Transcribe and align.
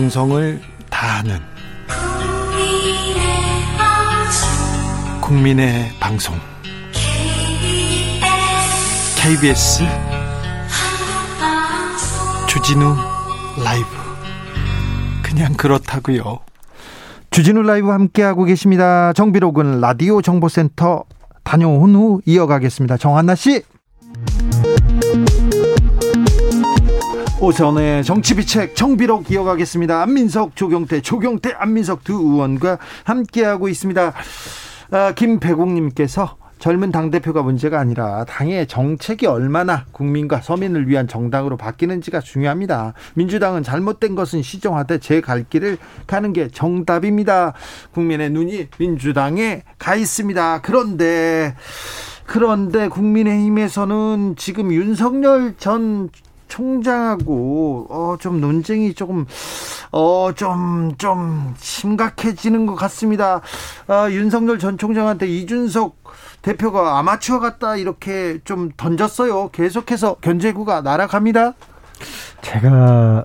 정성을 0.00 0.62
다하는 0.88 1.38
국민의 5.20 5.90
방송 6.00 6.34
KBS 9.18 9.82
주진우 12.48 12.96
라이브 13.62 13.86
그냥 15.22 15.52
그렇다고요. 15.52 16.38
주진우 17.30 17.60
라이브 17.62 17.90
함께하고 17.90 18.44
계십니다. 18.44 19.12
정비록은 19.12 19.82
라디오 19.82 20.22
정보센터 20.22 21.04
다녀온 21.44 21.94
후 21.94 22.22
이어가겠습니다. 22.24 22.96
정한나 22.96 23.34
씨. 23.34 23.62
오선의 27.40 28.04
정치비책 28.04 28.76
정비록 28.76 29.30
이어가겠습니다. 29.30 30.02
안민석, 30.02 30.54
조경태, 30.56 31.00
조경태, 31.00 31.54
안민석 31.56 32.04
두 32.04 32.12
의원과 32.12 32.76
함께하고 33.04 33.68
있습니다. 33.68 34.12
아, 34.90 35.12
김배국님께서 35.12 36.36
젊은 36.58 36.92
당대표가 36.92 37.40
문제가 37.42 37.80
아니라 37.80 38.26
당의 38.26 38.66
정책이 38.68 39.24
얼마나 39.24 39.86
국민과 39.92 40.42
서민을 40.42 40.86
위한 40.86 41.08
정당으로 41.08 41.56
바뀌는지가 41.56 42.20
중요합니다. 42.20 42.92
민주당은 43.14 43.62
잘못된 43.62 44.14
것은 44.14 44.42
시정하되 44.42 44.98
제 44.98 45.22
갈 45.22 45.44
길을 45.48 45.78
가는 46.06 46.34
게 46.34 46.48
정답입니다. 46.48 47.54
국민의 47.92 48.28
눈이 48.28 48.68
민주당에 48.78 49.62
가 49.78 49.94
있습니다. 49.94 50.60
그런데 50.60 51.56
그런데 52.26 52.88
국민의힘에서는 52.88 54.34
지금 54.36 54.72
윤석열 54.72 55.54
전 55.56 56.10
총장하고 56.50 57.86
어 57.88 58.16
좀 58.20 58.40
논쟁이 58.40 58.92
조금 58.92 59.24
어좀좀 59.92 60.96
좀 60.98 61.54
심각해지는 61.58 62.66
것 62.66 62.74
같습니다. 62.74 63.40
아, 63.86 64.10
윤석열 64.10 64.58
전 64.58 64.76
총장한테 64.76 65.26
이준석 65.26 65.96
대표가 66.42 66.98
아마추어 66.98 67.38
같다 67.38 67.76
이렇게 67.76 68.40
좀 68.44 68.70
던졌어요. 68.76 69.48
계속해서 69.50 70.16
견제구가 70.16 70.82
날아갑니다. 70.82 71.54
제가 72.42 73.24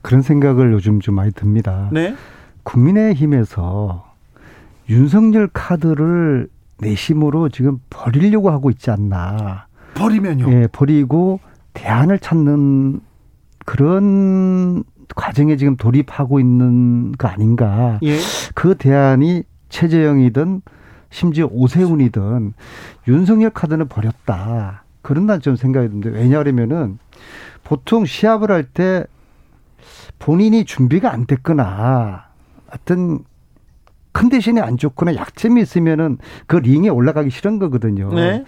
그런 0.00 0.22
생각을 0.22 0.72
요즘 0.72 1.00
좀 1.00 1.14
많이 1.14 1.30
듭니다. 1.32 1.88
네. 1.92 2.16
국민의힘에서 2.64 4.04
윤석열 4.88 5.48
카드를 5.52 6.48
내심으로 6.78 7.48
지금 7.50 7.78
버리려고 7.90 8.50
하고 8.50 8.70
있지 8.70 8.90
않나. 8.90 9.66
버리면요? 9.94 10.50
예, 10.52 10.66
버리고 10.70 11.40
대안을 11.74 12.18
찾는 12.18 13.00
그런 13.64 14.84
과정에 15.14 15.56
지금 15.56 15.76
돌입하고 15.76 16.40
있는 16.40 17.12
거 17.12 17.28
아닌가. 17.28 17.98
예. 18.02 18.18
그 18.54 18.76
대안이 18.76 19.44
최재형이든 19.68 20.62
심지어 21.10 21.46
오세훈이든 21.50 22.54
윤석열 23.08 23.50
카드는 23.50 23.88
버렸다. 23.88 24.84
그런 25.02 25.26
난 25.26 25.40
좀 25.40 25.56
생각이 25.56 25.88
드는데 25.88 26.10
왜냐하면은 26.10 26.98
보통 27.64 28.04
시합을 28.06 28.50
할 28.50 28.64
때 28.64 29.04
본인이 30.18 30.64
준비가 30.64 31.12
안 31.12 31.26
됐거나 31.26 32.26
어떤 32.72 33.24
컨디션이 34.12 34.60
안 34.60 34.76
좋거나 34.76 35.14
약점이 35.16 35.60
있으면은 35.60 36.18
그 36.46 36.56
링에 36.56 36.88
올라가기 36.88 37.30
싫은 37.30 37.58
거거든요. 37.58 38.12
네. 38.14 38.44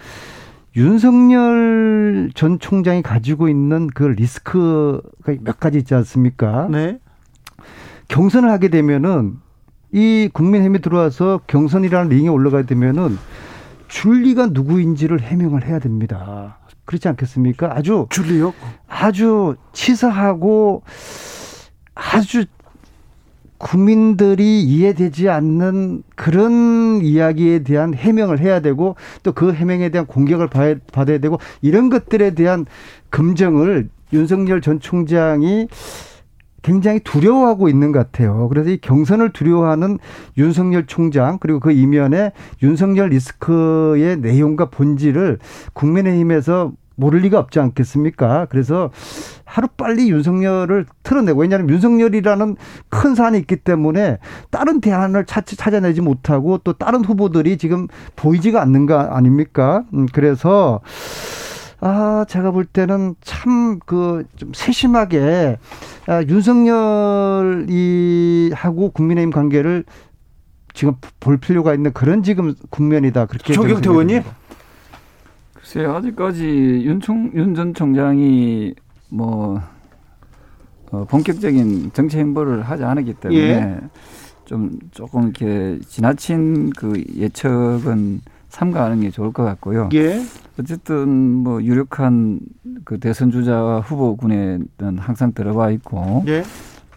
윤석열 0.75 2.31
전 2.35 2.59
총장이 2.59 3.01
가지고 3.01 3.47
있는 3.47 3.87
그 3.87 4.03
리스크가 4.03 5.33
몇 5.41 5.59
가지 5.59 5.77
있지 5.77 5.95
않습니까? 5.95 6.67
네. 6.69 6.99
경선을 8.09 8.49
하게 8.49 8.67
되면은 8.67 9.37
이 9.93 10.29
국민의힘에 10.33 10.79
들어와서 10.79 11.39
경선이라는 11.47 12.09
링에 12.09 12.27
올라가게 12.27 12.65
되면은 12.67 13.17
줄리가 13.87 14.47
누구인지를 14.47 15.21
해명을 15.21 15.65
해야 15.65 15.79
됩니다. 15.79 16.57
그렇지 16.83 17.07
않겠습니까? 17.07 17.75
아주 17.75 18.07
줄리요? 18.09 18.53
아주 18.87 19.55
치사하고 19.71 20.83
아주 21.95 22.45
국민들이 23.57 24.61
이해되지 24.63 25.29
않는 25.29 26.03
그런 26.15 27.01
이야기에 27.01 27.59
대한 27.59 27.93
해명을 27.93 28.39
해야 28.39 28.59
되고 28.59 28.95
또 29.23 29.35
그 29.35 29.51
해명에 29.51 29.89
대한 29.89 30.07
공격을 30.07 30.47
받아야 30.47 31.17
되고 31.17 31.37
이런 31.61 31.89
것들에 31.89 32.31
대한 32.35 32.65
검증을 33.11 33.89
윤석열 34.13 34.61
전 34.61 34.79
총장이 34.79 35.67
굉장히 36.61 36.99
두려워하고 36.99 37.69
있는 37.69 37.91
것 37.91 37.99
같아요. 37.99 38.47
그래서 38.49 38.71
이 38.71 38.77
경선을 38.77 39.33
두려워하는 39.33 39.99
윤석열 40.37 40.87
총장 40.87 41.37
그리고 41.39 41.59
그 41.59 41.71
이면에 41.71 42.31
윤석열 42.63 43.09
리스크의 43.09 44.17
내용과 44.17 44.71
본질을 44.71 45.37
국민의힘에서 45.73 46.71
모를 46.95 47.19
리가 47.21 47.39
없지 47.39 47.59
않겠습니까? 47.59 48.47
그래서 48.49 48.91
하루 49.45 49.67
빨리 49.77 50.09
윤석열을 50.09 50.85
틀어내고 51.03 51.41
왜냐하면 51.41 51.69
윤석열이라는 51.69 52.55
큰 52.89 53.15
산이 53.15 53.37
있기 53.39 53.57
때문에 53.57 54.17
다른 54.51 54.81
대안을 54.81 55.25
찾, 55.25 55.45
찾아내지 55.45 56.01
못하고 56.01 56.57
또 56.59 56.73
다른 56.73 57.03
후보들이 57.05 57.57
지금 57.57 57.87
보이지가 58.15 58.61
않는 58.61 58.85
거 58.85 58.99
아닙니까? 58.99 59.83
음, 59.93 60.05
그래서 60.13 60.81
아, 61.81 62.25
제가 62.27 62.51
볼 62.51 62.65
때는 62.65 63.15
참 63.21 63.79
그 63.85 64.23
좀 64.37 64.51
세심하게 64.53 65.57
아, 66.07 66.23
윤석열이 66.23 68.51
하고 68.55 68.89
국민의힘 68.91 69.31
관계를 69.31 69.83
지금 70.73 70.95
볼 71.19 71.37
필요가 71.37 71.73
있는 71.73 71.93
그런 71.93 72.23
지금 72.23 72.53
국면이다. 72.69 73.25
그렇게 73.27 73.53
조경태 73.53 73.89
의원님. 73.89 74.23
글쎄요, 75.75 75.93
아직까지 75.93 76.45
윤총, 76.85 77.31
윤전 77.35 77.73
총장이 77.73 78.73
뭐, 79.09 79.61
어, 80.89 81.03
본격적인 81.03 81.91
정치 81.91 82.17
행보를 82.17 82.61
하지 82.61 82.85
않았기 82.85 83.15
때문에 83.15 83.41
예. 83.41 83.79
좀 84.45 84.79
조금 84.91 85.23
이렇게 85.23 85.77
지나친 85.85 86.69
그 86.69 87.03
예측은 87.17 88.21
삼가하는 88.47 89.01
게 89.01 89.09
좋을 89.09 89.33
것 89.33 89.43
같고요. 89.43 89.89
예. 89.95 90.21
어쨌든 90.57 91.09
뭐 91.09 91.61
유력한 91.61 92.39
그 92.85 92.97
대선 92.97 93.29
주자 93.29 93.79
후보군에는 93.79 94.97
항상 94.97 95.33
들어와 95.33 95.71
있고 95.71 96.23
예. 96.27 96.43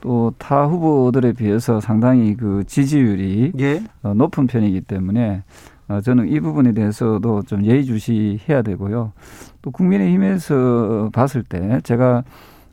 또타 0.03 0.67
후보들에 0.67 1.33
비해서 1.33 1.81
상당히 1.81 2.37
그 2.37 2.63
지지율이 2.65 3.55
예. 3.59 3.83
어, 4.05 4.15
높은 4.15 4.47
편이기 4.47 4.83
때문에 4.83 5.43
어, 5.89 6.01
저는 6.01 6.29
이 6.29 6.39
부분에 6.41 6.73
대해서도 6.73 7.43
좀 7.43 7.65
예의주시해야 7.65 8.63
되고요. 8.63 9.13
또 9.63 9.71
국민의힘에서 9.71 11.11
봤을 11.13 11.43
때 11.43 11.81
제가 11.83 12.25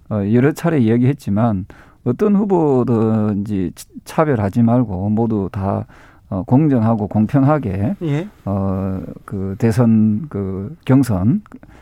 어, 0.09 0.21
여러 0.33 0.51
차례 0.51 0.79
이야기했지만 0.79 1.65
어떤 2.03 2.35
후보든지 2.35 3.71
차별하지 4.03 4.61
말고 4.63 5.09
모두 5.09 5.49
다 5.51 5.85
어, 6.29 6.43
공정하고 6.43 7.07
공평하게 7.07 7.95
예. 8.03 8.27
어 8.45 8.99
그 9.25 9.55
대선 9.57 10.27
그 10.29 10.75
경선 10.85 11.41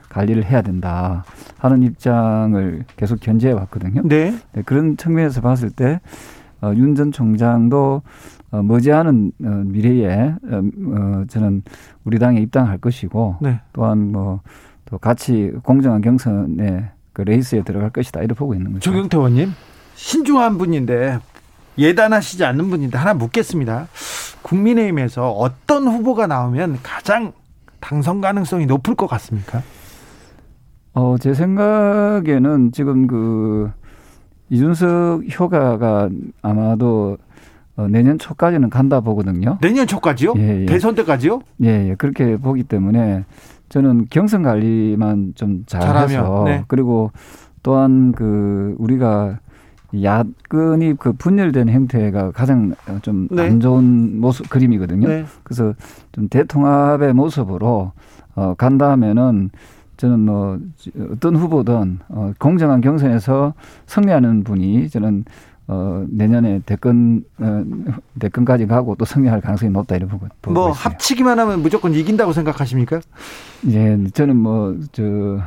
관리를 0.10 0.46
해야 0.46 0.62
된다 0.62 1.24
하는 1.58 1.82
입장을 1.84 2.86
계속 2.96 3.20
견지해 3.20 3.54
왔거든요. 3.54 4.02
네. 4.06 4.34
네 4.54 4.62
그런 4.64 4.96
측면에서 4.98 5.42
봤을 5.42 5.70
때 5.72 6.00
어, 6.62 6.72
윤 6.76 6.96
전 6.96 7.12
총장도 7.12 8.02
어, 8.54 8.62
머지않은 8.64 9.32
어, 9.44 9.48
미래에 9.66 10.36
어, 10.50 10.62
어, 10.96 11.24
저는 11.28 11.64
우리 12.06 12.20
당에 12.20 12.40
입당할 12.40 12.78
것이고 12.78 13.38
네. 13.42 13.60
또한 13.74 14.12
뭐 14.12 14.42
또 14.94 15.00
같이 15.00 15.52
공정한 15.64 16.02
경선에 16.02 16.92
그 17.14 17.24
레이스에 17.24 17.64
들어갈 17.64 17.90
것이다 17.90 18.22
이렇게 18.22 18.38
보고 18.38 18.54
있는 18.54 18.74
거죠. 18.74 18.92
조경태 18.92 19.18
의원님 19.18 19.52
신중한 19.96 20.60
분인데 20.60 21.18
예단하시지 21.80 22.46
않는 22.46 22.70
분인데 22.70 22.96
하나 22.96 23.16
묻겠습니다. 23.16 23.88
국민의힘에서 24.44 25.32
어떤 25.32 25.88
후보가 25.88 26.28
나오면 26.28 26.80
가장 26.84 27.32
당선 27.80 28.22
가능성이 28.22 28.68
높을 28.68 28.94
것 28.94 29.08
같습니까? 29.08 29.64
어, 30.94 31.16
제 31.20 31.34
생각에는 31.34 32.72
지금 32.72 33.08
그 33.08 33.72
이준석 34.52 35.40
효과가 35.40 36.10
아마도 36.44 37.18
어, 37.76 37.88
내년 37.88 38.20
초까지는 38.20 38.70
간다 38.70 39.02
보거든요. 39.02 39.58
내년 39.62 39.88
초까지요? 39.88 40.34
예, 40.38 40.62
예. 40.62 40.66
대선 40.66 40.96
때까지요? 40.96 41.42
예, 41.64 41.90
예, 41.90 41.96
그렇게 41.96 42.38
보기 42.38 42.64
때문에 42.64 43.26
저는 43.70 44.08
경선 44.10 44.44
관리만 44.44 45.34
좀 45.36 45.64
잘해서 45.66 46.44
네. 46.46 46.64
그리고 46.68 47.12
또한 47.64 48.12
그 48.12 48.76
우리가 48.78 49.40
야근이 50.00 50.96
그 51.00 51.14
분열된 51.14 51.70
형태가 51.70 52.32
가장 52.32 52.76
좀안 53.02 53.28
네. 53.32 53.60
좋은 53.60 54.20
모습 54.20 54.50
그림이거든요. 54.50 55.08
네. 55.08 55.26
그래서 55.44 55.74
좀 56.12 56.30
대통합의 56.30 57.14
모습으로 57.14 57.92
어 58.36 58.54
간다 58.56 58.92
하면은 58.92 59.50
저는 59.98 60.20
뭐 60.22 60.60
어떤 61.12 61.36
후보든 61.36 62.00
어, 62.10 62.34
공정한 62.40 62.82
경선에서 62.82 63.54
승리하는 63.86 64.44
분이 64.44 64.90
저는 64.90 65.26
어, 65.68 66.06
내년에 66.10 66.62
대권, 66.66 67.24
어, 67.40 67.64
대권까지 68.20 68.68
가고 68.68 68.96
또 68.96 69.06
승리할 69.06 69.40
가능성이 69.42 69.72
높다 69.72 69.96
이런 69.96 70.10
부분. 70.10 70.30
뭐 70.48 70.70
있어요. 70.70 70.74
합치기만 70.74 71.40
하면 71.40 71.62
무조건 71.62 71.94
이긴다고 71.94 72.34
생각하십니까? 72.34 73.00
예, 73.70 73.98
저는 74.14 74.36
뭐, 74.36 74.76
저. 74.92 75.04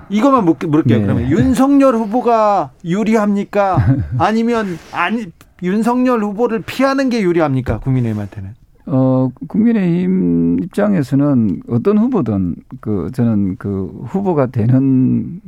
이것만 0.09 0.45
물을게요. 0.45 0.99
네. 0.99 1.05
그러면 1.05 1.31
윤석열 1.31 1.97
후보가 1.97 2.71
유리합니까? 2.85 3.77
아니면, 4.19 4.79
아니, 4.93 5.27
윤석열 5.63 6.23
후보를 6.23 6.61
피하는 6.61 7.11
게 7.11 7.21
유리합니까? 7.21 7.81
국민의힘한테는? 7.81 8.55
어, 8.87 9.31
국민의힘 9.49 10.61
입장에서는 10.63 11.63
어떤 11.69 11.99
후보든 11.99 12.57
그, 12.81 13.11
저는 13.13 13.57
그 13.59 14.03
후보가 14.07 14.47
되는, 14.47 15.41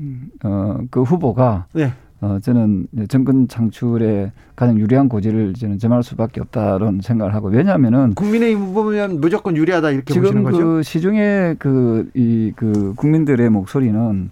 어, 0.42 0.78
그 0.90 1.02
후보가. 1.02 1.66
네. 1.72 1.92
어, 2.20 2.38
저는 2.42 2.88
정권 3.08 3.46
창출에 3.46 4.32
가장 4.56 4.78
유리한 4.78 5.08
고지를 5.08 5.54
저는 5.54 5.78
점할 5.78 6.02
수밖에 6.02 6.40
없다는 6.40 7.00
생각을 7.00 7.32
하고 7.32 7.48
왜냐하면은 7.48 8.14
국민의힘 8.14 8.58
후보면 8.58 9.20
무조건 9.20 9.56
유리하다 9.56 9.90
이렇게 9.90 10.14
지금 10.14 10.22
보시는 10.22 10.42
거죠? 10.42 10.58
그 10.58 10.82
시중에 10.82 11.54
그 11.58 12.10
이그 12.14 12.54
그 12.56 12.94
국민들의 12.96 13.48
목소리는 13.50 14.30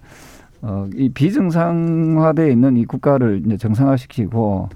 어, 0.62 0.88
이 0.94 1.10
비정상화돼 1.10 2.50
있는 2.50 2.76
이 2.76 2.84
국가를 2.84 3.42
이제 3.46 3.56
정상화시키고 3.56 4.68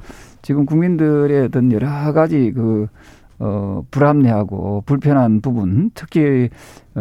지금 0.42 0.64
국민들의 0.64 1.46
어떤 1.46 1.72
여러 1.72 2.12
가지 2.12 2.52
그 2.54 2.86
어, 3.40 3.82
불합리하고 3.90 4.82
불편한 4.84 5.40
부분, 5.40 5.90
특히 5.94 6.50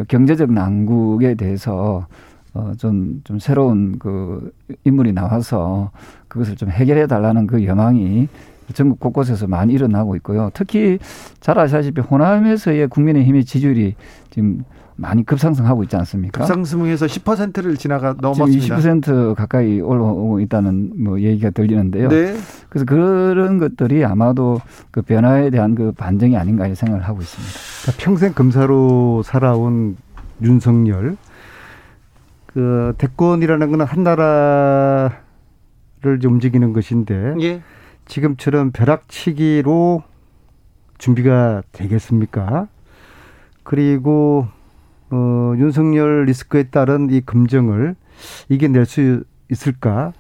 경제적 0.07 0.53
난국에 0.53 1.35
대해서 1.35 2.07
어, 2.53 2.73
좀, 2.77 3.21
좀 3.23 3.39
새로운 3.39 3.99
그 3.99 4.51
인물이 4.83 5.13
나와서 5.13 5.91
그것을 6.27 6.55
좀 6.55 6.69
해결해 6.69 7.07
달라는 7.07 7.47
그 7.47 7.65
여망이 7.65 8.27
전국 8.73 8.99
곳곳에서 8.99 9.47
많이 9.47 9.73
일어나고 9.73 10.15
있고요. 10.17 10.51
특히 10.53 10.99
잘 11.39 11.57
아시다시피 11.57 12.01
호남에서의 12.01 12.87
국민의힘의 12.87 13.45
지지율이 13.45 13.95
지금 14.29 14.63
많이 14.95 15.23
급상승하고 15.23 15.83
있지 15.83 15.95
않습니까? 15.95 16.39
급상승해서 16.39 17.05
10%를 17.05 17.77
지나가 17.77 18.15
넘었습니다. 18.19 18.77
20% 18.77 19.33
가까이 19.33 19.79
올라오고 19.79 20.41
있다는 20.41 20.91
뭐 21.03 21.21
얘기가 21.21 21.51
들리는데요. 21.51 22.09
네. 22.09 22.35
그래서 22.67 22.85
그런 22.85 23.59
것들이 23.59 24.03
아마도 24.03 24.59
그 24.91 25.01
변화에 25.01 25.51
대한 25.51 25.73
그 25.73 25.93
반증이 25.93 26.35
아닌가 26.35 26.71
생각을 26.73 27.07
하고 27.07 27.21
있습니다. 27.21 27.53
그러니까 27.83 28.03
평생 28.03 28.33
검사로 28.33 29.23
살아온 29.23 29.95
윤석열 30.41 31.15
그 32.53 32.93
대권이라는 32.97 33.71
것은 33.71 33.85
한 33.85 34.03
나라를 34.03 35.19
움직이는 36.25 36.73
것인데 36.73 37.35
예. 37.41 37.61
지금처럼 38.05 38.71
벼락치기로 38.71 40.03
준비가 40.97 41.61
되겠습니까? 41.71 42.67
그리고 43.63 44.47
어, 45.11 45.53
윤석열 45.57 46.25
리스크에 46.25 46.63
따른 46.63 47.09
이 47.11 47.21
검증을 47.21 47.95
이겨낼 48.49 48.85
수 48.85 49.23
있을까? 49.51 50.13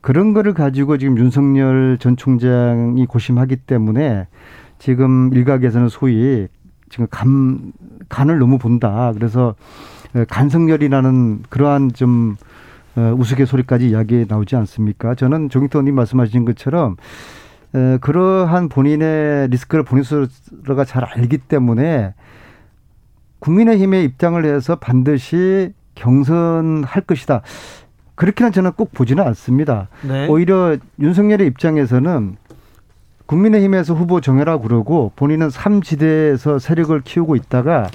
그런 0.00 0.32
거를 0.32 0.54
가지고 0.54 0.96
지금 0.96 1.18
윤석열 1.18 1.98
전 2.00 2.16
총장이 2.16 3.04
고심하기 3.06 3.56
때문에 3.56 4.26
지금 4.78 5.32
일각에서는 5.34 5.88
소위 5.88 6.48
지금 6.94 7.08
감, 7.10 7.72
간을 8.08 8.38
너무 8.38 8.56
본다. 8.56 9.10
그래서 9.14 9.56
간성열이라는 10.28 11.42
그러한 11.48 11.92
좀 11.92 12.36
어, 12.94 13.12
우스갯소리까지 13.18 13.88
이야기 13.88 14.26
나오지 14.28 14.54
않습니까? 14.54 15.16
저는 15.16 15.48
조경태님 15.48 15.92
말씀하신 15.92 16.44
것처럼 16.44 16.94
그러한 18.00 18.68
본인의 18.68 19.48
리스크를 19.48 19.82
본인 19.82 20.04
스스로가 20.04 20.84
잘 20.84 21.02
알기 21.02 21.38
때문에 21.38 22.14
국민의힘의 23.40 24.04
입장을 24.04 24.44
해서 24.44 24.76
반드시 24.76 25.72
경선할 25.96 27.02
것이다. 27.08 27.42
그렇게는 28.14 28.52
저는 28.52 28.74
꼭 28.74 28.92
보지는 28.92 29.26
않습니다. 29.26 29.88
네. 30.06 30.28
오히려 30.28 30.76
윤석열의 31.00 31.48
입장에서는 31.48 32.36
국민의힘에서 33.26 33.94
후보 33.94 34.20
정해라 34.20 34.58
그러고 34.58 35.12
본인은 35.16 35.50
삼지대에서 35.50 36.58
세력을 36.58 36.98
키우고 37.00 37.36
있다가 37.36 37.90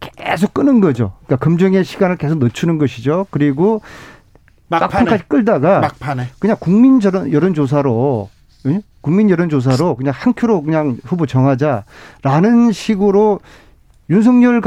계속 0.00 0.54
끄는 0.54 0.80
거죠. 0.80 1.12
그러니까 1.24 1.44
금정의 1.44 1.84
시간을 1.84 2.16
계속 2.16 2.38
늦추는 2.38 2.78
것이죠. 2.78 3.26
그리고 3.30 3.80
막판까지 4.68 5.24
끌다가 5.28 5.80
막판에. 5.80 6.28
그냥 6.38 6.56
국민 6.60 7.00
여론 7.32 7.54
조사로 7.54 8.28
응? 8.66 8.82
국민 9.00 9.30
여론 9.30 9.48
조사로 9.48 9.96
그냥 9.96 10.12
한 10.16 10.32
표로 10.32 10.62
그냥 10.62 10.98
후보 11.04 11.26
정하자라는 11.26 12.72
식으로 12.72 13.40
윤석열 14.10 14.60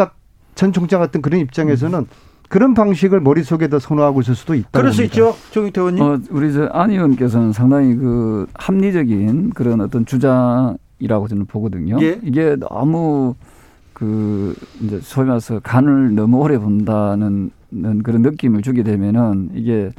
전 0.55 0.73
총장 0.73 0.99
같은 0.99 1.21
그런 1.21 1.39
입장에서는 1.39 2.07
그런 2.49 2.73
방식을 2.73 3.21
머릿속에다 3.21 3.79
선호하고 3.79 4.21
있을 4.21 4.35
수도 4.35 4.55
있다. 4.55 4.69
그럴 4.71 4.91
수 4.91 5.03
있죠. 5.03 5.35
조기태 5.51 5.79
의원님. 5.79 6.03
어, 6.03 6.19
우리 6.31 6.51
저안 6.51 6.89
의원께서는 6.89 7.53
상당히 7.53 7.95
그 7.95 8.47
합리적인 8.55 9.51
그런 9.51 9.81
어떤 9.81 10.05
주장이라고 10.05 11.27
저는 11.29 11.45
보거든요. 11.45 11.97
예? 12.01 12.19
이게 12.23 12.55
너무 12.59 13.35
그 13.93 14.55
이제 14.81 14.99
소위 15.01 15.27
말해서 15.27 15.59
간을 15.59 16.15
너무 16.15 16.37
오래 16.37 16.57
본다는 16.57 17.51
그런 18.03 18.23
느낌을 18.23 18.63
주게 18.63 18.81
되면은 18.81 19.51
이게 19.53 19.91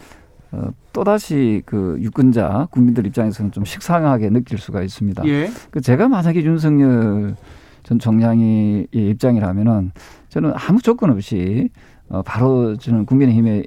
어, 0.51 0.71
또다시 0.93 1.63
그 1.65 1.97
유권자 2.01 2.69
국민들 2.73 3.07
입장에서는 3.07 3.53
좀 3.53 3.65
식상하게 3.65 4.31
느낄 4.31 4.59
수가 4.59 4.83
있습니다. 4.83 5.25
예. 5.27 5.51
그 5.71 5.81
제가 5.81 6.09
만약에 6.09 6.43
윤석열 6.43 7.37
전 7.85 7.99
총장이 7.99 8.89
입장이라면은 8.91 9.93
저는 10.29 10.53
아무 10.55 10.81
조건 10.83 11.11
없이 11.11 11.69
어, 12.11 12.23
바로 12.23 12.77
저는 12.77 13.07
국민의힘에 13.07 13.63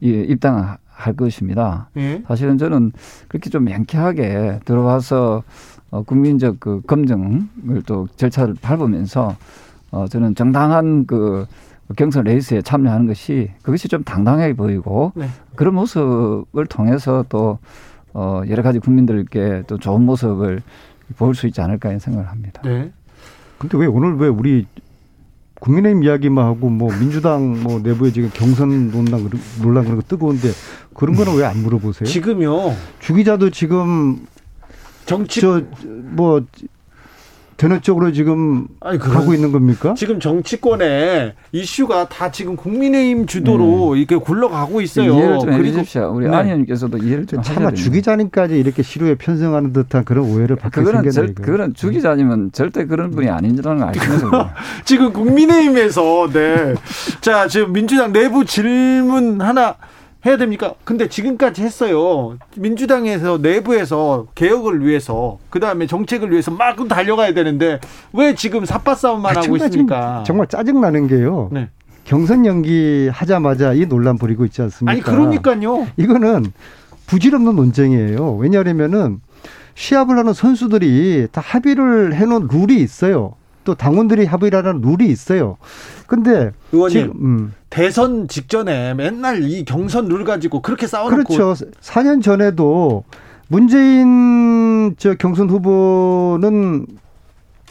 입당할 0.00 1.14
것입니다. 1.16 1.88
예. 1.96 2.22
사실은 2.26 2.58
저는 2.58 2.92
그렇게 3.28 3.50
좀 3.50 3.64
명쾌하게 3.64 4.60
들어와서 4.64 5.42
어, 5.90 6.02
국민적 6.02 6.58
그 6.58 6.82
검증을 6.82 7.82
또 7.86 8.08
절차를 8.16 8.56
밟으면서 8.60 9.36
어, 9.92 10.08
저는 10.08 10.34
정당한 10.34 11.06
그 11.06 11.46
경선 11.96 12.24
레이스에 12.24 12.62
참여하는 12.62 13.06
것이 13.06 13.50
그것이 13.62 13.88
좀 13.88 14.02
당당하게 14.02 14.54
보이고 14.54 15.12
네. 15.14 15.28
그런 15.54 15.74
모습을 15.74 16.66
통해서 16.66 17.24
또 17.28 17.58
어, 18.12 18.42
여러 18.48 18.62
가지 18.62 18.80
국민들께 18.80 19.64
또 19.66 19.78
좋은 19.78 20.02
모습을 20.02 20.62
보일 21.16 21.34
수 21.34 21.46
있지 21.46 21.60
않을까 21.60 21.90
하는 21.90 22.00
생각을 22.00 22.28
합니다. 22.28 22.60
네. 22.64 22.90
근데 23.58 23.78
왜 23.78 23.86
오늘 23.86 24.16
왜 24.16 24.28
우리 24.28 24.66
국민의힘 25.64 26.04
이야기만 26.04 26.44
하고 26.44 26.68
뭐 26.68 26.92
민주당 26.98 27.62
뭐 27.62 27.80
내부에 27.80 28.12
지금 28.12 28.30
경선 28.34 28.90
논란 28.90 29.30
논란 29.62 29.84
그런 29.84 29.96
거 29.96 30.02
뜨거운데 30.06 30.50
그런 30.92 31.16
거는 31.16 31.36
왜 31.36 31.44
안 31.44 31.56
물어보세요? 31.62 32.06
지금요. 32.06 32.74
주기자도 33.00 33.48
지금 33.50 34.26
정치 35.06 35.40
저뭐 35.40 36.44
되는 37.56 37.80
쪽으로 37.80 38.12
지금 38.12 38.66
아니, 38.80 38.98
가고 38.98 39.34
있는 39.34 39.52
겁니까? 39.52 39.94
지금 39.96 40.18
정치권에 40.20 41.34
이슈가 41.52 42.08
다 42.08 42.30
지금 42.30 42.56
국민의힘 42.56 43.26
주도로 43.26 43.94
네. 43.94 44.00
이렇게 44.00 44.16
굴러가고 44.16 44.80
있어요. 44.80 45.14
이해를 45.14 45.38
좀 45.38 45.52
해주십시오. 45.52 46.12
우리 46.14 46.28
네. 46.28 46.34
안 46.34 46.46
의원께서도 46.46 46.98
이해를 46.98 47.26
좀 47.26 47.42
됩니다. 47.42 47.70
주기자님까지 47.72 48.58
이렇게 48.58 48.82
시루에 48.82 49.14
편성하는 49.14 49.72
듯한 49.72 50.04
그런 50.04 50.24
오해를 50.24 50.56
받게 50.56 50.82
그거는 50.82 51.10
절, 51.10 51.34
그거는 51.34 51.74
주기자님은 51.74 52.52
절대 52.52 52.86
그런 52.86 53.10
분이 53.10 53.28
아니라는 53.28 53.80
걸 53.80 53.88
아시면서 53.88 54.50
지금 54.84 55.12
국민의힘에서 55.12 56.30
네. 56.32 56.74
자 57.20 57.46
지금 57.46 57.72
민주당 57.72 58.12
내부 58.12 58.44
질문 58.44 59.40
하나 59.40 59.76
해야 60.26 60.36
됩니까? 60.36 60.74
근데 60.84 61.08
지금까지 61.08 61.62
했어요. 61.62 62.38
민주당에서 62.56 63.38
내부에서 63.38 64.26
개혁을 64.34 64.84
위해서 64.86 65.38
그 65.50 65.60
다음에 65.60 65.86
정책을 65.86 66.30
위해서 66.30 66.50
막 66.50 66.76
달려가야 66.88 67.34
되는데 67.34 67.80
왜 68.12 68.34
지금 68.34 68.64
삽바 68.64 68.94
싸움만 68.94 69.36
아, 69.36 69.40
하고 69.40 69.56
있습니까? 69.56 70.24
정말 70.26 70.46
짜증 70.48 70.80
나는 70.80 71.06
게요. 71.06 71.50
네. 71.52 71.68
경선 72.04 72.46
연기 72.46 73.08
하자마자 73.12 73.72
이 73.72 73.86
논란 73.86 74.18
벌이고 74.18 74.44
있지 74.46 74.62
않습니까? 74.62 74.92
아니 74.92 75.00
그러니까요. 75.00 75.86
이거는 75.96 76.52
부질없는 77.06 77.56
논쟁이에요. 77.56 78.36
왜냐하면은 78.36 79.20
시합을 79.74 80.16
하는 80.18 80.32
선수들이 80.32 81.28
다 81.32 81.40
합의를 81.44 82.14
해놓은 82.14 82.48
룰이 82.50 82.76
있어요. 82.76 83.34
또 83.64 83.74
당원들이 83.74 84.26
합의라는 84.26 84.80
룰이 84.80 85.06
있어요. 85.10 85.56
근데 86.06 86.52
의원님 86.72 87.02
지금, 87.02 87.24
음. 87.24 87.52
대선 87.70 88.28
직전에 88.28 88.94
맨날 88.94 89.42
이 89.42 89.64
경선 89.64 90.06
룰 90.08 90.24
가지고 90.24 90.62
그렇게 90.62 90.86
싸워놓고 90.86 91.34
그렇죠. 91.34 91.66
4년 91.80 92.22
전에도 92.22 93.04
문재인 93.48 94.94
저 94.96 95.14
경선 95.14 95.50
후보는 95.50 96.86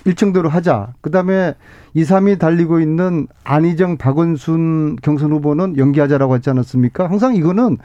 일정대로 0.05 0.49
하자. 0.49 0.93
그다음에 1.01 1.55
2, 1.93 2.03
3위 2.03 2.39
달리고 2.39 2.79
있는 2.79 3.27
안희정, 3.43 3.97
박원순 3.97 4.97
경선 5.01 5.31
후보는 5.31 5.77
연기하자라고 5.77 6.35
했지 6.35 6.49
않았습니까? 6.49 7.09
항상 7.09 7.35
이거는 7.35 7.77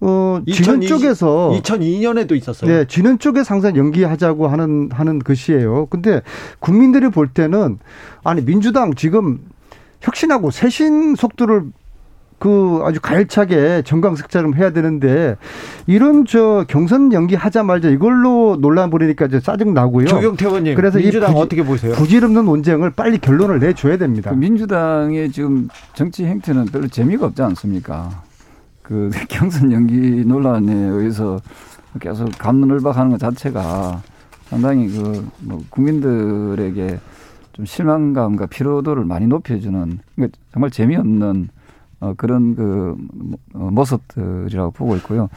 어, 0.00 0.40
지는 0.50 0.80
쪽에서 0.80 1.52
2002년에도 1.62 2.34
있었어요. 2.34 2.70
네, 2.70 2.84
지는 2.86 3.18
쪽에서 3.18 3.54
항상 3.54 3.76
연기하자고 3.76 4.48
하는 4.48 4.88
하는 4.92 5.18
것이에요. 5.18 5.86
근데 5.86 6.22
국민들이 6.58 7.10
볼 7.10 7.28
때는 7.28 7.78
아니 8.24 8.42
민주당 8.44 8.94
지금 8.94 9.40
혁신하고 10.00 10.50
쇄신 10.50 11.16
속도를 11.16 11.64
그 12.38 12.80
아주 12.84 13.00
가열차게 13.02 13.82
정강석처럼 13.84 14.54
해야 14.54 14.70
되는데 14.70 15.36
이런 15.86 16.24
저 16.24 16.64
경선 16.66 17.12
연기 17.12 17.34
하자 17.34 17.62
말자 17.62 17.90
이걸로 17.90 18.56
논란 18.58 18.88
벌이니까 18.88 19.26
이제 19.26 19.40
짜증 19.40 19.74
나고요. 19.74 20.06
조경태 20.06 20.46
의원님, 20.46 20.74
그래서 20.74 20.96
민주당 20.98 21.34
부지, 21.34 21.42
어떻게 21.42 21.62
보세요? 21.62 21.92
부질없는 21.92 22.46
논쟁을 22.46 22.92
빨리 22.92 23.18
결론을 23.18 23.58
내줘야 23.58 23.98
됩니다. 23.98 24.30
그 24.30 24.36
민주당의 24.36 25.30
지금 25.30 25.68
정치 25.92 26.24
행태는 26.24 26.64
별로 26.66 26.88
재미가 26.88 27.26
없지 27.26 27.42
않습니까? 27.42 28.29
그 28.90 29.08
경선 29.30 29.70
연기 29.70 30.24
논란에 30.26 30.74
의해서 30.74 31.40
계속 32.00 32.28
감론을박하는 32.38 33.12
것 33.12 33.20
자체가 33.20 34.02
상당히 34.48 34.88
그 34.88 35.24
뭐 35.40 35.62
국민들에게 35.70 36.98
좀 37.52 37.64
실망감과 37.64 38.46
피로도를 38.46 39.04
많이 39.04 39.26
높여주는 39.26 39.98
그러니까 40.14 40.38
정말 40.52 40.70
재미없는 40.70 41.48
어, 42.00 42.14
그런 42.16 42.56
그 42.56 42.96
어, 43.54 43.68
모습들이라고 43.70 44.70
보고 44.70 44.96
있고요. 44.96 45.28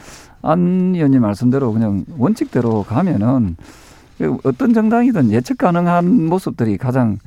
안 0.42 0.94
의원님 0.94 1.20
말씀대로 1.20 1.72
그냥 1.72 2.04
원칙대로 2.16 2.82
가면은 2.82 3.56
어떤 4.44 4.72
정당이든 4.72 5.30
예측 5.30 5.58
가능한 5.58 6.26
모습들이 6.26 6.78
가장 6.78 7.12
어, 7.12 7.18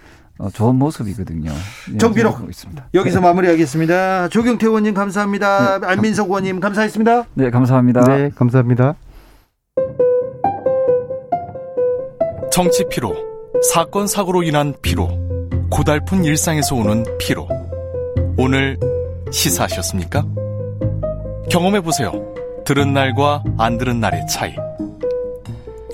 좋은 0.53 0.75
모습이거든요. 0.75 1.51
예, 1.93 1.97
정비록 1.97 2.47
있습니다. 2.49 2.89
여기서 2.93 3.19
네. 3.19 3.25
마무리하겠습니다. 3.27 4.29
조경태 4.29 4.67
의원님 4.67 4.93
감사합니다. 4.93 5.79
네. 5.79 5.87
안민석 5.87 6.27
의원님 6.27 6.59
감사했습니다. 6.59 7.25
네, 7.33 7.49
감사합니다. 7.49 8.01
네, 8.03 8.29
감사합니다. 8.35 8.95
정치 12.51 12.85
피로, 12.89 13.15
사건 13.71 14.07
사고로 14.07 14.43
인한 14.43 14.73
피로, 14.81 15.09
고달픈 15.69 16.23
일상에서 16.23 16.75
오는 16.75 17.03
피로. 17.19 17.47
오늘 18.37 18.77
시사하셨습니까? 19.31 20.25
경험해 21.49 21.81
보세요. 21.81 22.11
들은 22.65 22.93
날과 22.93 23.43
안 23.57 23.77
들은 23.77 23.99
날의 23.99 24.25
차이. 24.27 24.55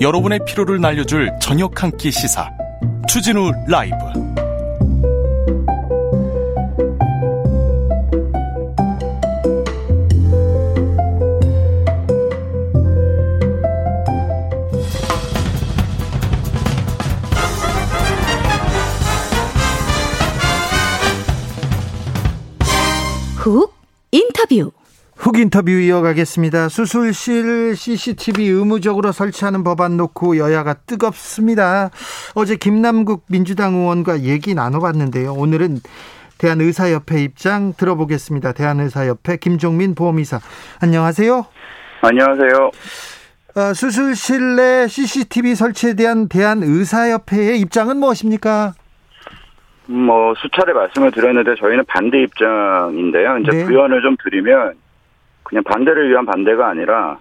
여러분의 0.00 0.40
피로를 0.46 0.80
날려줄 0.80 1.32
저녁 1.40 1.82
한 1.82 1.90
끼 1.96 2.10
시사. 2.10 2.50
추진우 3.06 3.52
라이브. 3.68 3.96
훅 23.36 23.74
인터뷰. 24.12 24.72
훅 25.24 25.38
인터뷰 25.38 25.70
이어가겠습니다. 25.70 26.68
수술실 26.68 27.76
CCTV 27.76 28.46
의무적으로 28.46 29.10
설치하는 29.10 29.64
법안 29.64 29.96
놓고 29.96 30.36
여야가 30.36 30.74
뜨겁습니다. 30.74 31.88
어제 32.34 32.56
김남국 32.56 33.24
민주당 33.30 33.72
의원과 33.74 34.20
얘기 34.20 34.54
나눠봤는데요. 34.54 35.32
오늘은 35.32 35.78
대한의사협회 36.36 37.22
입장 37.22 37.72
들어보겠습니다. 37.72 38.52
대한의사협회 38.52 39.38
김종민 39.38 39.94
보험이사. 39.94 40.40
안녕하세요. 40.82 41.46
안녕하세요. 42.02 42.70
어, 43.56 43.72
수술실 43.72 44.56
내 44.56 44.86
CCTV 44.86 45.54
설치에 45.54 45.94
대한 45.94 46.28
대한의사협회의 46.28 47.60
입장은 47.60 47.96
무엇입니까? 47.96 48.74
뭐 49.86 50.34
수차례 50.36 50.74
말씀을 50.74 51.12
드렸는데 51.12 51.54
저희는 51.58 51.84
반대 51.88 52.22
입장인데요. 52.22 53.38
이제 53.38 53.50
네. 53.50 53.64
부연을 53.64 54.02
좀 54.02 54.16
드리면 54.22 54.83
그냥 55.44 55.62
반대를 55.64 56.10
위한 56.10 56.26
반대가 56.26 56.68
아니라 56.68 57.18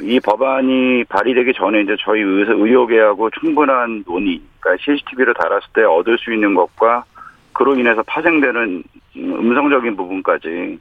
이 0.00 0.18
법안이 0.20 1.04
발의되기 1.04 1.52
전에 1.54 1.82
이제 1.82 1.96
저희 2.00 2.20
의료계하고 2.20 3.30
충분한 3.30 4.04
논의, 4.04 4.42
그러니까 4.58 4.84
CCTV를 4.84 5.34
달았을 5.34 5.68
때 5.72 5.82
얻을 5.84 6.18
수 6.18 6.32
있는 6.32 6.54
것과 6.54 7.04
그로 7.52 7.76
인해서 7.76 8.02
파생되는 8.02 8.82
음성적인 9.16 9.96
부분까지 9.96 10.78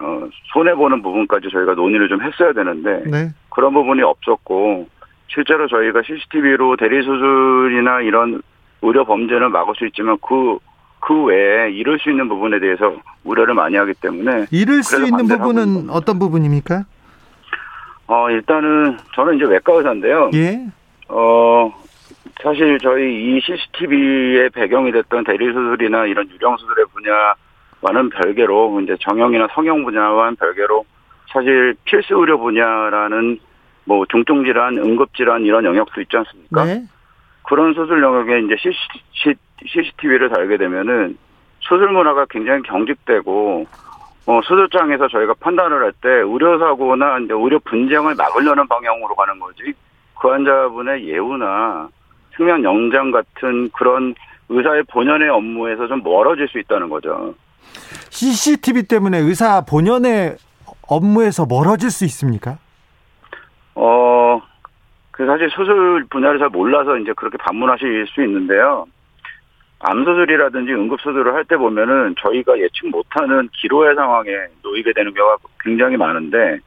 어, 0.00 0.28
손해 0.52 0.74
보는 0.74 1.02
부분까지 1.02 1.48
저희가 1.50 1.74
논의를 1.74 2.08
좀 2.08 2.22
했어야 2.22 2.52
되는데 2.52 3.02
네. 3.10 3.28
그런 3.50 3.74
부분이 3.74 4.02
없었고 4.02 4.88
실제로 5.26 5.68
저희가 5.68 6.02
CCTV로 6.02 6.76
대리 6.76 7.02
수술이나 7.02 8.00
이런 8.00 8.40
의료 8.80 9.04
범죄는 9.04 9.50
막을 9.50 9.74
수 9.76 9.86
있지만 9.86 10.16
그, 10.26 10.58
그 11.08 11.24
외에 11.24 11.70
이룰 11.70 11.98
수 11.98 12.10
있는 12.10 12.28
부분에 12.28 12.60
대해서 12.60 12.94
우려를 13.24 13.54
많이 13.54 13.76
하기 13.76 13.94
때문에. 13.94 14.44
이룰 14.50 14.82
수 14.82 15.02
있는 15.02 15.26
부분은 15.26 15.88
어떤 15.88 16.18
부분입니까? 16.18 16.84
어, 18.08 18.30
일단은 18.30 18.98
저는 19.14 19.36
이제 19.36 19.46
외과 19.46 19.72
의사인데요. 19.72 20.30
예. 20.34 20.66
어, 21.08 21.72
사실 22.42 22.78
저희 22.82 23.36
이 23.36 23.40
CCTV의 23.40 24.50
배경이 24.50 24.92
됐던 24.92 25.24
대리 25.24 25.46
수술이나 25.46 26.04
이런 26.04 26.28
유령 26.28 26.58
수술의 26.58 26.84
분야와는 26.92 28.10
별개로 28.10 28.78
이제 28.82 28.94
정형이나 29.00 29.48
성형 29.54 29.84
분야와는 29.84 30.36
별개로 30.36 30.84
사실 31.32 31.74
필수 31.84 32.16
의료 32.16 32.38
분야라는 32.38 33.40
뭐 33.86 34.04
중증 34.10 34.44
질환, 34.44 34.76
응급 34.76 35.14
질환 35.14 35.46
이런 35.46 35.64
영역도 35.64 36.02
있지 36.02 36.18
않습니까? 36.18 36.64
네. 36.66 36.82
그런 37.44 37.72
수술 37.72 38.02
영역에 38.02 38.40
이제 38.40 38.56
CCTV를 39.66 40.28
달게 40.30 40.56
되면은 40.56 41.18
수술 41.60 41.88
문화가 41.90 42.26
굉장히 42.30 42.62
경직되고 42.62 43.66
어, 44.26 44.40
수술장에서 44.42 45.08
저희가 45.08 45.34
판단을 45.40 45.82
할 45.82 45.92
때 46.00 46.08
의료사고나 46.08 47.18
이제 47.20 47.32
의료 47.34 47.58
분쟁을 47.60 48.14
막으려는 48.14 48.68
방향으로 48.68 49.14
가는 49.14 49.38
거지 49.40 49.72
그 50.20 50.28
환자분의 50.28 51.08
예우나 51.08 51.88
생명 52.36 52.62
영장 52.62 53.10
같은 53.10 53.68
그런 53.70 54.14
의사의 54.48 54.84
본연의 54.84 55.28
업무에서 55.28 55.86
좀 55.88 56.02
멀어질 56.02 56.46
수 56.48 56.58
있다는 56.58 56.88
거죠. 56.88 57.34
CCTV 58.10 58.84
때문에 58.84 59.18
의사 59.18 59.62
본연의 59.64 60.36
업무에서 60.88 61.46
멀어질 61.46 61.90
수 61.90 62.04
있습니까? 62.04 62.58
어, 63.74 64.40
그 65.10 65.26
사실 65.26 65.50
수술 65.50 66.04
분야를 66.10 66.38
잘 66.38 66.48
몰라서 66.48 66.96
이제 66.98 67.12
그렇게 67.14 67.36
반문하실 67.38 68.06
수 68.08 68.22
있는데요. 68.22 68.86
암 69.80 70.04
수술이라든지 70.04 70.72
응급 70.72 71.00
수술을 71.00 71.34
할 71.34 71.44
때 71.44 71.56
보면은 71.56 72.14
저희가 72.20 72.58
예측 72.58 72.88
못하는 72.90 73.48
기로의 73.52 73.94
상황에 73.94 74.30
놓이게 74.62 74.92
되는 74.92 75.14
경우가 75.14 75.36
굉장히 75.60 75.96
많은데 75.96 76.58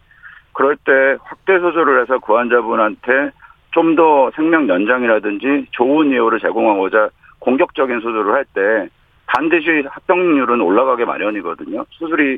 그럴 0.54 0.76
때 0.78 1.18
확대 1.24 1.60
수술을 1.60 2.02
해서 2.02 2.20
그 2.20 2.34
환자분한테 2.34 3.32
좀 3.72 3.96
더 3.96 4.32
생명 4.36 4.68
연장이라든지 4.68 5.68
좋은 5.72 6.12
예우를 6.12 6.40
제공하고자 6.40 7.10
공격적인 7.40 8.00
수술을 8.00 8.34
할 8.34 8.46
때 8.54 8.90
반드시 9.28 9.84
합병률은 9.90 10.60
올라가게 10.60 11.06
마련이거든요. 11.06 11.86
수술이 11.92 12.38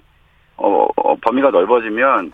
어, 0.58 0.88
어 0.96 1.16
범위가 1.16 1.50
넓어지면 1.50 2.32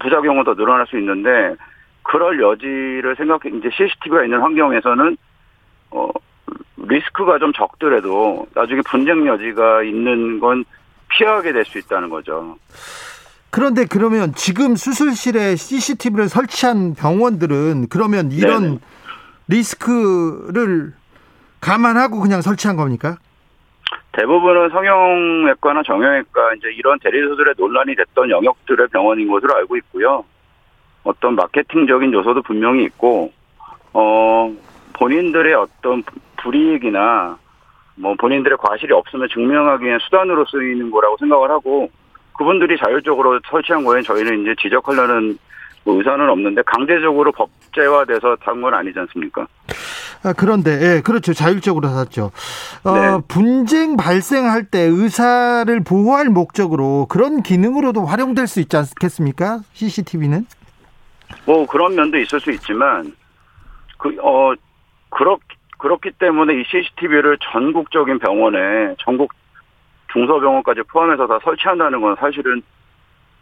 부작용은 0.00 0.44
더 0.44 0.54
늘어날 0.54 0.86
수 0.86 0.98
있는데 0.98 1.54
그럴 2.02 2.40
여지를 2.40 3.14
생각해 3.16 3.54
이제 3.54 3.68
CCTV가 3.70 4.24
있는 4.24 4.40
환경에서는 4.40 5.16
어 5.90 6.08
리스크가 6.82 7.38
좀 7.38 7.52
적더라도 7.52 8.46
나중에 8.54 8.80
분쟁 8.88 9.26
여지가 9.26 9.82
있는 9.82 10.40
건 10.40 10.64
피하게 11.08 11.52
될 11.52 11.64
수 11.64 11.78
있다는 11.78 12.08
거죠. 12.08 12.56
그런데 13.50 13.84
그러면 13.84 14.32
지금 14.34 14.76
수술실에 14.76 15.56
CCTV를 15.56 16.28
설치한 16.28 16.94
병원들은 16.94 17.88
그러면 17.90 18.32
이런 18.32 18.62
네네. 18.62 18.78
리스크를 19.48 20.94
감안하고 21.60 22.20
그냥 22.20 22.40
설치한 22.40 22.76
겁니까? 22.76 23.18
대부분은 24.12 24.70
성형외과나 24.70 25.82
정형외과 25.86 26.54
이제 26.54 26.68
이런 26.76 26.98
대리수술에 26.98 27.52
논란이 27.56 27.94
됐던 27.94 28.30
영역들의 28.30 28.88
병원인 28.88 29.28
것으로 29.30 29.54
알고 29.56 29.76
있고요. 29.76 30.24
어떤 31.04 31.34
마케팅적인 31.34 32.12
요소도 32.12 32.42
분명히 32.42 32.84
있고 32.84 33.32
어 33.92 34.52
본인들의 34.94 35.54
어떤 35.54 36.02
불이익이나 36.42 37.36
뭐 37.96 38.14
본인들의 38.18 38.58
과실이 38.58 38.92
없으면 38.92 39.28
증명하기 39.32 39.84
위한 39.84 39.98
수단으로 40.00 40.44
쓰이는 40.50 40.90
거라고 40.90 41.16
생각을 41.18 41.50
하고 41.50 41.90
그분들이 42.36 42.76
자율적으로 42.82 43.40
설치한 43.50 43.84
거에 43.84 44.02
저희는 44.02 44.42
이제 44.42 44.54
지적하려는 44.60 45.38
뭐 45.84 45.96
의사는 45.98 46.28
없는데 46.30 46.62
강제적으로 46.64 47.32
법제화돼서 47.32 48.36
단 48.36 48.60
건 48.62 48.72
아니지 48.74 48.98
않습니까? 49.00 49.46
아, 50.24 50.32
그런데 50.32 50.70
예, 50.80 51.00
그렇죠. 51.00 51.34
자율적으로 51.34 51.88
샀죠. 51.88 52.30
어, 52.84 52.92
네. 52.94 53.18
분쟁 53.26 53.96
발생할 53.96 54.64
때 54.66 54.78
의사를 54.82 55.82
보호할 55.82 56.26
목적으로 56.28 57.06
그런 57.10 57.42
기능으로도 57.42 58.06
활용될 58.06 58.46
수 58.46 58.60
있지 58.60 58.76
않겠습니까? 58.76 59.60
CCTV는? 59.72 60.46
뭐 61.44 61.66
그런 61.66 61.96
면도 61.96 62.18
있을 62.18 62.38
수 62.40 62.52
있지만 62.52 63.12
그 63.98 64.10
어 64.22 64.52
그렇 65.10 65.38
그렇기 65.82 66.12
때문에 66.12 66.54
이 66.60 66.64
CCTV를 66.64 67.38
전국적인 67.52 68.20
병원에 68.20 68.94
전국 69.00 69.32
중소병원까지 70.12 70.82
포함해서 70.82 71.26
다 71.26 71.40
설치한다는 71.42 72.00
건 72.00 72.14
사실은 72.20 72.62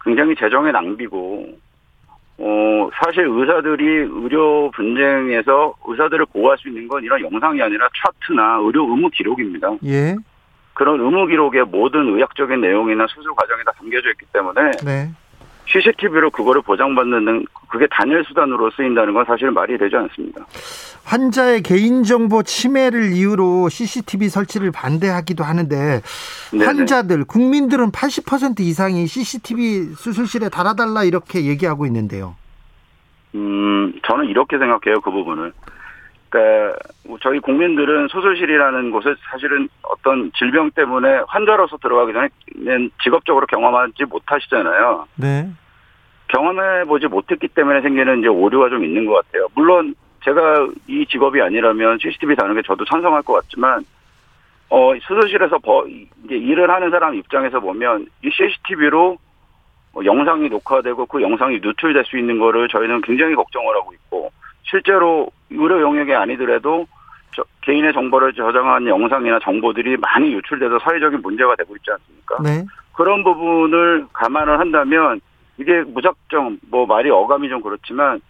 굉장히 0.02 0.34
재정의 0.36 0.72
낭비고 0.72 1.58
어 2.38 2.90
사실 2.94 3.26
의사들이 3.28 3.84
의료 4.10 4.70
분쟁에서 4.70 5.74
의사들을 5.84 6.26
보호할 6.32 6.56
수 6.56 6.68
있는 6.68 6.88
건 6.88 7.04
이런 7.04 7.20
영상이 7.20 7.60
아니라 7.60 7.86
차트나 8.02 8.60
의료 8.62 8.84
의무 8.84 9.10
기록입니다. 9.10 9.72
예. 9.84 10.16
그런 10.72 10.98
의무 10.98 11.26
기록에 11.26 11.62
모든 11.64 12.14
의학적인 12.14 12.62
내용이나 12.62 13.06
수술 13.08 13.34
과정이 13.34 13.62
다 13.64 13.72
담겨져 13.72 14.08
있기 14.12 14.24
때문에 14.32 14.70
네. 14.82 15.10
CCTV로 15.72 16.30
그거를 16.30 16.62
보장받는 16.62 17.46
그게 17.68 17.86
단일 17.90 18.24
수단으로 18.24 18.70
쓰인다는 18.72 19.14
건 19.14 19.24
사실 19.24 19.50
말이 19.50 19.78
되지 19.78 19.96
않습니다. 19.96 20.44
환자의 21.04 21.62
개인정보 21.62 22.42
침해를 22.42 23.12
이유로 23.12 23.68
CCTV 23.68 24.28
설치를 24.28 24.70
반대하기도 24.72 25.42
하는데 25.44 26.00
네네. 26.52 26.64
환자들 26.64 27.24
국민들은 27.24 27.90
80% 27.90 28.60
이상이 28.60 29.06
CCTV 29.06 29.94
수술실에 29.94 30.48
달아달라 30.48 31.04
이렇게 31.04 31.46
얘기하고 31.46 31.86
있는데요. 31.86 32.36
음, 33.34 33.92
저는 34.04 34.26
이렇게 34.26 34.58
생각해요, 34.58 35.00
그 35.00 35.10
부분을. 35.10 35.52
그러니까 36.28 36.78
저희 37.22 37.40
국민들은 37.40 38.08
수술실이라는 38.08 38.92
곳을 38.92 39.16
사실은 39.30 39.68
어떤 39.82 40.30
질병 40.38 40.70
때문에 40.70 41.22
환자로서 41.26 41.76
들어가기 41.78 42.12
전에는 42.12 42.90
직업적으로 43.02 43.46
경험하지 43.46 44.04
못하시잖아요. 44.04 45.06
네. 45.16 45.50
경험해 46.30 46.84
보지 46.84 47.08
못했기 47.08 47.48
때문에 47.48 47.82
생기는 47.82 48.20
이제 48.20 48.28
오류가 48.28 48.68
좀 48.68 48.84
있는 48.84 49.04
것 49.06 49.14
같아요. 49.14 49.46
물론 49.54 49.94
제가 50.24 50.68
이 50.86 51.04
직업이 51.06 51.40
아니라면 51.40 51.98
CCTV 52.00 52.36
다는 52.36 52.54
게 52.54 52.62
저도 52.62 52.84
찬성할 52.84 53.22
것 53.22 53.34
같지만 53.34 53.84
어 54.68 54.92
수술실에서 55.00 55.58
버, 55.58 55.84
이제 55.86 56.36
일을 56.36 56.70
하는 56.70 56.90
사람 56.90 57.14
입장에서 57.14 57.58
보면 57.60 58.06
이 58.24 58.30
CCTV로 58.30 59.18
뭐 59.92 60.04
영상이 60.04 60.48
녹화되고 60.48 61.06
그 61.06 61.20
영상이 61.20 61.58
누출될 61.60 62.04
수 62.04 62.16
있는 62.16 62.38
거를 62.38 62.68
저희는 62.68 63.00
굉장히 63.00 63.34
걱정을 63.34 63.74
하고 63.74 63.92
있고 63.92 64.30
실제로 64.62 65.28
의료 65.50 65.80
영역이 65.80 66.14
아니더라도 66.14 66.86
저, 67.34 67.42
개인의 67.62 67.92
정보를 67.92 68.32
저장한 68.34 68.86
영상이나 68.86 69.40
정보들이 69.40 69.96
많이 69.96 70.32
유출돼서 70.32 70.78
사회적인 70.78 71.22
문제가 71.22 71.56
되고 71.56 71.74
있지 71.76 71.90
않습니까? 71.90 72.36
네. 72.42 72.64
그런 72.92 73.24
부분을 73.24 74.06
감안을 74.12 74.60
한다면 74.60 75.20
이게 75.60 75.82
무작정 75.82 76.58
뭐 76.70 76.86
말이 76.86 77.10
어감이 77.10 77.48
좀 77.48 77.60
그렇지만 77.60 78.20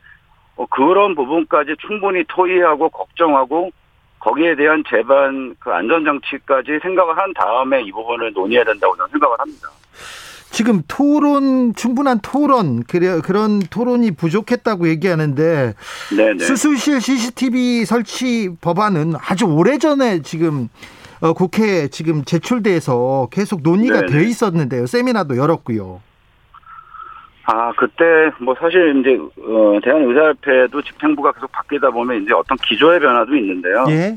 어, 0.56 0.66
그런 0.66 1.14
부분까지 1.14 1.76
충분히 1.86 2.24
토의하고 2.28 2.90
걱정하고 2.90 3.70
거기에 4.18 4.56
대한 4.56 4.82
재반 4.88 5.54
그 5.60 5.70
안전장치까지 5.70 6.80
생각을 6.82 7.16
한 7.16 7.32
다음에 7.32 7.82
이 7.82 7.92
부분을 7.92 8.32
논의해야 8.32 8.64
된다고 8.64 8.96
저는 8.96 9.10
생각을 9.12 9.38
합니다. 9.38 9.68
지금 10.50 10.82
토론 10.88 11.74
충분한 11.74 12.18
토론 12.20 12.82
그래 12.82 13.20
그런 13.20 13.60
토론이 13.60 14.10
부족했다고 14.10 14.88
얘기하는데 14.88 15.74
네네. 16.16 16.44
수술실 16.44 17.00
CCTV 17.00 17.84
설치 17.84 18.50
법안은 18.60 19.14
아주 19.16 19.46
오래 19.46 19.78
전에 19.78 20.20
지금 20.22 20.68
어, 21.20 21.32
국회에 21.32 21.88
지금 21.88 22.24
제출돼서 22.24 23.28
계속 23.30 23.62
논의가 23.62 24.00
네네. 24.00 24.12
돼 24.12 24.24
있었는데요. 24.24 24.86
세미나도 24.86 25.36
열었고요. 25.36 26.00
아 27.44 27.72
그때 27.76 28.30
뭐 28.40 28.54
사실 28.58 28.96
이제 29.00 29.18
어, 29.42 29.80
대한의사협회도 29.82 30.82
집행부가 30.82 31.32
계속 31.32 31.50
바뀌다 31.52 31.90
보면 31.90 32.22
이제 32.22 32.34
어떤 32.34 32.56
기조의 32.58 33.00
변화도 33.00 33.34
있는데요. 33.36 33.86
예. 33.88 34.16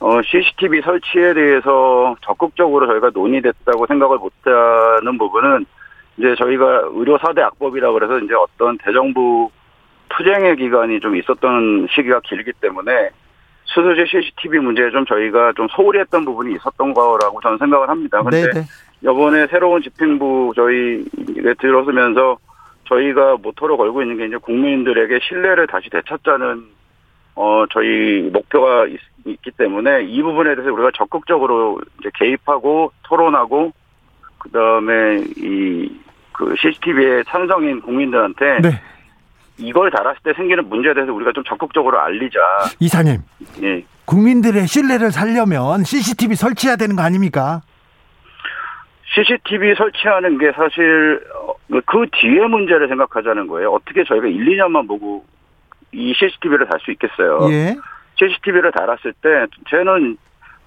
어, 0.00 0.20
CCTV 0.22 0.80
설치에 0.82 1.34
대해서 1.34 2.16
적극적으로 2.22 2.86
저희가 2.86 3.10
논의됐다고 3.14 3.86
생각을 3.86 4.18
못하는 4.18 5.16
부분은 5.16 5.64
이제 6.16 6.34
저희가 6.36 6.82
의료 6.92 7.18
4대 7.18 7.40
악법이라고 7.40 7.94
그래서 7.94 8.18
이제 8.18 8.34
어떤 8.34 8.76
대정부 8.78 9.50
투쟁의 10.08 10.56
기간이 10.56 10.98
좀 11.00 11.16
있었던 11.16 11.86
시기가 11.90 12.20
길기 12.20 12.52
때문에 12.60 13.10
수술실 13.64 14.06
CCTV 14.08 14.58
문제에 14.58 14.90
좀 14.90 15.04
저희가 15.06 15.52
좀 15.56 15.68
소홀히 15.68 16.00
했던 16.00 16.24
부분이 16.24 16.54
있었던 16.56 16.92
거라고 16.92 17.40
저는 17.40 17.58
생각을 17.58 17.88
합니다. 17.88 18.22
근데 18.22 18.42
네, 18.42 18.50
네. 18.52 18.62
이번에 19.02 19.46
새로운 19.46 19.82
집행부 19.82 20.52
저희에 20.54 21.54
들어서면서 21.60 22.38
저희가 22.94 23.36
모토로 23.42 23.76
걸고 23.76 24.02
있는 24.02 24.16
게 24.16 24.26
이제 24.26 24.36
국민들에게 24.36 25.20
신뢰를 25.22 25.66
다시 25.66 25.88
되찾자는 25.90 26.64
어 27.34 27.64
저희 27.72 28.28
목표가 28.32 28.86
있, 28.86 28.98
기 29.42 29.50
때문에 29.52 30.02
이 30.02 30.20
부분에 30.22 30.54
대해서 30.54 30.72
우리가 30.72 30.90
적극적으로 30.96 31.80
이제 32.00 32.10
개입하고 32.14 32.92
토론하고 33.04 33.72
그 34.38 34.50
다음에 34.50 35.24
이 35.36 36.02
그 36.32 36.54
CCTV에 36.58 37.22
찬성인 37.28 37.80
국민들한테 37.80 38.60
네. 38.60 38.80
이걸 39.58 39.90
달았을 39.90 40.18
때 40.24 40.32
생기는 40.34 40.68
문제에 40.68 40.94
대해서 40.94 41.12
우리가 41.12 41.32
좀 41.32 41.44
적극적으로 41.44 42.00
알리자. 42.00 42.38
이사님, 42.80 43.18
예. 43.62 43.84
국민들의 44.06 44.66
신뢰를 44.66 45.12
살려면 45.12 45.84
CCTV 45.84 46.34
설치해야 46.34 46.76
되는 46.76 46.96
거 46.96 47.02
아닙니까? 47.02 47.60
CCTV 49.14 49.74
설치하는 49.76 50.38
게 50.38 50.52
사실 50.52 51.22
어, 51.34 51.54
그 51.86 52.06
뒤에 52.12 52.46
문제를 52.46 52.88
생각하자는 52.88 53.46
거예요. 53.46 53.70
어떻게 53.72 54.04
저희가 54.04 54.26
1, 54.26 54.44
2년만 54.46 54.88
보고 54.88 55.24
이 55.92 56.14
CCTV를 56.14 56.66
달 56.68 56.80
수 56.80 56.90
있겠어요. 56.92 57.40
예. 57.50 57.76
CCTV를 58.16 58.72
달았을 58.72 59.12
때 59.20 59.46
저는 59.70 60.16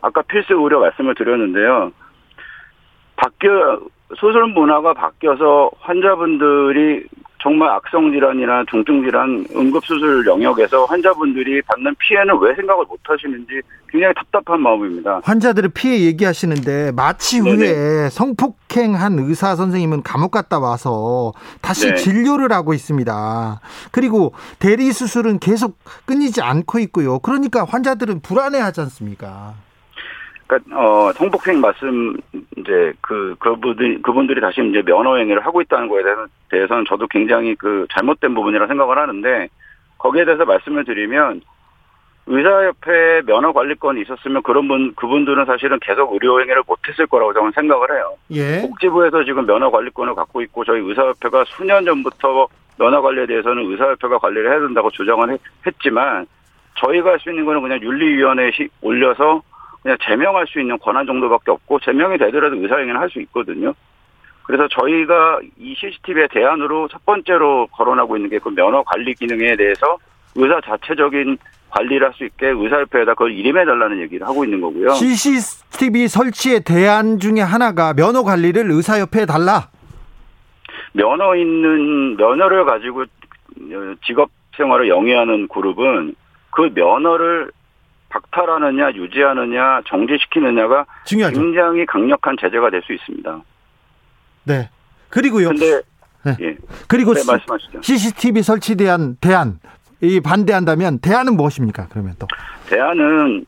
아까 0.01 0.21
필수 0.21 0.53
의료 0.53 0.79
말씀을 0.81 1.15
드렸는데요. 1.15 1.91
바뀌어 3.15 3.79
수술 4.17 4.45
문화가 4.47 4.93
바뀌어서 4.93 5.71
환자분들이 5.79 7.05
정말 7.45 7.69
악성 7.69 8.11
질환이나 8.11 8.63
중증 8.71 9.03
질환 9.03 9.45
응급 9.55 9.85
수술 9.85 10.25
영역에서 10.25 10.85
환자분들이 10.85 11.61
받는 11.61 11.93
피해는 11.99 12.39
왜 12.41 12.55
생각을 12.55 12.85
못 12.89 12.99
하시는지 13.03 13.61
굉장히 13.87 14.15
답답한 14.15 14.59
마음입니다. 14.59 15.21
환자들의 15.23 15.69
피해 15.75 16.05
얘기하시는데 16.05 16.93
마취 16.95 17.37
후에 17.37 17.55
네네. 17.55 18.09
성폭행한 18.09 19.19
의사 19.19 19.55
선생님은 19.55 20.01
감옥 20.01 20.31
갔다 20.31 20.57
와서 20.57 21.33
다시 21.61 21.91
네. 21.91 21.95
진료를 21.97 22.51
하고 22.51 22.73
있습니다. 22.73 23.61
그리고 23.91 24.33
대리 24.57 24.91
수술은 24.91 25.37
계속 25.37 25.77
끊이지 26.07 26.41
않고 26.41 26.79
있고요. 26.79 27.19
그러니까 27.19 27.63
환자들은 27.63 28.21
불안해하지 28.21 28.81
않습니까? 28.81 29.53
그러니까 30.47 30.79
어 30.79 31.11
성폭행 31.13 31.59
말씀 31.59 32.15
이제 32.57 32.93
그 33.01 33.35
그분들 33.39 34.01
그분들이 34.03 34.39
다시 34.41 34.61
이제 34.69 34.81
면허 34.83 35.17
행위를 35.17 35.45
하고 35.45 35.61
있다는 35.61 35.87
거에 35.87 36.03
대해서 36.03 36.25
대해서는 36.49 36.85
저도 36.87 37.07
굉장히 37.07 37.55
그 37.55 37.87
잘못된 37.91 38.33
부분이라 38.35 38.67
생각을 38.67 38.97
하는데 38.97 39.47
거기에 39.97 40.23
대해서 40.25 40.45
말씀을 40.45 40.85
드리면 40.85 41.41
의사협회 42.27 43.21
면허 43.27 43.51
관리권이 43.53 44.01
있었으면 44.01 44.41
그런 44.41 44.67
분 44.67 44.93
그분들은 44.95 45.45
사실은 45.45 45.77
계속 45.79 46.13
의료 46.13 46.39
행위를 46.41 46.63
못했을 46.67 47.05
거라고 47.05 47.33
저는 47.33 47.51
생각을 47.51 47.91
해요. 47.91 48.13
예. 48.31 48.61
복지부에서 48.61 49.23
지금 49.25 49.45
면허 49.45 49.69
관리권을 49.69 50.15
갖고 50.15 50.41
있고 50.41 50.63
저희 50.65 50.79
의사협회가 50.81 51.43
수년 51.47 51.85
전부터 51.85 52.47
면허 52.79 53.01
관리에 53.01 53.27
대해서는 53.27 53.63
의사협회가 53.71 54.17
관리를 54.17 54.51
해야 54.51 54.59
된다고 54.59 54.89
주장을 54.91 55.29
했- 55.31 55.39
했지만 55.67 56.25
저희가 56.77 57.11
할 57.11 57.19
수 57.19 57.29
있는 57.29 57.45
거는 57.45 57.61
그냥 57.61 57.79
윤리위원회에 57.81 58.51
시- 58.51 58.69
올려서 58.81 59.41
그냥 59.85 59.99
제명할 60.01 60.47
수 60.47 60.59
있는 60.59 60.79
권한 60.79 61.05
정도밖에 61.05 61.51
없고 61.51 61.79
제명이 61.81 62.17
되더라도 62.17 62.55
의사행위는 62.59 62.99
할수 62.99 63.21
있거든요. 63.21 63.71
그래서 64.41 64.67
저희가 64.67 65.39
이 65.59 65.75
CCTV의 65.77 66.27
대안으로 66.31 66.87
첫 66.87 67.05
번째로 67.05 67.67
거론하고 67.67 68.17
있는 68.17 68.31
게 68.31 68.39
그 68.39 68.49
면허 68.49 68.81
관리 68.83 69.13
기능에 69.13 69.55
대해서 69.55 69.97
의사 70.33 70.59
자체적인 70.61 71.37
관리를 71.69 72.07
할 72.07 72.13
수 72.15 72.25
있게 72.25 72.47
의사협회에다 72.47 73.13
그걸 73.13 73.33
이름해달라는 73.33 73.99
얘기를 74.01 74.25
하고 74.25 74.43
있는 74.43 74.59
거고요. 74.59 74.89
CCTV 74.93 76.07
설치의 76.07 76.61
대안 76.61 77.19
중에 77.19 77.41
하나가 77.41 77.93
면허 77.93 78.23
관리를 78.23 78.71
의사협회에 78.71 79.27
달라. 79.27 79.69
면허 80.93 81.35
있는 81.35 82.17
면허를 82.17 82.65
가지고 82.65 83.01
어, 83.03 83.95
직업 84.03 84.31
생활을 84.57 84.89
영위하는 84.89 85.47
그룹은 85.47 86.15
그 86.49 86.71
면허를 86.73 87.51
박탈하느냐 88.09 88.91
유지하느냐 88.93 89.81
정지시키느냐가 89.87 90.85
중요하죠. 91.05 91.39
굉장히 91.41 91.85
강력한 91.85 92.35
제재가 92.39 92.69
될 92.69 92.81
수 92.83 92.93
있습니다. 92.93 93.41
네. 94.45 94.69
그리고요. 95.09 95.49
근데 95.49 95.81
네. 96.23 96.37
예. 96.41 96.57
그리고 96.87 97.13
네, 97.13 97.21
말씀하시죠. 97.25 97.81
CCTV 97.81 98.41
설치 98.41 98.75
대한 98.75 99.17
대안 99.21 99.59
이 100.01 100.19
반대한다면 100.19 100.99
대안은 100.99 101.35
무엇입니까? 101.35 101.87
그러면 101.89 102.13
또 102.19 102.27
대안은 102.69 103.45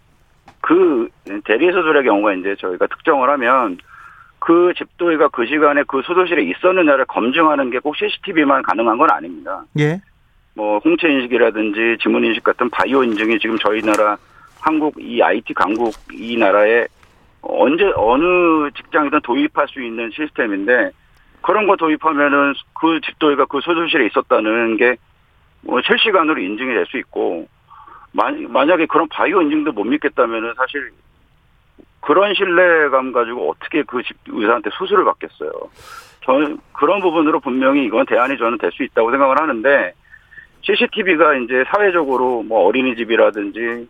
그 0.62 1.08
대리소설의 1.46 2.04
경우가 2.04 2.34
이제 2.34 2.56
저희가 2.60 2.88
특정을 2.88 3.30
하면 3.30 3.78
그 4.40 4.74
집도의가 4.78 5.30
그 5.30 5.46
시간에 5.46 5.84
그 5.88 6.02
수도실에 6.06 6.44
있었느냐를 6.44 7.06
검증하는 7.06 7.70
게 7.72 7.80
꼭 7.80 7.96
CCTV만 7.98 8.64
가능한 8.64 8.98
건 8.98 9.10
아닙니다. 9.12 9.64
예. 9.80 10.02
뭐 10.56 10.80
홍채 10.80 11.08
인식이라든지 11.10 11.98
지문 12.02 12.24
인식 12.26 12.44
같은 12.44 12.70
바이오 12.70 13.04
인증이 13.04 13.40
지금 13.40 13.58
저희 13.60 13.82
나라 13.82 14.18
한국 14.68 14.96
이 15.00 15.22
IT 15.22 15.54
강국 15.54 15.94
이 16.12 16.36
나라에 16.38 16.88
언제 17.42 17.90
어느 17.96 18.70
직장이든 18.76 19.22
도입할 19.22 19.68
수 19.70 19.82
있는 19.82 20.12
시스템인데 20.14 20.92
그런 21.42 21.66
거 21.68 21.78
도입하면은 21.78 22.54
그 22.80 23.00
집도의가 23.02 23.46
그 23.46 23.62
소조실에 23.62 24.06
있었다는 24.08 24.78
게 24.78 24.98
뭐 25.62 25.82
실시간으로 25.82 26.40
인증이 26.40 26.74
될 26.74 26.86
수 26.86 26.98
있고 26.98 27.48
만, 28.14 28.52
만약에 28.52 28.86
그런 28.86 29.08
바이오 29.10 29.42
인증도 29.42 29.72
못 29.74 29.84
믿겠다면은 29.84 30.54
사실 30.56 30.92
그런 32.00 32.34
신뢰감 32.36 33.12
가지고 33.12 33.50
어떻게 33.52 33.84
그 33.84 34.02
집 34.04 34.16
의사한테 34.28 34.70
수술을 34.78 35.04
받겠어요. 35.04 35.52
저는 36.24 36.60
그런 36.74 37.02
부분으로 37.02 37.40
분명히 37.42 37.86
이건 37.86 38.06
대안이 38.06 38.38
저는 38.38 38.58
될 38.60 38.72
수 38.72 38.84
있다고 38.84 39.12
생각을 39.12 39.42
하는데 39.42 39.94
CCTV가 40.62 41.36
이제 41.36 41.64
사회적으로 41.74 42.44
뭐 42.44 42.66
어린이집이라든지 42.68 43.88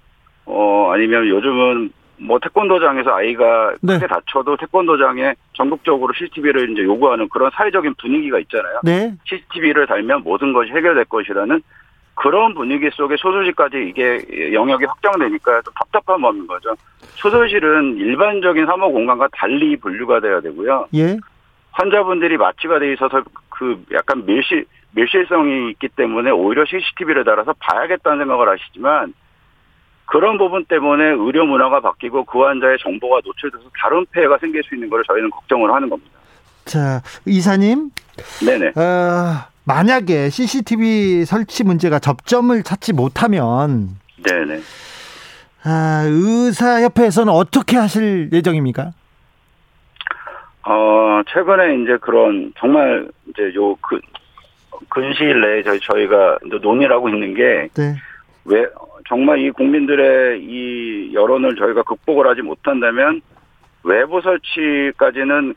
어 0.48 0.92
아니면 0.94 1.28
요즘은 1.28 1.92
뭐 2.20 2.40
태권도장에서 2.40 3.12
아이가 3.12 3.74
네. 3.82 3.96
크게 3.96 4.08
다쳐도 4.08 4.58
태권도장에 4.58 5.36
전국적으로 5.54 6.14
CCTV를 6.14 6.72
이제 6.72 6.84
요구하는 6.84 7.30
그런 7.30 7.52
사회적인 7.54 7.96
분위기가 8.00 8.40
있잖아요. 8.40 8.80
네. 8.84 9.14
CCTV를 9.26 9.86
달면 9.86 10.24
모든 10.24 10.54
것이 10.54 10.72
해결될 10.72 11.06
것이라는 11.06 11.62
그런 12.16 12.56
분위기 12.56 12.90
속에 12.92 13.16
소소실까지 13.18 13.90
이게 13.90 14.54
영역이 14.54 14.86
확장되니까 14.86 15.62
좀 15.62 15.74
답답한 15.76 16.20
마음인 16.20 16.48
거죠. 16.48 16.76
소소실은 17.18 17.98
일반적인 17.98 18.66
사무 18.66 18.92
공간과 18.92 19.28
달리 19.32 19.78
분류가 19.78 20.20
돼야 20.20 20.42
되고요. 20.42 20.88
예. 20.96 21.18
환자분들이 21.72 22.38
마취가 22.38 22.80
돼 22.80 22.94
있어서 22.94 23.22
그 23.50 23.84
약간 23.94 24.26
밀실 24.26 24.66
밀실성이 24.92 25.70
있기 25.72 25.90
때문에 25.90 26.32
오히려 26.32 26.66
CCTV를 26.66 27.24
달아서 27.24 27.54
봐야겠다는 27.60 28.20
생각을 28.20 28.50
하시지만 28.50 29.14
그런 30.08 30.38
부분 30.38 30.66
때문에 30.66 31.04
의료 31.04 31.46
문화가 31.46 31.80
바뀌고 31.82 32.26
그 32.26 32.40
환자의 32.42 32.78
정보가 32.82 33.22
노출돼서 33.26 33.64
다른 33.80 34.06
폐해가 34.12 34.38
생길 34.40 34.64
수 34.64 34.74
있는 34.74 34.90
걸 34.90 35.04
저희는 35.06 35.30
걱정을 35.30 35.72
하는 35.72 35.90
겁니다. 35.90 36.12
자, 36.66 37.02
이사님. 37.26 37.92
네네. 38.46 38.68
어, 38.70 39.48
만약에 39.66 40.30
CCTV 40.30 41.26
설치 41.26 41.64
문제가 41.64 42.00
접점을 42.00 42.64
찾지 42.64 42.94
못하면 42.94 43.98
네네. 44.24 44.62
아, 45.64 46.04
의사협회에서는 46.08 47.32
어떻게 47.32 47.76
하실 47.76 48.30
예정입니까? 48.32 48.92
어, 50.64 51.22
최근에 51.28 51.82
이제 51.82 51.98
그런 52.00 52.54
정말 52.58 53.10
이제 53.28 53.54
요 53.56 53.76
그, 53.76 54.00
근시일 54.90 55.42
내에 55.42 55.64
저희, 55.64 55.80
저희가 55.82 56.38
논의를 56.62 56.96
하고 56.96 57.10
있는 57.10 57.34
게 57.34 57.68
네. 57.76 57.96
왜 58.46 58.66
정말 59.08 59.40
이 59.40 59.52
국민들의 59.52 60.42
이 60.44 61.14
여론을 61.14 61.56
저희가 61.56 61.84
극복을 61.84 62.28
하지 62.28 62.42
못한다면 62.42 63.22
외부 63.84 64.22
설치까지는 64.22 65.56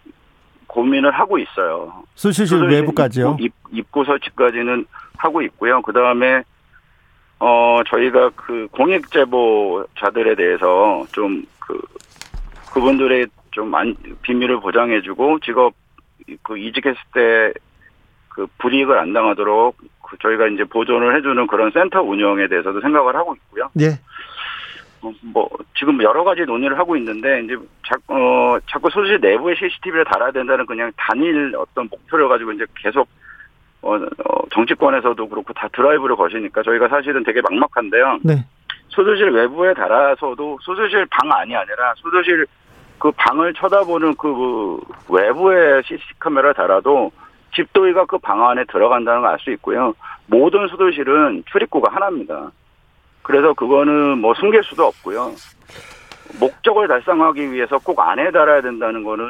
고민을 0.66 1.10
하고 1.10 1.38
있어요. 1.38 2.04
수술실 2.14 2.62
외부까지요. 2.62 3.36
입, 3.40 3.52
입구 3.72 4.04
설치까지는 4.04 4.86
하고 5.16 5.42
있고요. 5.42 5.82
그 5.82 5.92
다음에 5.92 6.42
어 7.40 7.80
저희가 7.88 8.30
그 8.36 8.68
공익 8.70 9.10
제보자들에 9.10 10.34
대해서 10.36 11.04
좀 11.12 11.44
그 11.66 11.80
그분들의 12.72 13.26
좀 13.50 13.74
안, 13.74 13.94
비밀을 14.22 14.60
보장해주고 14.60 15.40
직업 15.40 15.74
그 16.42 16.56
이직했을 16.58 17.00
때 17.14 17.52
그 18.30 18.46
불이익을 18.58 18.98
안 18.98 19.12
당하도록 19.12 19.76
그 19.76 19.86
저희가 20.20 20.49
이제 20.49 20.64
보존을 20.64 21.16
해주는 21.16 21.46
그런 21.46 21.70
센터 21.70 22.03
운영에 22.03 22.49
대해서도 22.49 22.81
생각을 22.81 23.14
하고 23.16 23.35
있고요. 23.35 23.68
예. 23.81 23.99
어, 25.03 25.12
뭐 25.23 25.49
지금 25.79 26.03
여러 26.03 26.25
가지 26.25 26.42
논의를 26.42 26.79
하고 26.79 26.96
있는데 26.96 27.42
이제 27.42 27.57
자, 27.87 27.96
어, 28.09 28.59
자꾸 28.70 28.90
소실 28.90 29.18
내부에 29.20 29.55
CCTV를 29.55 30.05
달아야 30.05 30.31
된다는 30.31 30.66
그냥 30.66 30.92
단일 30.96 31.55
어떤 31.57 31.88
목표를 31.90 32.29
가지고 32.29 32.53
이제 32.53 32.64
계속 32.77 33.09
어, 33.83 33.94
어, 33.94 34.49
정치권에서도 34.53 35.29
그렇고 35.29 35.53
다 35.55 35.68
드라이브를 35.73 36.16
거시니까 36.16 36.62
저희가 36.62 36.88
사실은 36.88 37.25
되게 37.25 37.40
막막한데요. 37.40 38.18
네. 38.23 38.44
소도실 38.88 39.31
외부에 39.31 39.73
달아서도 39.73 40.59
소도실 40.62 41.07
방 41.07 41.31
안이 41.33 41.55
아니라 41.55 41.94
소도실 41.96 42.46
그 42.99 43.11
방을 43.12 43.55
쳐다보는 43.55 44.14
그 44.16 44.79
외부에 45.09 45.81
CC 45.83 46.03
카메라 46.18 46.53
달아도 46.53 47.11
집도의가 47.54 48.06
그방 48.06 48.48
안에 48.48 48.64
들어간다는 48.70 49.22
걸 49.22 49.30
알 49.32 49.38
수 49.40 49.50
있고요. 49.52 49.94
모든 50.26 50.68
소도실은 50.68 51.42
출입구가 51.50 51.92
하나입니다. 51.94 52.50
그래서 53.22 53.52
그거는 53.54 54.18
뭐 54.18 54.34
숨길 54.34 54.62
수도 54.64 54.84
없고요. 54.86 55.32
목적을 56.38 56.88
달성하기 56.88 57.52
위해서 57.52 57.78
꼭 57.78 57.98
안에 58.00 58.30
달아야 58.30 58.60
된다는 58.62 59.02
거는 59.04 59.24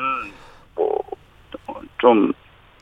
뭐좀 0.75 2.33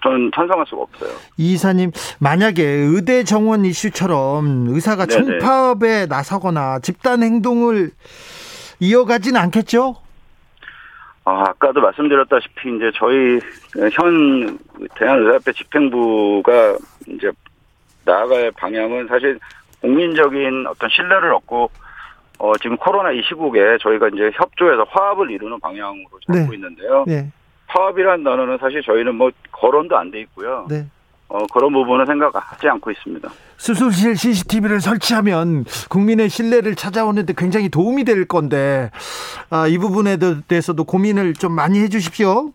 저는 0.02 0.30
찬성할 0.34 0.64
수가 0.66 0.82
없어요. 0.82 1.10
이사님, 1.36 1.90
만약에 2.20 2.62
의대 2.62 3.24
정원 3.24 3.64
이슈처럼 3.64 4.66
의사가 4.68 5.06
네네. 5.06 5.20
총파업에 5.40 6.06
나서거나 6.06 6.78
집단 6.80 7.22
행동을 7.22 7.90
이어가진 8.80 9.36
않겠죠? 9.36 9.96
아, 11.28 11.50
아까도 11.50 11.80
말씀드렸다시피 11.82 12.74
이제 12.76 12.90
저희 12.94 13.38
현 13.92 14.58
대한의사협회 14.94 15.52
집행부가 15.52 16.76
이제 17.06 17.30
나아갈 18.06 18.50
방향은 18.52 19.06
사실 19.08 19.38
국민적인 19.82 20.66
어떤 20.66 20.88
신뢰를 20.88 21.34
얻고 21.34 21.70
어 22.38 22.56
지금 22.58 22.76
코로나 22.78 23.10
이 23.12 23.20
시국에 23.22 23.76
저희가 23.82 24.08
이제 24.08 24.30
협조해서 24.34 24.84
화합을 24.88 25.30
이루는 25.30 25.60
방향으로 25.60 26.08
잡고 26.26 26.50
네. 26.50 26.54
있는데요. 26.54 27.04
네. 27.06 27.30
화합이라는 27.66 28.24
단어는 28.24 28.56
사실 28.58 28.82
저희는 28.82 29.14
뭐 29.14 29.30
거론도 29.52 29.98
안 29.98 30.10
돼 30.10 30.20
있고요. 30.20 30.66
네. 30.70 30.86
어 31.28 31.46
그런 31.52 31.72
부분은 31.72 32.06
생각하지 32.06 32.68
않고 32.68 32.90
있습니다. 32.90 33.28
수술실 33.56 34.16
CCTV를 34.16 34.80
설치하면 34.80 35.64
국민의 35.90 36.30
신뢰를 36.30 36.74
찾아오는데 36.74 37.34
굉장히 37.36 37.68
도움이 37.68 38.04
될 38.04 38.26
건데 38.26 38.90
아, 39.50 39.66
이 39.66 39.76
부분에 39.76 40.16
대해서도 40.48 40.84
고민을 40.84 41.34
좀 41.34 41.52
많이 41.52 41.80
해주십시오. 41.80 42.52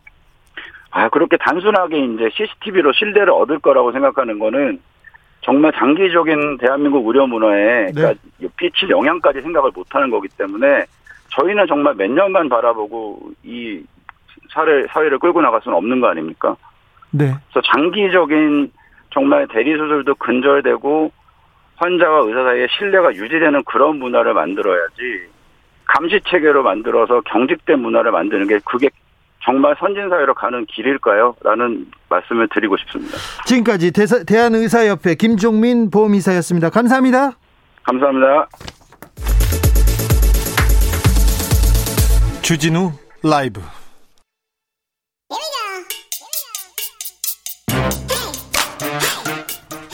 아, 0.90 1.10
그렇게 1.10 1.38
단순하게 1.38 2.06
이제 2.06 2.30
CCTV로 2.34 2.94
신뢰를 2.94 3.32
얻을 3.32 3.60
거라고 3.60 3.92
생각하는 3.92 4.40
거는 4.40 4.80
정말 5.42 5.72
장기적인 5.74 6.58
대한민국 6.58 7.06
의료 7.08 7.28
문화에 7.28 7.86
네. 7.88 7.92
그러니까 7.94 8.20
미칠 8.60 8.90
영향까지 8.90 9.42
생각을 9.42 9.72
못 9.76 9.86
하는 9.94 10.10
거기 10.10 10.28
때문에 10.30 10.86
저희는 11.30 11.68
정말 11.68 11.96
몇 11.96 12.10
년만 12.10 12.50
바라보고 12.50 13.32
이 13.44 13.84
사회, 14.52 14.86
사회를 14.88 15.20
끌고 15.20 15.42
나갈 15.42 15.62
수는 15.62 15.78
없는 15.78 16.00
거 16.00 16.08
아닙니까? 16.08 16.56
네. 17.14 17.26
그래서 17.26 17.68
장기적인 17.74 18.72
정말 19.14 19.48
대리 19.48 19.72
수술도 19.72 20.16
근절되고 20.16 21.12
환자와 21.76 22.22
의사 22.26 22.44
사이에 22.44 22.68
신뢰가 22.78 23.14
유지되는 23.14 23.64
그런 23.66 23.98
문화를 23.98 24.34
만들어야지 24.34 25.28
감시 25.86 26.20
체계로 26.28 26.64
만들어서 26.64 27.22
경직된 27.22 27.80
문화를 27.80 28.12
만드는 28.12 28.48
게 28.48 28.60
그게 28.66 28.90
정말 29.44 29.76
선진 29.80 30.10
사회로 30.10 30.34
가는 30.34 30.66
길일까요? 30.66 31.36
라는 31.44 31.86
말씀을 32.10 32.48
드리고 32.48 32.78
싶습니다. 32.78 33.18
지금까지 33.46 33.92
대사, 33.92 34.24
대한의사협회 34.24 35.16
김종민 35.16 35.92
보험이사였습니다. 35.92 36.70
감사합니다. 36.70 37.34
감사합니다. 37.84 38.48
주진우 42.42 42.92
라이브 43.22 43.62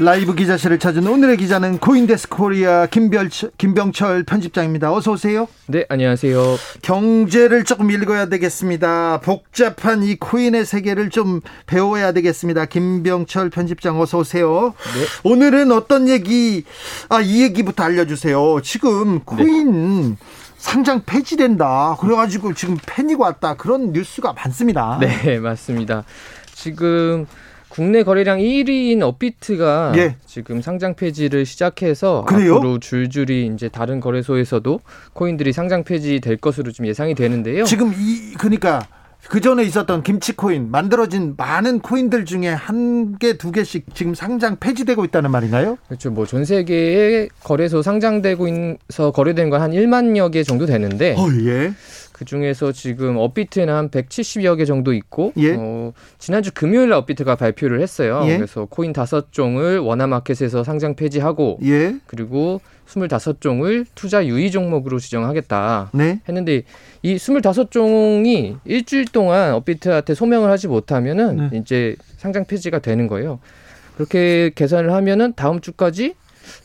라이브 0.00 0.32
기자실을 0.36 0.78
찾은 0.78 1.08
오늘의 1.08 1.36
기자는 1.38 1.78
코인데스크 1.78 2.28
코리아 2.28 2.86
김별, 2.86 3.28
김병철 3.58 4.22
편집장입니다. 4.22 4.92
어서 4.94 5.10
오세요. 5.12 5.48
네, 5.66 5.86
안녕하세요. 5.88 6.56
경제를 6.82 7.64
조금 7.64 7.90
읽어야 7.90 8.26
되겠습니다. 8.26 9.18
복잡한 9.20 10.04
이 10.04 10.14
코인의 10.14 10.64
세계를 10.66 11.10
좀 11.10 11.40
배워야 11.66 12.12
되겠습니다. 12.12 12.66
김병철 12.66 13.50
편집장 13.50 14.00
어서 14.00 14.18
오세요. 14.18 14.74
네. 14.94 15.30
오늘은 15.30 15.72
어떤 15.72 16.08
얘기 16.08 16.64
아 17.08 17.20
이 17.20 17.42
얘기부터 17.42 17.82
알려 17.82 18.06
주세요. 18.06 18.60
지금 18.62 19.20
코인 19.20 20.16
상장 20.58 21.02
폐지된다. 21.04 21.96
그래가지고 22.00 22.54
지금 22.54 22.78
패닉 22.86 23.18
왔다. 23.20 23.54
그런 23.54 23.92
뉴스가 23.92 24.32
많습니다. 24.32 24.98
네, 25.00 25.40
맞습니다. 25.40 26.04
지금 26.54 27.26
국내 27.68 28.02
거래량 28.02 28.38
1위인 28.38 29.02
업비트가 29.02 29.92
예. 29.96 30.16
지금 30.26 30.62
상장 30.62 30.94
폐지를 30.94 31.44
시작해서 31.46 32.24
그래요? 32.26 32.56
앞으로 32.56 32.78
줄줄이 32.78 33.50
이제 33.54 33.68
다른 33.68 34.00
거래소에서도 34.00 34.80
코인들이 35.12 35.52
상장 35.52 35.84
폐지 35.84 36.20
될 36.20 36.36
것으로 36.36 36.72
좀 36.72 36.86
예상이 36.86 37.14
되는데요. 37.14 37.64
지금 37.64 37.92
이 37.96 38.34
그러니까 38.38 38.86
그 39.28 39.40
전에 39.40 39.64
있었던 39.64 40.02
김치 40.04 40.34
코인 40.34 40.70
만들어진 40.70 41.34
많은 41.36 41.80
코인들 41.80 42.24
중에 42.24 42.48
한 42.48 43.18
개, 43.18 43.36
두 43.36 43.50
개씩 43.52 43.86
지금 43.92 44.14
상장 44.14 44.56
폐지되고 44.56 45.04
있다는 45.04 45.30
말인가요? 45.30 45.76
그렇죠. 45.88 46.10
뭐 46.10 46.24
전 46.24 46.44
세계의 46.44 47.28
거래소 47.42 47.82
상장되고 47.82 48.46
있어 48.90 49.10
거래된 49.10 49.50
건 49.50 49.60
한 49.60 49.72
1만여 49.72 50.30
개 50.32 50.42
정도 50.44 50.64
되는데. 50.66 51.14
어, 51.18 51.26
예. 51.44 51.72
그 52.18 52.24
중에서 52.24 52.72
지금 52.72 53.16
업비트는 53.16 53.72
한 53.72 53.90
170여 53.90 54.58
개 54.58 54.64
정도 54.64 54.92
있고 54.92 55.32
예. 55.36 55.54
어, 55.56 55.92
지난주 56.18 56.50
금요일 56.52 56.88
날 56.88 56.98
업비트가 56.98 57.36
발표를 57.36 57.80
했어요. 57.80 58.22
예. 58.26 58.36
그래서 58.36 58.64
코인 58.64 58.92
다섯 58.92 59.30
종을 59.30 59.78
원화마켓에서 59.78 60.64
상장 60.64 60.96
폐지하고 60.96 61.60
예. 61.62 61.94
그리고 62.06 62.60
25종을 62.88 63.86
투자 63.94 64.26
유의 64.26 64.50
종목으로 64.50 64.98
지정하겠다 64.98 65.90
네. 65.92 66.20
했는데 66.28 66.64
이 67.02 67.14
25종이 67.14 68.58
일주일 68.64 69.04
동안 69.04 69.52
업비트한테 69.52 70.14
소명을 70.14 70.50
하지 70.50 70.66
못하면은 70.66 71.50
네. 71.50 71.58
이제 71.58 71.94
상장 72.16 72.46
폐지가 72.46 72.80
되는 72.80 73.06
거예요. 73.06 73.38
그렇게 73.94 74.50
계산을 74.56 74.92
하면은 74.92 75.34
다음 75.36 75.60
주까지 75.60 76.14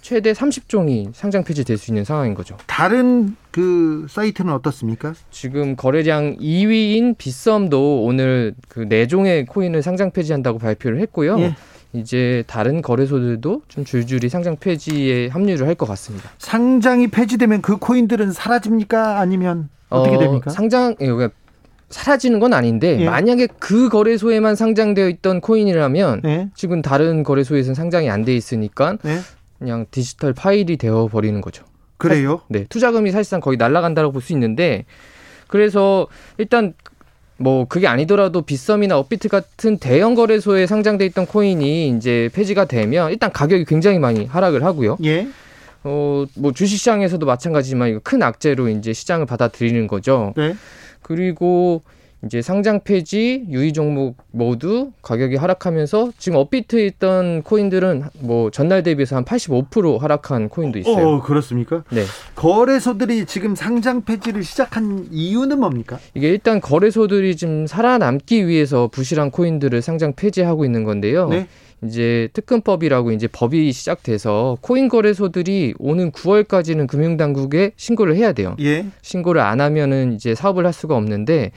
최대 0.01 0.31
30종이 0.31 1.13
상장 1.13 1.43
폐지될 1.43 1.77
수 1.77 1.91
있는 1.91 2.05
상황인 2.05 2.33
거죠. 2.33 2.57
다른 2.65 3.35
그 3.53 4.07
사이트는 4.09 4.51
어떻습니까? 4.51 5.13
지금 5.29 5.75
거래량 5.75 6.35
2위인 6.37 7.15
빗썸도 7.17 8.03
오늘 8.03 8.55
그 8.67 8.85
4종의 8.85 9.45
코인을 9.47 9.83
상장 9.83 10.09
폐지한다고 10.11 10.57
발표를 10.57 10.99
했고요. 11.01 11.39
예. 11.39 11.55
이제 11.93 12.43
다른 12.47 12.81
거래소들도 12.81 13.61
좀 13.67 13.85
줄줄이 13.85 14.27
상장 14.27 14.55
폐지에 14.57 15.27
합류를 15.27 15.67
할 15.67 15.75
것 15.75 15.85
같습니다. 15.89 16.27
상장이 16.39 17.07
폐지되면 17.09 17.61
그 17.61 17.77
코인들은 17.77 18.31
사라집니까? 18.31 19.19
아니면 19.19 19.69
어떻게 19.89 20.15
어, 20.15 20.19
됩니까? 20.19 20.49
상장 20.49 20.95
예, 21.01 21.05
그러니까 21.05 21.29
사라지는 21.91 22.39
건 22.39 22.53
아닌데 22.53 22.99
예. 23.01 23.05
만약에 23.05 23.47
그 23.59 23.89
거래소에만 23.89 24.55
상장되어 24.55 25.07
있던 25.09 25.41
코인이라면 25.41 26.21
예. 26.25 26.49
지금 26.55 26.81
다른 26.81 27.21
거래소에서는 27.21 27.75
상장이 27.75 28.09
안 28.09 28.25
돼 28.25 28.35
있으니까 28.35 28.97
예. 29.05 29.19
그냥 29.59 29.85
디지털 29.91 30.33
파일이 30.33 30.77
되어 30.77 31.07
버리는 31.11 31.39
거죠. 31.41 31.63
그래요? 31.97 32.41
네, 32.47 32.65
투자금이 32.69 33.12
사실상 33.12 33.39
거의 33.39 33.58
날아간다고 33.58 34.12
볼 34.12 34.21
수 34.21 34.34
있는데 34.34 34.86
그래서 35.47 36.08
일단 36.38 36.73
뭐 37.38 37.65
그게 37.65 37.88
아니더라도 37.88 38.41
빗썸이나 38.43 38.97
업비트 38.97 39.27
같은 39.27 39.77
대형 39.77 40.15
거래소에 40.15 40.65
상장돼 40.67 41.06
있던 41.08 41.25
코인이 41.25 41.89
이제 41.89 42.29
폐지가 42.34 42.65
되면 42.65 43.12
일단 43.12 43.32
가격이 43.32 43.65
굉장히 43.65 43.99
많이 43.99 44.25
하락을 44.25 44.63
하고요. 44.63 44.97
예. 45.03 45.27
어, 45.84 46.25
뭐 46.36 46.51
주식시장에서도 46.53 47.25
마찬가지지만 47.25 47.89
이거 47.89 47.99
큰 48.03 48.23
악재로 48.23 48.69
이제 48.69 48.93
시장을 48.93 49.25
받아들이는 49.25 49.88
거죠. 49.88 50.34
네. 50.38 50.56
그리고 51.01 51.82
이제 52.25 52.41
상장 52.41 52.79
폐지, 52.83 53.45
유의 53.49 53.73
종목 53.73 54.15
모두 54.31 54.91
가격이 55.01 55.36
하락하면서 55.36 56.12
지금 56.17 56.38
업비트에 56.38 56.86
있던 56.86 57.43
코인들은 57.43 58.03
뭐 58.19 58.49
전날 58.49 58.81
대비해서 58.81 59.17
한 59.17 59.25
85% 59.25 59.99
하락한 59.99 60.47
코인도 60.49 60.79
있어요. 60.79 61.07
어, 61.07 61.21
그렇습니까? 61.21 61.83
네. 61.91 62.03
거래소들이 62.36 63.25
지금 63.25 63.55
상장 63.55 64.03
폐지를 64.03 64.43
시작한 64.43 65.07
이유는 65.12 65.59
뭡니까? 65.59 65.99
이게 66.13 66.29
일단 66.29 66.62
거래소들이 66.62 67.36
지금 67.36 67.67
살아남기 67.67 68.47
위해서 68.47 68.88
부실한 68.88 69.31
코인들을 69.31 69.81
상장 69.81 70.13
폐지하고 70.13 70.63
있는 70.63 70.86
건데요. 70.86 71.27
네. 71.27 71.47
이제 71.83 72.29
특근법이라고 72.31 73.12
이제 73.12 73.27
법이 73.27 73.73
시작돼서 73.73 74.57
코인 74.62 74.88
거래소들이 74.88 75.73
오는 75.77 76.12
9월까지는 76.12 76.88
금융당국에 76.88 77.71
신고를 77.75 78.15
해야 78.15 78.31
돼요. 78.31 78.55
예. 78.62 78.86
신고를 79.01 79.41
안 79.41 79.59
하면은 79.59 80.13
이제 80.13 80.33
사업을 80.33 80.65
할 80.65 80.71
수가 80.71 80.95
없는데 80.95 81.51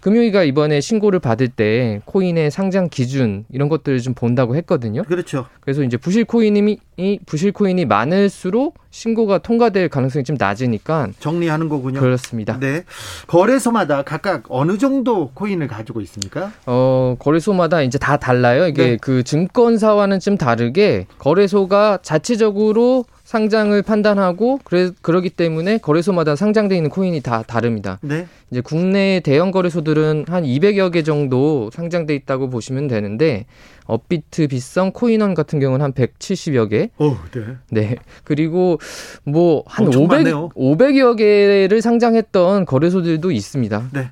금융위가 0.00 0.44
이번에 0.44 0.80
신고를 0.80 1.20
받을 1.20 1.48
때 1.48 2.00
코인의 2.06 2.50
상장 2.50 2.88
기준 2.88 3.44
이런 3.50 3.68
것들을 3.68 4.00
좀 4.00 4.14
본다고 4.14 4.56
했거든요. 4.56 5.02
그렇죠. 5.04 5.46
그래서 5.60 5.82
이제 5.82 5.96
부실 5.96 6.24
코인이 6.24 6.78
부실 7.26 7.52
코인이 7.52 7.84
많을수록 7.84 8.78
신고가 8.90 9.38
통과될 9.38 9.88
가능성이 9.88 10.24
좀 10.24 10.36
낮으니까 10.38 11.08
정리하는 11.18 11.68
거군요. 11.68 12.00
그렇습니다. 12.00 12.58
네. 12.58 12.84
거래소마다 13.26 14.02
각각 14.02 14.44
어느 14.48 14.78
정도 14.78 15.30
코인을 15.34 15.68
가지고 15.68 16.00
있습니까? 16.02 16.52
어, 16.66 17.16
거래소마다 17.18 17.82
이제 17.82 17.98
다 17.98 18.16
달라요. 18.16 18.66
이게 18.66 18.82
네. 18.82 18.96
그 19.00 19.22
증권사와는 19.22 20.20
좀 20.20 20.36
다르게 20.36 21.06
거래소가 21.18 21.98
자체적으로 22.02 23.04
상장을 23.30 23.80
판단하고 23.82 24.58
그래 24.64 24.90
그러기 25.02 25.30
때문에 25.30 25.78
거래소마다 25.78 26.34
상장돼 26.34 26.74
있는 26.74 26.90
코인이 26.90 27.20
다 27.20 27.44
다릅니다. 27.46 28.00
네. 28.02 28.26
이제 28.50 28.60
국내 28.60 29.20
대형 29.20 29.52
거래소들은 29.52 30.24
한 30.26 30.42
200여 30.42 30.90
개 30.92 31.04
정도 31.04 31.70
상장돼 31.72 32.12
있다고 32.16 32.50
보시면 32.50 32.88
되는데 32.88 33.46
업비트, 33.84 34.48
비썸, 34.48 34.90
코인원 34.90 35.34
같은 35.34 35.60
경우는 35.60 35.84
한 35.84 35.92
170여 35.92 36.70
개. 36.70 36.90
오, 36.98 37.14
네. 37.30 37.56
네. 37.70 37.96
그리고 38.24 38.80
뭐 39.22 39.62
한 39.64 39.86
500, 39.86 40.08
많네요. 40.08 40.48
500여 40.48 41.16
개를 41.16 41.80
상장했던 41.80 42.66
거래소들도 42.66 43.30
있습니다. 43.30 43.90
네. 43.92 44.10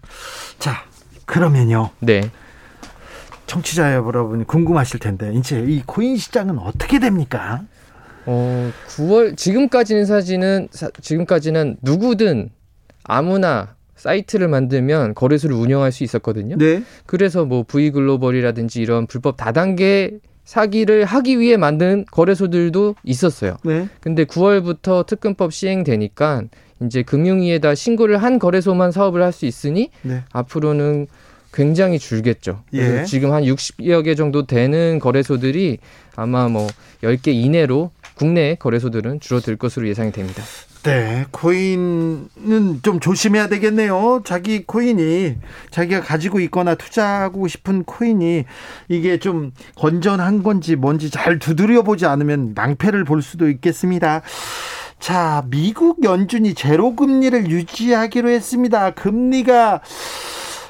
자, 0.61 0.85
그러면요. 1.27 1.91
네. 1.99 2.31
청취자 3.49 3.95
여러분 3.95 4.45
궁금하실 4.45 5.01
텐데 5.01 5.33
이제 5.35 5.65
이 5.67 5.83
코인 5.85 6.17
시장은 6.17 6.61
어떻게 6.61 7.01
됩니까? 7.01 7.63
어, 8.31 8.71
9월 8.89 9.37
지금까지는 9.39 10.05
사진은 10.05 10.69
사, 10.71 10.91
지금까지는 11.01 11.79
누구든 11.81 12.51
아무나 13.05 13.75
사이트를 13.97 14.49
만들면 14.49 15.15
거래소를 15.15 15.57
운영할 15.57 15.93
수 15.93 16.05
있었거든요. 16.05 16.57
네. 16.59 16.83
그래서 17.07 17.47
뭐 17.47 17.65
V 17.67 17.91
글로벌이라든지 17.91 18.83
이런 18.83 19.07
불법 19.07 19.39
다단계 19.39 20.19
사기를 20.45 21.05
하기 21.07 21.41
위해 21.41 21.57
만든 21.57 22.05
거래소들도 22.11 22.97
있었어요. 23.03 23.57
네. 23.65 23.89
근데 24.01 24.25
9월부터 24.25 25.07
특근법 25.07 25.53
시행되니까 25.53 26.45
이제 26.83 27.03
금융위에다 27.03 27.75
신고를 27.75 28.19
한 28.23 28.39
거래소만 28.39 28.93
사업을 28.93 29.23
할 29.23 29.33
수 29.33 29.47
있으니 29.47 29.91
네. 30.03 30.23
앞으로는 30.33 31.07
굉장히 31.53 31.99
줄겠죠. 31.99 32.63
예. 32.75 33.05
지금 33.05 33.33
한 33.33 33.43
60여 33.43 34.05
개 34.05 34.15
정도 34.15 34.47
되는 34.47 34.99
거래소들이 34.99 35.79
아마 36.17 36.49
뭐 36.49 36.67
10개 37.03 37.29
이내로 37.29 37.91
국내 38.15 38.57
거래소들은 38.57 39.21
줄어들 39.21 39.57
것으로 39.57 39.89
예상이 39.89 40.11
됩니다. 40.13 40.43
네, 40.83 41.27
코인은 41.31 42.81
좀 42.83 43.01
조심해야 43.01 43.49
되겠네요. 43.49 44.23
자기 44.25 44.65
코인이 44.65 45.37
자기가 45.71 46.01
가지고 46.01 46.41
있거나 46.41 46.75
투자하고 46.75 47.49
싶은 47.49 47.85
코인이 47.85 48.45
이게 48.89 49.19
좀 49.19 49.53
건전한 49.77 50.43
건지 50.43 50.77
뭔지 50.77 51.11
잘 51.11 51.39
두드려 51.39 51.83
보지 51.83 52.07
않으면 52.07 52.53
낭패를 52.55 53.05
볼 53.05 53.23
수도 53.23 53.49
있겠습니다. 53.49 54.23
자, 55.01 55.45
미국 55.49 56.05
연준이 56.05 56.55
제로 56.55 56.97
금리를 56.97 57.51
유지하기로 57.51 58.31
했습니다. 58.31 58.91
금리가 58.93 59.81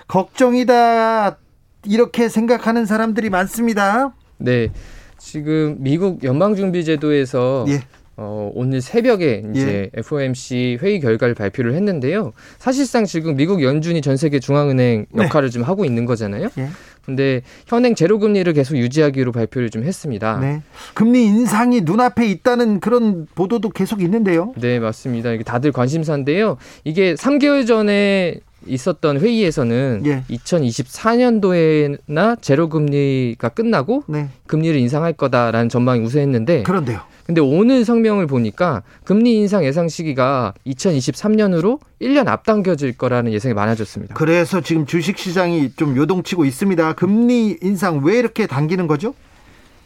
걱정이다. 0.08 1.38
이렇게 1.86 2.28
생각하는 2.28 2.86
사람들이 2.86 3.30
많습니다. 3.30 4.14
네. 4.38 4.70
지금 5.18 5.76
미국 5.78 6.24
연방준비제도에서 6.24 7.66
예. 7.68 7.82
어, 8.16 8.50
오늘 8.54 8.80
새벽에 8.80 9.44
이제 9.52 9.90
예. 9.94 9.98
FOMC 9.98 10.78
회의 10.82 10.98
결과를 10.98 11.34
발표를 11.34 11.74
했는데요. 11.74 12.32
사실상 12.58 13.04
지금 13.04 13.36
미국 13.36 13.62
연준이 13.62 14.00
전 14.02 14.16
세계 14.16 14.40
중앙은행 14.40 15.06
네. 15.10 15.24
역할을 15.24 15.50
네. 15.50 15.52
좀 15.52 15.62
하고 15.62 15.84
있는 15.84 16.04
거잖아요. 16.04 16.48
예. 16.58 16.68
근데 17.04 17.42
현행 17.66 17.94
제로 17.94 18.18
금리를 18.18 18.52
계속 18.52 18.76
유지하기로 18.76 19.32
발표를 19.32 19.70
좀 19.70 19.84
했습니다. 19.84 20.38
네. 20.40 20.62
금리 20.94 21.24
인상이 21.24 21.80
눈앞에 21.82 22.26
있다는 22.26 22.80
그런 22.80 23.26
보도도 23.34 23.70
계속 23.70 24.02
있는데요. 24.02 24.52
네, 24.56 24.78
맞습니다. 24.78 25.30
이게 25.30 25.44
다들 25.44 25.72
관심사인데요. 25.72 26.58
이게 26.84 27.14
3개월 27.14 27.66
전에 27.66 28.40
있었던 28.68 29.20
회의에서는 29.20 30.02
예. 30.06 30.24
2024년도에나 30.30 32.40
제로 32.40 32.68
금리가 32.68 33.50
끝나고 33.50 34.04
네. 34.06 34.28
금리를 34.46 34.78
인상할 34.78 35.12
거다라는 35.12 35.68
전망이 35.68 36.04
우세했는데 36.04 36.62
그런데요. 36.64 37.00
근데 37.28 37.42
오늘 37.42 37.84
성명을 37.84 38.26
보니까 38.26 38.82
금리 39.04 39.34
인상 39.34 39.62
예상 39.62 39.88
시기가 39.88 40.54
2023년으로 40.66 41.78
1년 42.00 42.26
앞당겨질 42.26 42.96
거라는 42.96 43.32
예상이 43.32 43.52
많아졌습니다. 43.52 44.14
그래서 44.14 44.62
지금 44.62 44.86
주식 44.86 45.18
시장이 45.18 45.72
좀 45.76 45.94
요동치고 45.94 46.46
있습니다. 46.46 46.94
금리 46.94 47.58
인상 47.60 48.00
왜 48.02 48.18
이렇게 48.18 48.46
당기는 48.46 48.86
거죠? 48.86 49.14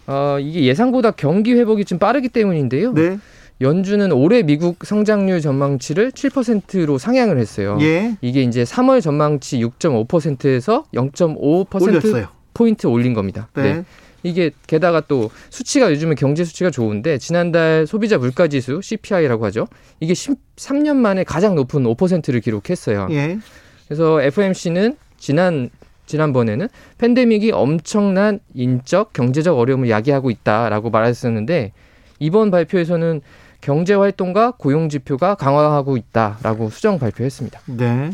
어, 0.06 0.36
이게 0.40 0.64
예상보다 0.64 1.10
경기 1.10 1.52
회복이 1.54 1.84
좀 1.84 1.98
빠르기 1.98 2.28
때문인데요. 2.28 2.92
네. 2.92 3.18
연준은 3.62 4.12
올해 4.12 4.42
미국 4.42 4.84
성장률 4.84 5.40
전망치를 5.40 6.10
7%로 6.10 6.98
상향을 6.98 7.38
했어요. 7.38 7.78
예. 7.80 8.16
이게 8.20 8.42
이제 8.42 8.64
3월 8.64 9.00
전망치 9.00 9.58
6.5%에서 9.64 10.84
0.5% 10.92 11.82
올렸어요. 11.82 12.26
포인트 12.52 12.86
올린 12.86 13.14
겁니다. 13.14 13.48
네. 13.54 13.62
네. 13.62 13.84
이게 14.24 14.50
게다가 14.66 15.00
또 15.00 15.30
수치가 15.50 15.90
요즘은 15.90 16.16
경제 16.16 16.44
수치가 16.44 16.70
좋은데 16.70 17.18
지난달 17.18 17.86
소비자 17.86 18.18
물가 18.18 18.46
지수 18.48 18.80
CPI라고 18.82 19.44
하죠. 19.46 19.66
이게 20.00 20.12
13년 20.12 20.96
만에 20.96 21.24
가장 21.24 21.54
높은 21.54 21.82
5%를 21.84 22.40
기록했어요. 22.40 23.08
예. 23.10 23.38
그래서 23.86 24.22
FOMC는 24.22 24.96
지난 25.18 25.70
지난번에는 26.06 26.68
팬데믹이 26.98 27.52
엄청난 27.52 28.40
인적, 28.54 29.12
경제적 29.12 29.58
어려움을 29.58 29.88
야기하고 29.88 30.30
있다라고 30.30 30.90
말했었는데 30.90 31.72
이번 32.18 32.50
발표에서는 32.50 33.22
경제 33.62 33.94
활동과 33.94 34.52
고용 34.58 34.90
지표가 34.90 35.36
강화하고 35.36 35.96
있다라고 35.96 36.68
수정 36.68 36.98
발표했습니다. 36.98 37.60
네. 37.66 38.10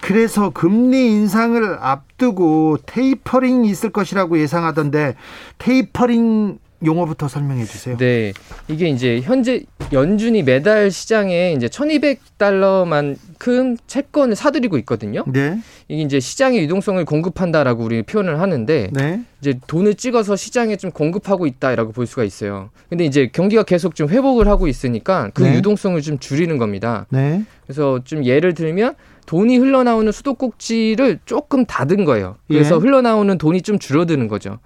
그래서 0.00 0.50
금리 0.50 1.08
인상을 1.08 1.78
앞두고 1.80 2.78
테이퍼링이 2.86 3.68
있을 3.68 3.90
것이라고 3.90 4.38
예상하던데 4.38 5.16
테이퍼링 5.58 6.58
용어부터 6.84 7.28
설명해 7.28 7.64
주세요. 7.64 7.96
네. 7.96 8.32
이게 8.68 8.88
이제 8.88 9.20
현재 9.22 9.62
연준이 9.92 10.42
매달 10.42 10.90
시장에 10.90 11.52
이제 11.52 11.68
1200달러만큼 11.68 13.76
채권을 13.86 14.36
사들이고 14.36 14.76
있거든요. 14.78 15.24
네. 15.26 15.58
이게 15.88 16.02
이제 16.02 16.20
시장의 16.20 16.62
유동성을 16.64 17.04
공급한다라고 17.04 17.84
우리 17.84 18.02
표현을 18.02 18.40
하는데 18.40 18.90
네. 18.92 19.20
이제 19.40 19.58
돈을 19.66 19.94
찍어서 19.94 20.36
시장에 20.36 20.76
좀 20.76 20.90
공급하고 20.90 21.46
있다라고 21.46 21.92
볼 21.92 22.06
수가 22.06 22.24
있어요. 22.24 22.70
근데 22.88 23.04
이제 23.04 23.28
경기가 23.32 23.62
계속 23.62 23.94
좀 23.94 24.08
회복을 24.08 24.48
하고 24.48 24.68
있으니까 24.68 25.30
그 25.34 25.42
네. 25.42 25.56
유동성을 25.56 26.00
좀 26.02 26.18
줄이는 26.18 26.58
겁니다. 26.58 27.06
네. 27.10 27.44
그래서 27.64 28.00
좀 28.04 28.24
예를 28.24 28.54
들면 28.54 28.94
돈이 29.26 29.58
흘러나오는 29.58 30.10
수도꼭지를 30.12 31.18
조금 31.24 31.66
닫은 31.66 32.04
거예요. 32.04 32.36
그래서 32.46 32.76
예. 32.76 32.78
흘러나오는 32.78 33.36
돈이 33.36 33.62
좀 33.62 33.78
줄어드는 33.78 34.28
거죠. 34.28 34.60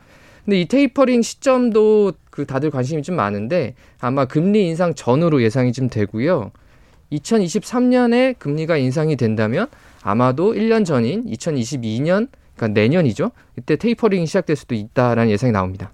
근데 0.45 0.61
이 0.61 0.67
테이퍼링 0.67 1.23
시점도 1.23 2.13
그 2.31 2.47
다들 2.47 2.71
관심이 2.71 3.03
좀 3.03 3.17
많은데 3.17 3.75
아마 4.01 4.25
금리 4.25 4.67
인상 4.69 4.95
전으로 4.95 5.43
예상이 5.43 5.73
좀 5.73 5.89
되고요. 5.89 6.53
2023년에 7.13 8.39
금리가 8.39 8.77
인상이 8.77 9.17
된다면 9.17 9.67
아마도 10.03 10.55
1년 10.55 10.85
전인 10.85 11.25
2022년 11.27 12.29
그러니까 12.57 12.81
내년이죠. 12.81 13.33
이때 13.59 13.77
tapering이 13.77 14.27
시작될 14.27 14.57
수도 14.57 14.75
있다라는 14.75 15.31
예상이 15.31 15.53
나옵니다. 15.53 15.91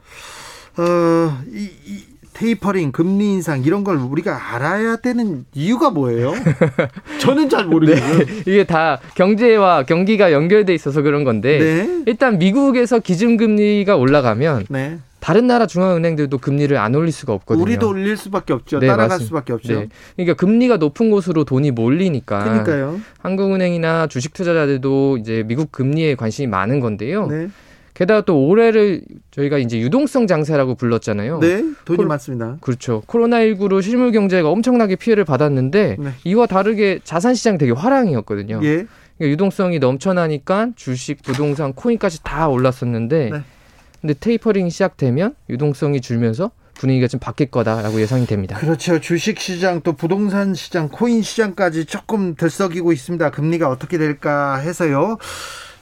어, 0.78 1.42
이, 1.48 1.70
이 1.86 2.04
테이퍼링, 2.36 2.92
금리 2.92 3.32
인상 3.32 3.62
이런 3.64 3.82
걸 3.82 3.96
우리가 3.96 4.54
알아야 4.54 4.96
되는 4.96 5.46
이유가 5.54 5.88
뭐예요? 5.88 6.34
저는 7.18 7.48
잘 7.48 7.64
모르겠어요. 7.64 8.18
네, 8.18 8.24
이게 8.46 8.64
다 8.64 9.00
경제와 9.14 9.84
경기가 9.84 10.32
연결돼 10.32 10.74
있어서 10.74 11.00
그런 11.00 11.24
건데 11.24 11.58
네. 11.58 12.02
일단 12.06 12.38
미국에서 12.38 12.98
기준금리가 12.98 13.96
올라가면 13.96 14.66
네. 14.68 14.98
다른 15.18 15.46
나라 15.46 15.66
중앙은행들도 15.66 16.36
금리를 16.36 16.76
안 16.76 16.94
올릴 16.94 17.10
수가 17.10 17.32
없거든요. 17.32 17.62
우리도 17.62 17.88
올릴 17.88 18.18
수밖에 18.18 18.52
없죠. 18.52 18.80
네, 18.80 18.86
따라갈 18.86 19.08
맞습니다. 19.08 19.26
수밖에 19.28 19.52
없죠. 19.54 19.80
네. 19.80 19.88
그러니까 20.16 20.34
금리가 20.34 20.76
높은 20.76 21.10
곳으로 21.10 21.44
돈이 21.44 21.70
몰리니까. 21.70 22.44
그러니까요. 22.44 23.00
한국은행이나 23.20 24.08
주식 24.08 24.34
투자자들도 24.34 25.16
이제 25.16 25.42
미국 25.46 25.72
금리에 25.72 26.16
관심이 26.16 26.46
많은 26.48 26.80
건데요. 26.80 27.28
네. 27.28 27.48
게다가 27.96 28.20
또 28.20 28.46
올해를 28.46 29.00
저희가 29.30 29.56
이제 29.56 29.80
유동성 29.80 30.26
장세라고 30.26 30.74
불렀잖아요. 30.74 31.38
네, 31.38 31.64
돈이 31.86 31.96
코, 31.96 32.04
많습니다. 32.04 32.58
그렇죠. 32.60 33.02
코로나19로 33.06 33.80
실물 33.80 34.12
경제가 34.12 34.50
엄청나게 34.50 34.96
피해를 34.96 35.24
받았는데 35.24 35.96
네. 35.98 36.10
이와 36.24 36.46
다르게 36.46 37.00
자산 37.04 37.34
시장 37.34 37.56
되게 37.56 37.72
화랑이었거든요. 37.72 38.60
예. 38.64 38.86
그러니까 39.16 39.32
유동성이 39.32 39.78
넘쳐나니까 39.78 40.72
주식, 40.76 41.22
부동산, 41.22 41.72
코인까지 41.72 42.22
다 42.22 42.48
올랐었는데 42.48 43.30
네. 43.30 43.40
근데 44.02 44.14
테이퍼링이 44.20 44.68
시작되면 44.68 45.34
유동성이 45.48 46.02
줄면서 46.02 46.50
분위기가 46.74 47.08
좀 47.08 47.18
바뀔 47.18 47.50
거다라고 47.50 47.98
예상이 47.98 48.26
됩니다. 48.26 48.58
그렇죠. 48.58 49.00
주식 49.00 49.40
시장 49.40 49.80
또 49.80 49.94
부동산 49.94 50.52
시장, 50.52 50.90
코인 50.90 51.22
시장까지 51.22 51.86
조금 51.86 52.34
들썩이고 52.34 52.92
있습니다. 52.92 53.30
금리가 53.30 53.70
어떻게 53.70 53.96
될까 53.96 54.56
해서요. 54.56 55.16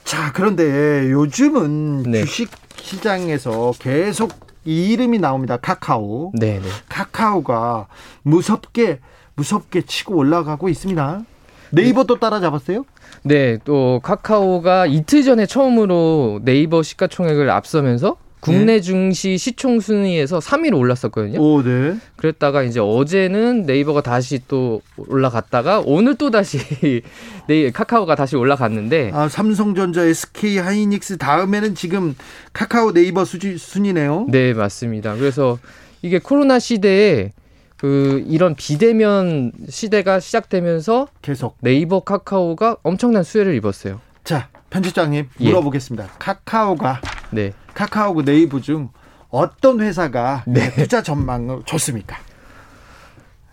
자, 0.04 0.32
그런데 0.32 1.10
요즘은 1.10 2.02
네. 2.04 2.20
주식 2.20 2.50
시장에서 2.76 3.72
계속 3.78 4.32
이 4.64 4.92
이름이 4.92 5.18
나옵니다. 5.18 5.56
카카오. 5.56 6.32
네, 6.34 6.60
네. 6.62 6.68
카카오가 6.88 7.86
무섭게 8.22 9.00
무섭게 9.34 9.82
치고 9.82 10.16
올라가고 10.16 10.68
있습니다. 10.68 11.22
네이버도 11.70 12.20
따라잡았어요? 12.20 12.84
네, 13.22 13.58
또 13.64 14.00
카카오가 14.02 14.86
이틀 14.86 15.24
전에 15.24 15.46
처음으로 15.46 16.40
네이버 16.44 16.82
시가총액을 16.82 17.50
앞서면서 17.50 18.16
국내 18.44 18.74
네. 18.74 18.80
증시 18.80 19.38
시총 19.38 19.80
순위에서 19.80 20.38
3위로 20.38 20.78
올랐었거든요. 20.78 21.40
오, 21.40 21.62
네. 21.62 21.96
그랬다가 22.16 22.62
이제 22.62 22.78
어제는 22.78 23.62
네이버가 23.62 24.02
다시 24.02 24.40
또 24.46 24.82
올라갔다가 24.98 25.82
오늘 25.84 26.16
또 26.16 26.30
다시 26.30 26.58
네 27.48 27.70
카카오가 27.70 28.14
다시 28.14 28.36
올라갔는데 28.36 29.12
아, 29.14 29.28
삼성전자, 29.28 30.02
SK 30.04 30.58
하이닉스 30.58 31.16
다음에는 31.16 31.74
지금 31.74 32.14
카카오 32.52 32.92
네이버 32.92 33.24
수지, 33.24 33.56
순위네요. 33.56 34.26
네, 34.28 34.52
맞습니다. 34.52 35.16
그래서 35.16 35.58
이게 36.02 36.18
코로나 36.18 36.58
시대에 36.58 37.32
그 37.78 38.22
이런 38.28 38.54
비대면 38.54 39.52
시대가 39.70 40.20
시작되면서 40.20 41.08
계속 41.22 41.56
네이버 41.60 42.00
카카오가 42.00 42.76
엄청난 42.82 43.22
수혜를 43.22 43.54
입었어요. 43.54 44.00
자, 44.22 44.48
편집장님 44.68 45.28
예. 45.40 45.44
물어보겠습니다. 45.44 46.04
예. 46.04 46.08
카카오가 46.18 47.00
네. 47.30 47.52
카카오고 47.74 48.24
네이버 48.24 48.60
중 48.60 48.90
어떤 49.30 49.80
회사가 49.80 50.44
네. 50.46 50.72
투자 50.74 51.02
전망을 51.02 51.62
좋습니까? 51.64 52.16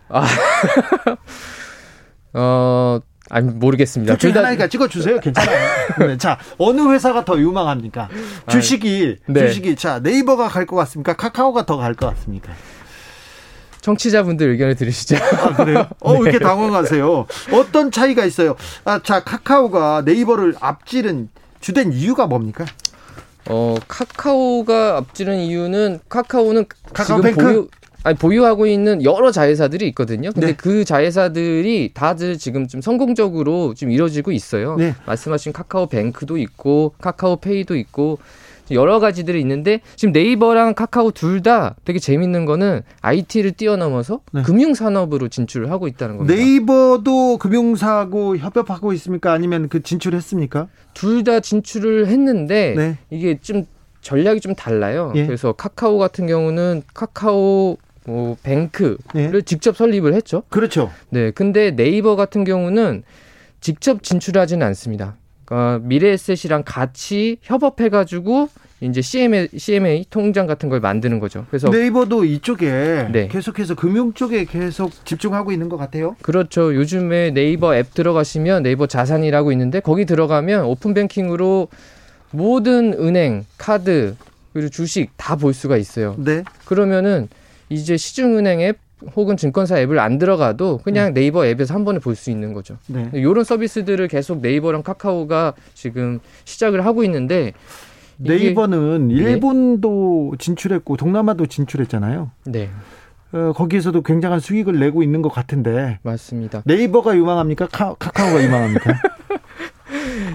아, 0.10 0.26
어, 2.34 3.00
아니 3.30 3.50
모르겠습니다. 3.52 4.18
둘 4.18 4.36
하나니까 4.38 4.68
찍어주세요. 4.68 5.20
괜찮아요. 5.20 5.60
네, 6.08 6.18
자 6.18 6.38
어느 6.58 6.92
회사가 6.94 7.26
더 7.26 7.38
유망합니까? 7.40 8.10
주식이 8.50 9.18
아, 9.22 9.26
네. 9.32 9.48
주식이 9.48 9.76
자 9.76 10.00
네이버가 10.00 10.48
갈 10.50 10.66
것 10.66 10.76
같습니까? 10.76 11.16
카카오가 11.16 11.66
더 11.66 11.78
갈 11.78 11.96
것 11.96 12.14
같습니까? 12.16 12.52
청취자분들 13.82 14.48
의견을 14.50 14.76
들으시죠. 14.76 15.16
아, 15.42 15.56
그래요? 15.56 15.88
어, 16.02 16.14
네. 16.14 16.20
왜 16.20 16.24
이렇게 16.30 16.40
당황하세요? 16.40 17.26
어떤 17.54 17.90
차이가 17.90 18.26
있어요? 18.26 18.56
아, 18.86 19.00
자, 19.04 19.24
카카오가 19.24 20.04
네이버를 20.06 20.56
앞지른 20.60 21.30
주된 21.62 21.92
이유가 21.92 22.28
뭡니까? 22.28 22.64
어, 23.50 23.76
카카오가 23.88 24.98
앞지른 24.98 25.40
이유는 25.40 26.00
카카오는 26.10 26.66
카카오 26.94 27.22
지금 27.22 27.36
보유 27.36 27.68
아니 28.04 28.18
보유하고 28.18 28.66
있는 28.66 29.04
여러 29.04 29.32
자회사들이 29.32 29.88
있거든요. 29.90 30.32
근데 30.32 30.48
네. 30.48 30.54
그 30.54 30.84
자회사들이 30.84 31.92
다들 31.94 32.38
지금 32.38 32.68
좀 32.68 32.82
성공적으로 32.82 33.76
좀 33.76 33.92
이루어지고 33.92 34.32
있어요. 34.32 34.76
네. 34.76 34.96
말씀하신 35.06 35.54
카카오뱅크도 35.54 36.38
있고 36.38 36.94
카카오페이도 37.00 37.76
있고 37.76 38.18
여러 38.74 39.00
가지들이 39.00 39.40
있는데 39.42 39.82
지금 39.96 40.12
네이버랑 40.12 40.74
카카오 40.76 41.12
둘 41.12 41.42
다 41.42 41.76
되게 41.86 41.98
재밌는 41.98 42.46
거는 42.46 42.82
IT를 43.02 43.54
뛰어넘어서 43.54 44.22
네. 44.32 44.44
금융 44.44 44.74
산업으로 44.76 45.28
진출을 45.28 45.72
하고 45.72 45.88
있다는 45.88 46.18
겁니다. 46.18 46.36
네이버도 46.40 47.38
금융사하고 47.38 48.38
협업하고 48.38 48.94
있습니까? 48.94 49.32
아니면 49.34 49.70
그 49.70 49.82
진출했습니까? 49.82 50.68
둘 50.94 51.24
다 51.24 51.40
진출을 51.40 52.08
했는데 52.08 52.74
네. 52.78 52.98
이게 53.10 53.38
좀 53.42 53.66
전략이 54.02 54.40
좀 54.40 54.56
달라요. 54.56 55.14
예. 55.16 55.26
그래서 55.26 55.54
카카오 55.54 55.98
같은 55.98 56.28
경우는 56.28 56.82
카카오 56.94 57.78
뭐 58.06 58.36
뱅크를 58.44 58.98
예. 59.16 59.42
직접 59.46 59.78
설립을 59.78 60.14
했죠. 60.16 60.44
그렇죠. 60.50 60.92
네. 61.10 61.32
근데 61.32 61.72
네이버 61.76 62.16
같은 62.16 62.44
경우는 62.44 63.04
직접 63.62 64.02
진출하지는 64.04 64.66
않습니다. 64.68 65.18
그러니까 65.52 65.80
미래에셋이랑 65.84 66.64
같이 66.66 67.38
협업해가지고 67.42 68.48
이제 68.80 69.02
CMA, 69.02 69.50
CMA 69.56 70.06
통장 70.10 70.48
같은 70.48 70.70
걸 70.70 70.80
만드는 70.80 71.20
거죠. 71.20 71.46
그래서 71.50 71.70
네이버도 71.70 72.24
이쪽에 72.24 73.10
네. 73.12 73.28
계속해서 73.28 73.76
금융 73.76 74.14
쪽에 74.14 74.46
계속 74.46 75.06
집중하고 75.06 75.52
있는 75.52 75.68
것 75.68 75.76
같아요. 75.76 76.16
그렇죠. 76.22 76.74
요즘에 76.74 77.32
네이버 77.32 77.76
앱 77.76 77.94
들어가시면 77.94 78.64
네이버 78.64 78.88
자산이라고 78.88 79.52
있는데 79.52 79.82
거기 79.82 80.06
들어가면 80.06 80.64
open 80.66 80.94
banking으로 80.94 81.68
모든 82.32 82.94
은행, 82.94 83.46
카드, 83.58 84.16
그리고 84.54 84.70
주식 84.70 85.12
다 85.18 85.36
볼 85.36 85.54
수가 85.54 85.76
있어요. 85.78 86.16
네. 86.18 86.44
그러면은 86.66 87.28
이제 87.70 87.98
시중은행 87.98 88.62
앱 88.62 88.78
혹은 89.16 89.38
증권사 89.38 89.80
앱을 89.80 90.00
안 90.00 90.18
들어가도 90.18 90.80
그냥 90.84 91.14
네이버 91.14 91.46
앱에서 91.46 91.74
한 91.74 91.86
번에 91.86 92.00
볼 92.00 92.16
수 92.16 92.30
있는 92.30 92.54
거죠. 92.54 92.78
네. 92.88 93.10
이런 93.14 93.44
서비스들을 93.44 94.08
계속 94.08 94.42
네이버랑 94.42 94.84
카카오가 94.84 95.54
지금 95.74 96.20
시작을 96.46 96.86
하고 96.86 97.04
있는데 97.04 97.54
네이버는 98.18 99.08
네. 99.08 99.14
일본도 99.16 100.36
진출했고 100.38 100.98
동남아도 100.98 101.48
진출했잖아요. 101.48 102.32
네. 102.46 102.70
어, 103.32 103.54
거기에서도 103.56 104.02
굉장한 104.02 104.40
수익을 104.42 104.78
내고 104.80 105.02
있는 105.04 105.22
것 105.22 105.30
같은데. 105.30 106.00
맞습니다. 106.04 106.62
네이버가 106.66 107.16
유망합니까? 107.16 107.68
카, 107.72 107.96
카카오가 107.98 108.44
유망합니까? 108.44 108.94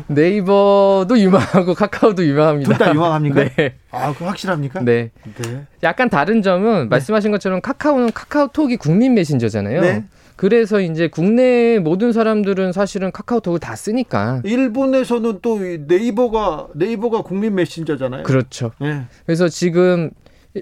네이버도 0.09 1.19
유망하고 1.19 1.75
카카오도 1.75 2.25
유망합니다. 2.25 2.71
둘 2.71 2.79
다 2.79 2.95
유망합니까? 2.95 3.45
네. 3.57 3.75
아, 3.91 4.13
그 4.17 4.25
확실합니까? 4.25 4.81
네. 4.81 5.11
네. 5.43 5.67
약간 5.83 6.09
다른 6.09 6.43
점은 6.43 6.83
네. 6.85 6.89
말씀하신 6.89 7.31
것처럼 7.33 7.61
카카오는 7.61 8.13
카카오톡이 8.13 8.77
국민 8.77 9.15
메신저잖아요. 9.15 9.81
네. 9.81 10.05
그래서 10.37 10.81
이제 10.81 11.09
국내 11.09 11.79
모든 11.79 12.13
사람들은 12.13 12.73
사실은 12.73 13.11
카카오톡을 13.11 13.59
다 13.59 13.75
쓰니까. 13.75 14.43
일본에서는 14.45 15.39
또 15.41 15.59
네이버가 15.59 16.69
네이버가 16.75 17.23
국민 17.23 17.55
메신저잖아요. 17.55 18.23
그렇죠. 18.25 18.73
네. 18.79 19.03
그래서 19.25 19.49
지금 19.49 20.11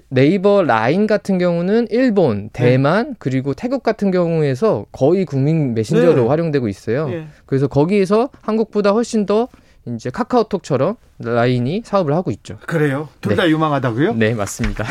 네이버 0.09 0.63
라인 0.63 1.07
같은 1.07 1.37
경우는 1.37 1.87
일본, 1.89 2.49
네. 2.53 2.63
대만, 2.71 3.09
네. 3.09 3.13
그리고 3.19 3.53
태국 3.53 3.83
같은 3.83 4.11
경우에서 4.11 4.85
거의 4.91 5.25
국민 5.25 5.73
메신저로 5.73 6.23
네. 6.23 6.27
활용되고 6.27 6.67
있어요. 6.67 7.09
네. 7.09 7.25
그래서 7.45 7.67
거기에서 7.67 8.29
한국보다 8.41 8.91
훨씬 8.91 9.25
더 9.25 9.47
이제 9.87 10.09
카카오톡처럼 10.09 10.95
라인이 11.19 11.83
사업을 11.85 12.13
하고 12.13 12.31
있죠. 12.31 12.57
그래요? 12.65 13.07
둘다 13.21 13.43
네. 13.43 13.49
유망하다고요? 13.51 14.15
네, 14.15 14.33
맞습니다. 14.33 14.83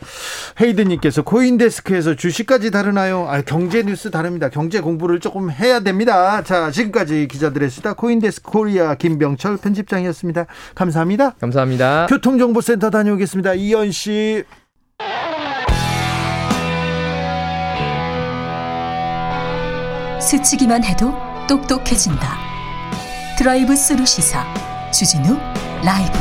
헤이드님께서 0.60 1.22
코인데스크에서 1.22 2.14
주식까지 2.14 2.70
다루나요? 2.70 3.26
아, 3.28 3.42
경제 3.42 3.82
뉴스 3.82 4.10
다룹니다. 4.10 4.48
경제 4.48 4.80
공부를 4.80 5.20
조금 5.20 5.50
해야 5.50 5.80
됩니다. 5.80 6.42
자, 6.42 6.70
지금까지 6.70 7.28
기자들의 7.28 7.70
수다 7.70 7.92
코인데스크 7.92 8.50
코리아 8.50 8.94
김병철 8.94 9.58
편집장이었습니다. 9.58 10.46
감사합니다. 10.74 11.30
감사합니다. 11.40 12.06
교통정보센터 12.08 12.90
다녀오겠습니다. 12.90 13.54
이현 13.54 13.92
씨. 13.92 14.44
스치기만 20.20 20.84
해도 20.84 21.12
똑똑해진다. 21.48 22.59
드라이브 23.40 23.74
스루 23.74 24.04
시사 24.04 24.44
주진우 24.90 25.34
라이브 25.82 26.12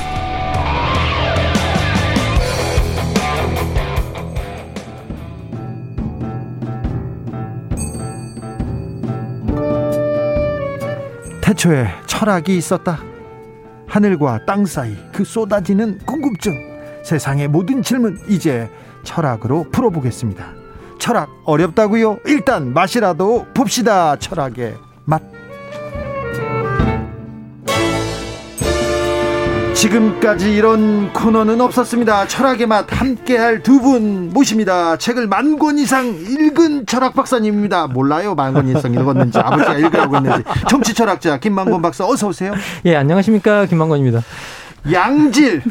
태초에 11.41 11.89
철학이 12.05 12.55
있었다. 12.55 12.99
하늘과 13.85 14.45
땅 14.45 14.65
사이 14.65 14.95
그 15.11 15.25
쏟아지는 15.25 15.97
궁금증. 16.05 16.53
세상의 17.03 17.49
모든 17.49 17.83
질문 17.83 18.17
이제 18.29 18.71
철학으로 19.03 19.65
풀어보겠습니다. 19.73 20.53
철학 20.99 21.27
어렵다고요? 21.43 22.19
일단 22.27 22.71
맛이라도 22.73 23.47
봅시다. 23.53 24.15
철학의 24.15 24.77
맛. 25.03 25.38
지금까지 29.79 30.53
이런 30.53 31.13
코너는 31.13 31.61
없었습니다. 31.61 32.27
철학의 32.27 32.67
맛 32.67 32.85
함께할 32.91 33.63
두 33.63 33.79
분 33.79 34.29
모십니다. 34.33 34.97
책을 34.97 35.27
만 35.27 35.57
권 35.57 35.77
이상 35.79 36.05
읽은 36.07 36.85
철학 36.85 37.13
박사님입니다. 37.13 37.87
몰라요 37.87 38.35
만 38.35 38.53
권 38.53 38.67
이상 38.67 38.93
읽었는지 38.93 39.39
아버지가 39.39 39.77
읽으라고 39.77 40.17
했는지 40.17 40.43
정치 40.67 40.93
철학자 40.93 41.37
김만권 41.39 41.81
박사 41.81 42.05
어서 42.05 42.27
오세요. 42.27 42.51
예 42.85 42.97
안녕하십니까 42.97 43.67
김만권입니다. 43.67 44.21
양질 44.91 45.61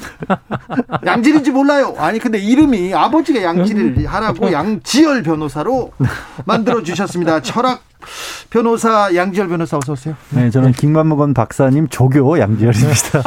양질인지 1.05 1.51
몰라요. 1.51 1.95
아니 1.99 2.19
근데 2.19 2.39
이름이 2.39 2.95
아버지가 2.95 3.43
양질을 3.43 4.07
하라고 4.07 4.53
양지열 4.53 5.23
변호사로 5.23 5.93
만들어 6.45 6.83
주셨습니다. 6.83 7.41
철학 7.43 7.83
변호사 8.51 9.15
양지열 9.15 9.49
변호사 9.49 9.77
어서 9.77 9.93
오세요. 9.93 10.15
네, 10.31 10.51
저는 10.51 10.73
김만무건 10.73 11.35
박사님 11.35 11.89
조교 11.89 12.39
양지열입니다. 12.39 13.23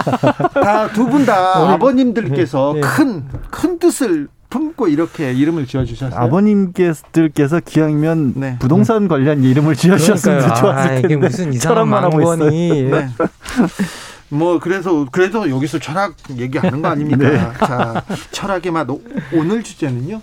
다 0.64 0.88
두분다 0.90 1.74
아버님들께서 1.74 2.76
큰큰 2.82 3.26
네. 3.32 3.40
큰 3.50 3.80
뜻을 3.80 4.28
품고 4.52 4.90
이렇게 4.90 5.32
이름을 5.32 5.66
지어주셨어요. 5.66 6.20
아버님께서 6.20 7.60
기왕이면 7.66 8.34
네. 8.36 8.58
부동산 8.60 9.08
관련 9.08 9.44
이름을 9.44 9.76
지어주셨으면 9.76 10.42
좋았을 10.56 10.68
아, 10.68 10.88
텐데. 11.02 11.16
아, 11.16 11.18
무슨 11.18 11.54
이상한 11.54 11.88
망원이. 11.88 12.84
네. 12.92 13.10
뭐 14.32 14.60
그래서 14.60 15.06
그래서 15.12 15.50
여기서 15.50 15.80
철학 15.80 16.16
얘기하는 16.38 16.82
거 16.82 16.88
아닙니까? 16.88 17.18
네. 17.30 17.54
자, 17.60 18.04
철학의 18.32 18.72
맛 18.72 18.88
오늘 19.34 19.62
주제는요. 19.62 20.22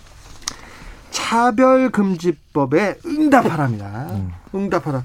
차별금지법에 1.11 2.99
응답하랍니다. 3.05 4.07
음. 4.11 4.33
응답하라. 4.55 5.05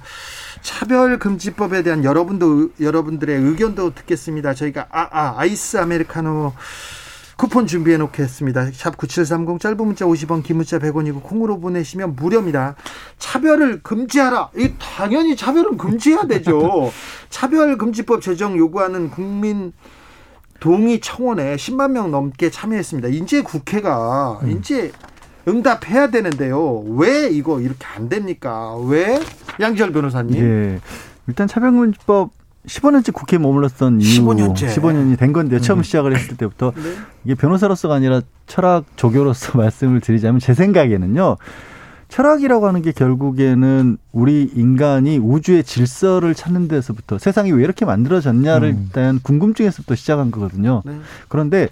차별금지법에 0.62 1.84
대한 1.84 2.06
여러분도 2.06 2.70
여러분들의 2.80 3.38
의견도 3.38 3.94
듣겠습니다. 3.94 4.54
저희가 4.54 4.88
아, 4.90 5.08
아 5.12 5.34
아이스 5.38 5.78
아메리카노 5.78 6.54
쿠폰 7.44 7.68
준비해 7.68 7.98
놓겠습니다. 7.98 8.72
샵 8.72 8.96
9730 8.96 9.60
짧은 9.60 9.76
문자 9.86 10.06
50원 10.06 10.44
긴 10.44 10.56
문자 10.56 10.80
100원이고 10.80 11.22
콩으로 11.24 11.60
보내시면 11.60 12.16
무료입니다. 12.16 12.76
차별을 13.18 13.84
금지하라. 13.84 14.52
이 14.56 14.72
당연히 14.80 15.36
차별은 15.36 15.78
금지해야 15.78 16.24
되죠. 16.24 16.90
차별 17.30 17.78
금지법 17.78 18.22
제정 18.22 18.58
요구하는 18.58 19.10
국민 19.10 19.74
동의 20.62 21.02
청원에 21.02 21.58
10만 21.58 21.92
명 21.92 22.12
넘게 22.12 22.50
참여했습니다. 22.50 23.10
이제 23.10 23.42
국회가 23.42 24.40
음. 24.44 24.52
이제 24.52 24.94
응답해야 25.46 26.12
되는데요. 26.12 26.80
왜 26.96 27.28
이거 27.28 27.60
이렇게 27.60 27.86
안 27.94 28.08
됩니까? 28.08 28.78
왜 28.78 29.20
양지열 29.60 29.92
변호사님? 29.92 30.42
예. 30.42 30.80
일단 31.28 31.50
차별금지법 31.50 32.43
15년째 32.68 33.14
국회에 33.14 33.40
머물렀던 33.40 34.02
이후 34.02 34.24
15년째. 34.24 34.70
15년이 34.70 35.18
된 35.18 35.34
건데 35.34 35.60
처음 35.60 35.80
음. 35.80 35.84
시작을 35.84 36.16
했을 36.16 36.38
때부터 36.38 36.72
네. 36.76 36.82
이게 37.26 37.36
변호사로서가 37.36 37.96
아니라 37.96 38.22
철학 38.48 38.86
조교로서 38.96 39.58
말씀을 39.60 40.00
드리자면 40.00 40.40
제 40.40 40.54
생각에는요. 40.54 41.38
철학이라고 42.08 42.68
하는 42.68 42.84
게 42.84 42.92
결국에는 42.92 43.98
우리 44.12 44.44
인간이 44.54 45.18
우주의 45.18 45.64
질서를 45.64 46.36
찾는 46.36 46.68
데서부터 46.68 47.18
세상이 47.18 47.52
왜 47.52 47.64
이렇게 47.64 47.86
만들어졌냐를 47.86 48.70
음. 48.70 48.90
대한 48.94 49.20
궁금증에서부터 49.24 49.96
시작한 49.96 50.30
거거든요. 50.30 50.84
네. 50.86 51.00
그런데 51.28 51.70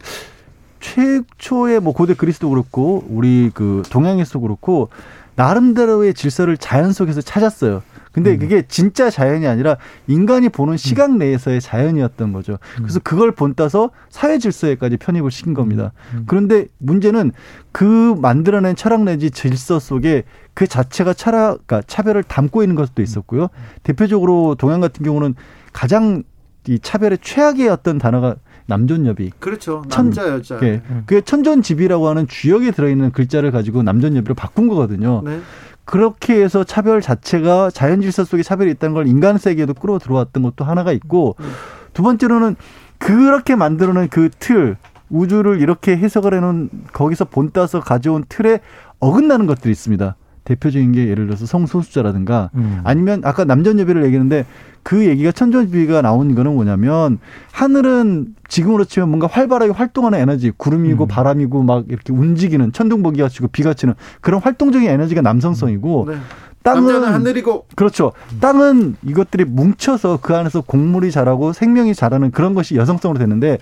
최초의 0.80 1.80
뭐 1.80 1.94
고대 1.94 2.16
그리스도 2.16 2.50
그렇고 2.50 3.06
우리 3.08 3.52
그 3.54 3.84
동양에서도 3.92 4.42
그렇고 4.42 4.90
나름대로의 5.36 6.16
질서를 6.16 6.58
자연 6.58 6.92
속에서 6.92 7.22
찾았어요. 7.22 7.84
근데 8.12 8.34
음. 8.34 8.40
그게 8.40 8.64
진짜 8.68 9.10
자연이 9.10 9.48
아니라 9.48 9.78
인간이 10.08 10.50
보는 10.50 10.78
시각 10.78 11.16
내에서의 11.18 11.62
자연이었던 11.62 12.34
거죠. 12.34 12.58
그래서 12.76 13.00
음. 13.00 13.02
그걸 13.04 13.32
본따서 13.32 13.92
사회 14.10 14.38
질서에까지 14.38 14.98
편입을 14.98 15.32
시킨 15.32 15.54
겁니다. 15.54 15.94
음. 16.14 16.24
그런데 16.28 16.68
문제는 16.78 17.32
그 17.72 18.16
만들어낸 18.20 18.76
철학 18.76 19.04
내지 19.04 19.32
질서 19.32 19.80
속에 19.80 20.24
그 20.54 20.68
자체가 20.68 21.14
철학, 21.14 21.66
그러니까 21.66 21.82
차별을 21.88 22.24
담고 22.24 22.64
있는 22.64 22.76
것도 22.76 23.02
있었고요. 23.02 23.48
대표적으로 23.84 24.56
동양 24.56 24.82
같은 24.82 25.06
경우는 25.06 25.36
가장 25.72 26.24
이 26.68 26.78
차별의 26.80 27.20
최악의 27.22 27.70
어떤 27.70 27.98
단어가 27.98 28.36
남존여비. 28.68 29.32
그렇죠. 29.40 29.84
남자 29.90 30.24
천, 30.24 30.34
여자. 30.34 30.60
예. 30.64 30.82
그게 31.06 31.22
천존집이라고 31.22 32.08
하는 32.08 32.28
주역에 32.28 32.72
들어있는 32.72 33.12
글자를 33.12 33.52
가지고 33.52 33.84
남존여비로 33.84 34.36
바꾼 34.36 34.68
거거든요. 34.68 35.22
네. 35.26 35.42
그렇게 35.86 36.42
해서 36.42 36.64
차별 36.64 37.02
자체가 37.02 37.72
자연 37.72 38.02
질서 38.02 38.24
속에 38.24 38.44
차별이 38.44 38.72
있다는 38.72 38.94
걸 38.94 39.08
인간 39.08 39.38
세계에도 39.38 39.74
끌어 39.74 40.00
들어왔던 40.00 40.44
것도 40.44 40.64
하나가 40.64 40.92
있고 40.92 41.36
음. 41.40 41.52
두 41.94 42.04
번째로는 42.04 42.56
그렇게 42.98 43.56
만들어낸 43.56 44.08
그 44.10 44.30
틀, 44.40 44.78
우주를 45.10 45.60
이렇게 45.60 45.98
해석을 45.98 46.34
해놓은 46.36 46.70
거기서 46.94 47.26
본따서 47.26 47.82
가져온 47.82 48.24
틀에 48.30 48.60
어긋나는 49.00 49.48
것들이 49.48 49.72
있습니다. 49.72 50.16
대표적인 50.44 50.92
게 50.92 51.08
예를 51.08 51.28
들어서 51.28 51.46
성소수자라든가 51.46 52.50
음. 52.56 52.82
아니면 52.84 53.22
아까 53.24 53.46
남전여비를 53.46 54.04
얘기했는데 54.06 54.46
그 54.84 55.06
얘기가 55.06 55.32
천전비가 55.32 56.02
나온 56.02 56.34
거는 56.34 56.56
뭐냐면 56.56 57.20
하늘은 57.52 58.36
지금으로 58.48 58.86
치면 58.86 59.10
뭔가 59.10 59.28
활발하게 59.28 59.72
활동하는 59.74 60.20
에너지 60.20 60.52
구름이고 60.56 61.06
음. 61.06 61.08
바람이고 61.08 61.64
막 61.64 61.86
이렇게 61.90 62.12
움직이는 62.14 62.72
천둥번개가 62.72 63.30
치고 63.30 63.50
비가 63.50 63.74
치는 63.74 63.94
그런 64.22 64.42
활동적인 64.42 64.90
에너지가 64.90 65.22
남성성이고 65.22 66.04
음. 66.04 66.12
네. 66.12 66.18
땅은 66.64 67.04
하늘이고 67.04 67.66
그렇죠. 67.76 68.12
땅은 68.40 68.98
이것들이 69.04 69.46
뭉쳐서 69.46 70.20
그 70.22 70.36
안에서 70.36 70.62
곡물이 70.62 71.12
자라고 71.12 71.54
생명이 71.54 71.96
자라는 71.96 72.32
그런 72.32 72.54
것이 72.54 72.76
여성성으로 72.76 73.18
되는데 73.18 73.58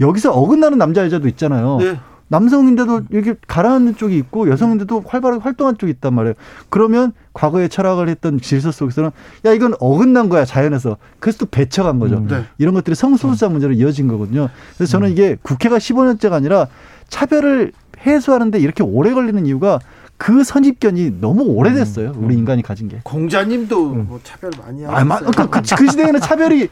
여기서 0.00 0.32
어긋나는 0.32 0.76
남자 0.76 1.02
여자도 1.04 1.28
있잖아요. 1.28 1.78
네. 1.80 1.98
남성인데도 2.32 3.02
이렇게 3.10 3.34
가라앉는 3.46 3.96
쪽이 3.96 4.16
있고 4.16 4.48
여성인데도 4.48 5.04
활발하게 5.06 5.42
활동한 5.42 5.76
쪽이 5.76 5.92
있단 5.92 6.14
말이에요. 6.14 6.34
그러면 6.70 7.12
과거에 7.34 7.68
철학을 7.68 8.08
했던 8.08 8.40
질서 8.40 8.72
속에서는 8.72 9.10
야 9.44 9.52
이건 9.52 9.74
어긋난 9.78 10.30
거야 10.30 10.46
자연에서. 10.46 10.96
그래서 11.20 11.38
또 11.38 11.46
배척한 11.46 11.98
거죠. 11.98 12.16
음, 12.16 12.28
네. 12.28 12.44
이런 12.56 12.72
것들이 12.72 12.96
성소수자 12.96 13.50
문제로 13.50 13.74
이어진 13.74 14.08
거거든요. 14.08 14.48
그래서 14.76 14.92
저는 14.92 15.08
음. 15.08 15.12
이게 15.12 15.36
국회가 15.42 15.76
15년째가 15.76 16.32
아니라 16.32 16.68
차별을 17.08 17.72
해소하는데 18.06 18.58
이렇게 18.58 18.82
오래 18.82 19.12
걸리는 19.12 19.44
이유가 19.44 19.78
그 20.16 20.42
선입견이 20.42 21.20
너무 21.20 21.42
오래됐어요. 21.42 22.12
음, 22.16 22.24
우리 22.24 22.34
인간이 22.34 22.62
가진 22.62 22.88
게. 22.88 23.00
공자님도 23.02 23.92
음. 23.92 24.06
뭐 24.08 24.20
차별 24.22 24.52
많이 24.58 24.84
하셨어요. 24.84 25.28
아, 25.28 25.30
그, 25.30 25.50
그, 25.50 25.60
그, 25.60 25.90
시대에는 25.90 26.20
차별이 26.20 26.68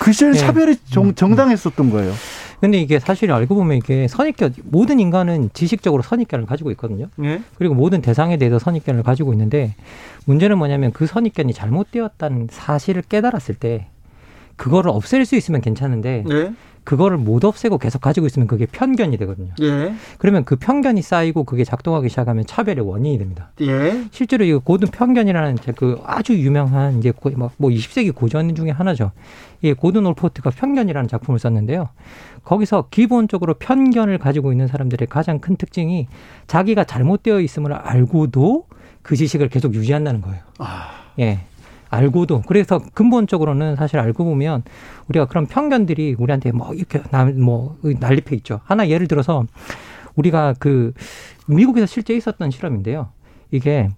그 0.00 0.10
시대에 0.10 0.32
네. 0.32 0.38
차별이 0.38 0.76
정, 0.90 1.14
정당했었던 1.14 1.90
거예요. 1.90 2.12
근데 2.60 2.78
이게 2.78 2.98
사실 2.98 3.32
알고 3.32 3.54
보면 3.54 3.76
이게 3.78 4.08
선입견 4.08 4.54
모든 4.64 5.00
인간은 5.00 5.50
지식적으로 5.52 6.02
선입견을 6.02 6.46
가지고 6.46 6.70
있거든요. 6.72 7.08
네? 7.16 7.42
그리고 7.56 7.74
모든 7.74 8.00
대상에 8.00 8.36
대해서 8.36 8.58
선입견을 8.58 9.02
가지고 9.02 9.32
있는데 9.32 9.74
문제는 10.26 10.58
뭐냐면 10.58 10.92
그 10.92 11.06
선입견이 11.06 11.52
잘못되었다는 11.52 12.48
사실을 12.50 13.02
깨달았을 13.02 13.54
때 13.54 13.88
그거를 14.56 14.90
없앨 14.90 15.24
수 15.26 15.36
있으면 15.36 15.60
괜찮은데 15.60 16.24
네? 16.26 16.52
그거를 16.84 17.16
못 17.16 17.44
없애고 17.44 17.78
계속 17.78 18.00
가지고 18.00 18.26
있으면 18.26 18.46
그게 18.46 18.66
편견이 18.66 19.16
되거든요. 19.18 19.52
예. 19.62 19.94
그러면 20.18 20.44
그 20.44 20.56
편견이 20.56 21.02
쌓이고 21.02 21.44
그게 21.44 21.64
작동하기 21.64 22.08
시작하면 22.08 22.46
차별의 22.46 22.86
원인이 22.86 23.18
됩니다. 23.18 23.50
예. 23.62 24.04
실제로 24.10 24.44
이 24.44 24.52
고든 24.52 24.88
편견이라는 24.88 25.56
그 25.76 26.00
아주 26.04 26.34
유명한 26.34 26.98
이제 26.98 27.12
뭐 27.36 27.50
20세기 27.58 28.14
고전 28.14 28.54
중에 28.54 28.70
하나죠. 28.70 29.12
이 29.62 29.72
고든 29.72 30.04
올포트가 30.06 30.50
편견이라는 30.50 31.08
작품을 31.08 31.38
썼는데요. 31.40 31.88
거기서 32.44 32.88
기본적으로 32.90 33.54
편견을 33.54 34.18
가지고 34.18 34.52
있는 34.52 34.66
사람들의 34.68 35.08
가장 35.08 35.38
큰 35.38 35.56
특징이 35.56 36.06
자기가 36.46 36.84
잘못되어 36.84 37.40
있음을 37.40 37.72
알고도 37.72 38.66
그 39.02 39.16
지식을 39.16 39.48
계속 39.48 39.74
유지한다는 39.74 40.20
거예요. 40.20 40.40
아. 40.58 40.90
예. 41.18 41.40
알고도 41.94 42.42
그래서 42.46 42.80
근본적으로는 42.94 43.76
사실 43.76 43.98
알고 43.98 44.24
보면 44.24 44.62
우리가 45.08 45.26
그런 45.26 45.46
편견들이 45.46 46.16
우리한테 46.18 46.52
뭐 46.52 46.72
이렇게 46.74 47.00
뭐 47.34 47.76
난립해 47.82 48.36
있죠. 48.36 48.60
하나 48.64 48.88
예를 48.88 49.08
들어서 49.08 49.44
우리가 50.16 50.54
그 50.58 50.92
미국에서 51.46 51.86
실제 51.86 52.14
있었던 52.14 52.50
실험인데요. 52.50 53.08
이게 53.50 53.88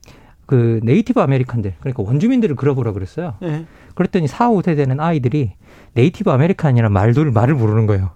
그 0.46 0.80
Native 0.84 1.20
American들 1.20 1.74
그러니까 1.80 2.02
원주민들을 2.02 2.56
그려보라 2.56 2.92
그랬어요. 2.92 3.34
네. 3.40 3.66
그랬더니 3.94 4.28
4, 4.28 4.50
5세 4.50 4.76
되는 4.76 5.00
아이들이 5.00 5.52
Native 5.94 6.30
American이라는 6.30 6.92
말들 6.92 7.30
말을 7.30 7.54
모르는 7.54 7.86
거예요. 7.86 8.10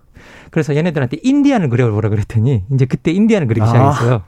그래서 0.51 0.77
얘네들한테 0.77 1.19
인디안을 1.23 1.69
그려보라 1.71 2.09
그랬더니 2.09 2.65
이제 2.73 2.85
그때 2.85 3.11
인디안을 3.11 3.47
그리기 3.47 3.63
아. 3.63 3.67
시작했어요. 3.67 4.23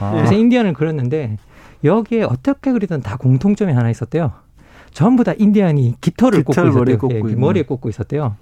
아. 0.00 0.10
그래서 0.12 0.34
인디안을 0.34 0.72
그렸는데 0.72 1.36
여기에 1.84 2.24
어떻게 2.24 2.72
그리든 2.72 3.02
다 3.02 3.16
공통점이 3.16 3.72
하나 3.72 3.90
있었대요. 3.90 4.32
전부 4.94 5.24
다 5.24 5.34
인디안이 5.36 5.96
깃털을 6.00 6.44
깃털 6.44 6.70
꽂고 6.70 6.78
머리에 6.78 6.94
있었대요. 6.94 6.98
꽂고 6.98 7.30
예, 7.30 7.34
머리에 7.34 7.62
꽂고 7.64 7.88
있었대요. 7.90 8.36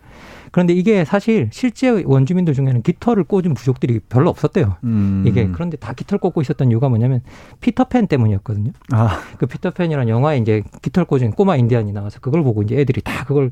그런데 0.53 0.75
이게 0.75 1.07
사실 1.07 1.49
실제 1.51 1.89
원주민들 2.05 2.53
중에는 2.53 2.83
깃털을 2.83 3.25
꽂은 3.25 3.55
부족들이 3.55 4.01
별로 4.01 4.29
없었대요. 4.29 4.77
음. 4.85 5.25
이게 5.27 5.49
그런데 5.51 5.79
다 5.79 5.95
깃털 5.95 6.19
꽂고 6.19 6.43
있었던 6.43 6.71
이유가 6.71 6.91
뭐냐면 6.91 7.23
피터팬 7.63 8.07
때문이었거든요. 8.07 8.73
아. 8.93 9.19
그 9.39 9.47
피터팬이라는 9.47 10.11
영화에 10.11 10.37
이제 10.37 10.63
깃털 10.83 11.07
꽂은 11.07 11.31
꼬마 11.31 11.57
인디안이 11.57 11.91
나와서 11.93 12.21
그걸 12.21 12.43
보고 12.45 12.63
이제 12.63 12.79
애들이 12.79 13.01
다 13.01 13.25
그걸 13.25 13.51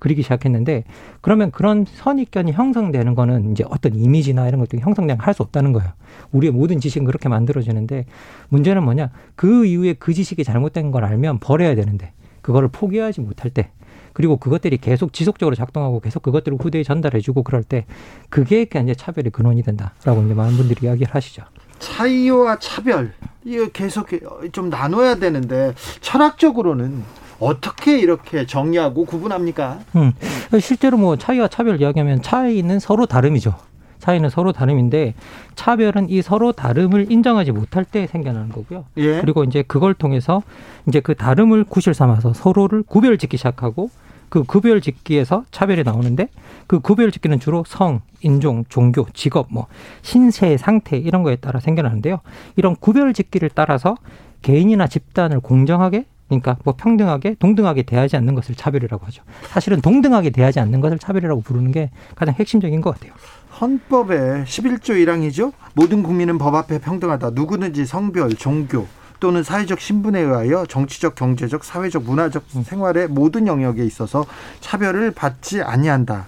그리기 0.00 0.22
시작했는데 0.22 0.84
그러면 1.20 1.50
그런 1.50 1.84
선입견이 1.86 2.52
형성되는 2.52 3.14
거는 3.14 3.52
이제 3.52 3.64
어떤 3.68 3.94
이미지나 3.94 4.48
이런 4.48 4.58
것들이 4.60 4.80
형성되면 4.80 5.20
할수 5.20 5.42
없다는 5.42 5.74
거예요. 5.74 5.90
우리의 6.32 6.50
모든 6.50 6.80
지식은 6.80 7.04
그렇게 7.04 7.28
만들어지는데 7.28 8.06
문제는 8.48 8.82
뭐냐 8.84 9.10
그 9.34 9.66
이후에 9.66 9.92
그 9.98 10.14
지식이 10.14 10.44
잘못된 10.44 10.92
걸 10.92 11.04
알면 11.04 11.40
버려야 11.40 11.74
되는데 11.74 12.12
그거를 12.42 12.68
포기하지 12.68 13.20
못할 13.20 13.50
때 13.50 13.70
그리고 14.12 14.36
그것들이 14.36 14.78
계속 14.78 15.12
지속적으로 15.12 15.56
작동하고 15.56 16.00
계속 16.00 16.22
그것들을 16.22 16.58
후대에 16.60 16.82
전달해주고 16.82 17.42
그럴 17.42 17.62
때 17.62 17.86
그게 18.28 18.62
이제 18.62 18.94
차별의 18.94 19.30
근원이 19.30 19.62
된다라고 19.62 20.22
이제 20.24 20.34
많은 20.34 20.56
분들이 20.56 20.86
이야기를 20.86 21.14
하시죠. 21.14 21.44
차이와 21.78 22.58
차별 22.58 23.12
이거 23.44 23.68
계속 23.68 24.08
좀 24.52 24.70
나눠야 24.70 25.16
되는데 25.16 25.74
철학적으로는 26.00 27.02
어떻게 27.40 27.98
이렇게 27.98 28.46
정의하고 28.46 29.04
구분합니까? 29.04 29.80
음, 29.96 30.12
실제로 30.60 30.96
뭐 30.96 31.16
차이와 31.16 31.48
차별 31.48 31.80
이야기하면 31.80 32.22
차이는 32.22 32.78
서로 32.78 33.06
다름이죠. 33.06 33.54
차이는 34.02 34.30
서로 34.30 34.52
다름인데 34.52 35.14
차별은 35.54 36.10
이 36.10 36.22
서로 36.22 36.50
다름을 36.50 37.10
인정하지 37.10 37.52
못할 37.52 37.84
때 37.84 38.08
생겨나는 38.08 38.48
거고요. 38.48 38.84
예. 38.96 39.20
그리고 39.20 39.44
이제 39.44 39.62
그걸 39.62 39.94
통해서 39.94 40.42
이제 40.88 40.98
그 40.98 41.14
다름을 41.14 41.64
구실 41.64 41.94
삼아서 41.94 42.32
서로를 42.32 42.82
구별짓기 42.82 43.36
시작하고 43.36 43.90
그 44.28 44.42
구별 44.42 44.80
짓기에서 44.80 45.44
차별이 45.52 45.84
나오는데 45.84 46.28
그 46.66 46.80
구별 46.80 47.12
짓기는 47.12 47.38
주로 47.38 47.62
성, 47.66 48.00
인종, 48.22 48.64
종교, 48.68 49.06
직업, 49.12 49.46
뭐 49.50 49.66
신체 50.00 50.56
상태 50.56 50.96
이런 50.96 51.22
거에 51.22 51.36
따라 51.36 51.60
생겨나는데요. 51.60 52.20
이런 52.56 52.74
구별 52.74 53.12
짓기를 53.12 53.50
따라서 53.54 53.94
개인이나 54.40 54.88
집단을 54.88 55.38
공정하게 55.40 56.06
그러니까 56.28 56.56
뭐 56.64 56.74
평등하게 56.76 57.36
동등하게 57.38 57.82
대하지 57.82 58.16
않는 58.16 58.34
것을 58.34 58.54
차별이라고 58.54 59.04
하죠. 59.06 59.22
사실은 59.48 59.80
동등하게 59.82 60.30
대하지 60.30 60.60
않는 60.60 60.80
것을 60.80 60.98
차별이라고 60.98 61.42
부르는 61.42 61.70
게 61.72 61.90
가장 62.16 62.34
핵심적인 62.34 62.80
것 62.80 62.94
같아요. 62.94 63.12
헌법의 63.60 64.44
11조 64.44 64.90
1항이죠. 64.90 65.52
모든 65.74 66.02
국민은 66.02 66.38
법 66.38 66.54
앞에 66.54 66.78
평등하다. 66.78 67.30
누구든지 67.30 67.86
성별, 67.86 68.30
종교 68.34 68.86
또는 69.20 69.42
사회적 69.42 69.78
신분에 69.78 70.20
의하여 70.20 70.66
정치적, 70.66 71.14
경제적, 71.14 71.62
사회적, 71.62 72.02
문화적 72.02 72.44
생활의 72.64 73.08
모든 73.08 73.46
영역에 73.46 73.84
있어서 73.84 74.24
차별을 74.60 75.12
받지 75.12 75.62
아니한다. 75.62 76.26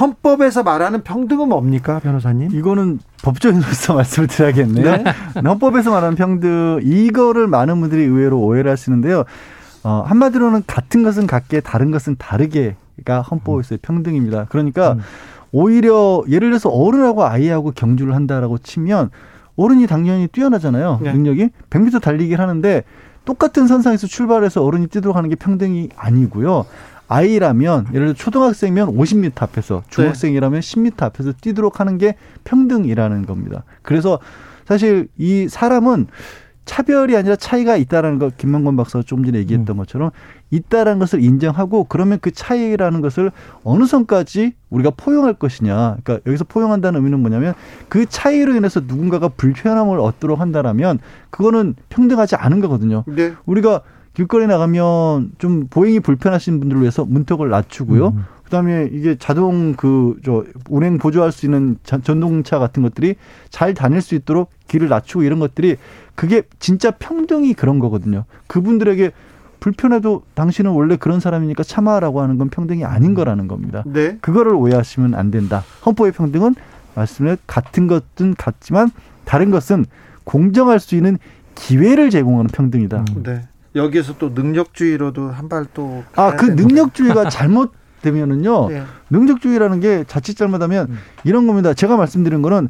헌법에서 0.00 0.62
말하는 0.62 1.02
평등은 1.02 1.48
뭡니까, 1.48 2.00
변호사님? 2.00 2.52
이거는 2.52 3.00
법조인으로서 3.22 3.94
말씀을 3.96 4.28
드려야겠네요. 4.28 4.84
네? 4.84 5.04
헌법에서 5.44 5.90
말하는 5.90 6.16
평등, 6.16 6.80
이거를 6.82 7.46
많은 7.46 7.80
분들이 7.80 8.02
의외로 8.02 8.40
오해를 8.40 8.70
하시는데요. 8.70 9.24
어, 9.84 10.04
한마디로는 10.06 10.64
같은 10.66 11.02
것은 11.02 11.26
같게, 11.26 11.60
다른 11.60 11.90
것은 11.90 12.16
다르게가 12.16 13.22
헌법에서의 13.22 13.78
평등입니다. 13.82 14.46
그러니까 14.48 14.92
음. 14.92 15.00
오히려 15.52 16.22
예를 16.28 16.50
들어서 16.50 16.68
어른하고 16.68 17.24
아이하고 17.24 17.72
경주를 17.72 18.14
한다라고 18.14 18.58
치면 18.58 19.10
어른이 19.56 19.86
당연히 19.86 20.28
뛰어나잖아요. 20.28 21.00
네. 21.02 21.12
능력이 21.12 21.50
100m 21.70 22.00
달리기를 22.00 22.40
하는데 22.40 22.84
똑같은 23.24 23.66
선상에서 23.66 24.06
출발해서 24.06 24.64
어른이 24.64 24.86
뛰도록 24.86 25.16
하는 25.16 25.28
게 25.28 25.34
평등이 25.34 25.90
아니고요. 25.96 26.64
아이라면 27.08 27.88
예를 27.94 28.08
들어 28.08 28.14
초등학생이면 28.14 28.94
50m 28.96 29.42
앞에서 29.42 29.82
중학생이라면 29.88 30.60
10m 30.60 31.02
앞에서 31.02 31.32
뛰도록 31.40 31.80
하는 31.80 31.98
게 31.98 32.14
평등이라는 32.44 33.26
겁니다. 33.26 33.64
그래서 33.82 34.18
사실 34.66 35.08
이 35.16 35.48
사람은 35.48 36.06
차별이 36.66 37.16
아니라 37.16 37.34
차이가 37.34 37.76
있다라는 37.76 38.18
거 38.18 38.30
김만권 38.36 38.76
박사가 38.76 39.02
조금 39.02 39.24
전에 39.24 39.38
얘기했던 39.38 39.74
음. 39.74 39.78
것처럼 39.78 40.10
있다라는 40.50 40.98
것을 40.98 41.22
인정하고 41.22 41.84
그러면 41.84 42.18
그 42.20 42.30
차이라는 42.30 43.00
것을 43.00 43.30
어느 43.64 43.84
선까지 43.84 44.54
우리가 44.70 44.90
포용할 44.96 45.34
것이냐. 45.34 45.96
그러니까 46.02 46.20
여기서 46.26 46.44
포용한다는 46.44 46.98
의미는 46.98 47.20
뭐냐면 47.20 47.54
그 47.88 48.06
차이로 48.06 48.54
인해서 48.54 48.80
누군가가 48.80 49.28
불편함을 49.28 50.00
얻도록 50.00 50.40
한다라면 50.40 50.98
그거는 51.30 51.74
평등하지 51.88 52.36
않은 52.36 52.60
거거든요. 52.60 53.04
네. 53.06 53.34
우리가 53.46 53.82
길거리 54.14 54.46
나가면 54.46 55.32
좀 55.38 55.66
보행이 55.68 56.00
불편하신 56.00 56.60
분들을 56.60 56.80
위해서 56.82 57.04
문턱을 57.04 57.50
낮추고요. 57.50 58.08
음. 58.08 58.24
그다음에 58.44 58.88
이게 58.92 59.14
자동 59.16 59.74
그 59.74 60.16
저 60.24 60.44
운행 60.68 60.98
보조할 60.98 61.32
수 61.32 61.46
있는 61.46 61.76
전동차 61.84 62.58
같은 62.58 62.82
것들이 62.82 63.16
잘 63.50 63.74
다닐 63.74 64.00
수 64.00 64.14
있도록 64.14 64.50
길을 64.66 64.88
낮추고 64.88 65.22
이런 65.22 65.38
것들이 65.38 65.76
그게 66.14 66.42
진짜 66.58 66.90
평등이 66.90 67.54
그런 67.54 67.78
거거든요. 67.78 68.24
그분들에게 68.46 69.12
불편해도 69.60 70.22
당신은 70.34 70.70
원래 70.70 70.96
그런 70.96 71.20
사람이니까 71.20 71.62
참아라고 71.62 72.20
하는 72.20 72.38
건 72.38 72.48
평등이 72.48 72.84
아닌 72.84 73.14
거라는 73.14 73.48
겁니다. 73.48 73.82
네. 73.86 74.18
그거를 74.20 74.54
오해하시면 74.54 75.14
안 75.14 75.30
된다. 75.30 75.64
헌법의 75.84 76.12
평등은 76.12 76.54
말씀을 76.94 77.38
같은 77.46 77.86
것은 77.86 78.34
같지만 78.36 78.90
다른 79.24 79.50
것은 79.50 79.84
공정할 80.24 80.80
수 80.80 80.94
있는 80.94 81.18
기회를 81.54 82.10
제공하는 82.10 82.48
평등이다. 82.48 83.04
음. 83.16 83.22
네. 83.22 83.42
여기에서 83.74 84.16
또 84.18 84.30
능력주의로도 84.30 85.28
한 85.30 85.48
발 85.48 85.66
또. 85.74 86.02
아, 86.16 86.34
그 86.36 86.46
능력주의가 86.46 87.28
잘못 87.30 87.72
되면은요. 88.02 88.68
네. 88.68 88.82
능력주의라는 89.10 89.80
게 89.80 90.04
자칫 90.06 90.36
잘못하면 90.36 90.86
음. 90.90 90.98
이런 91.24 91.46
겁니다. 91.46 91.74
제가 91.74 91.96
말씀드린 91.96 92.42
거는 92.42 92.68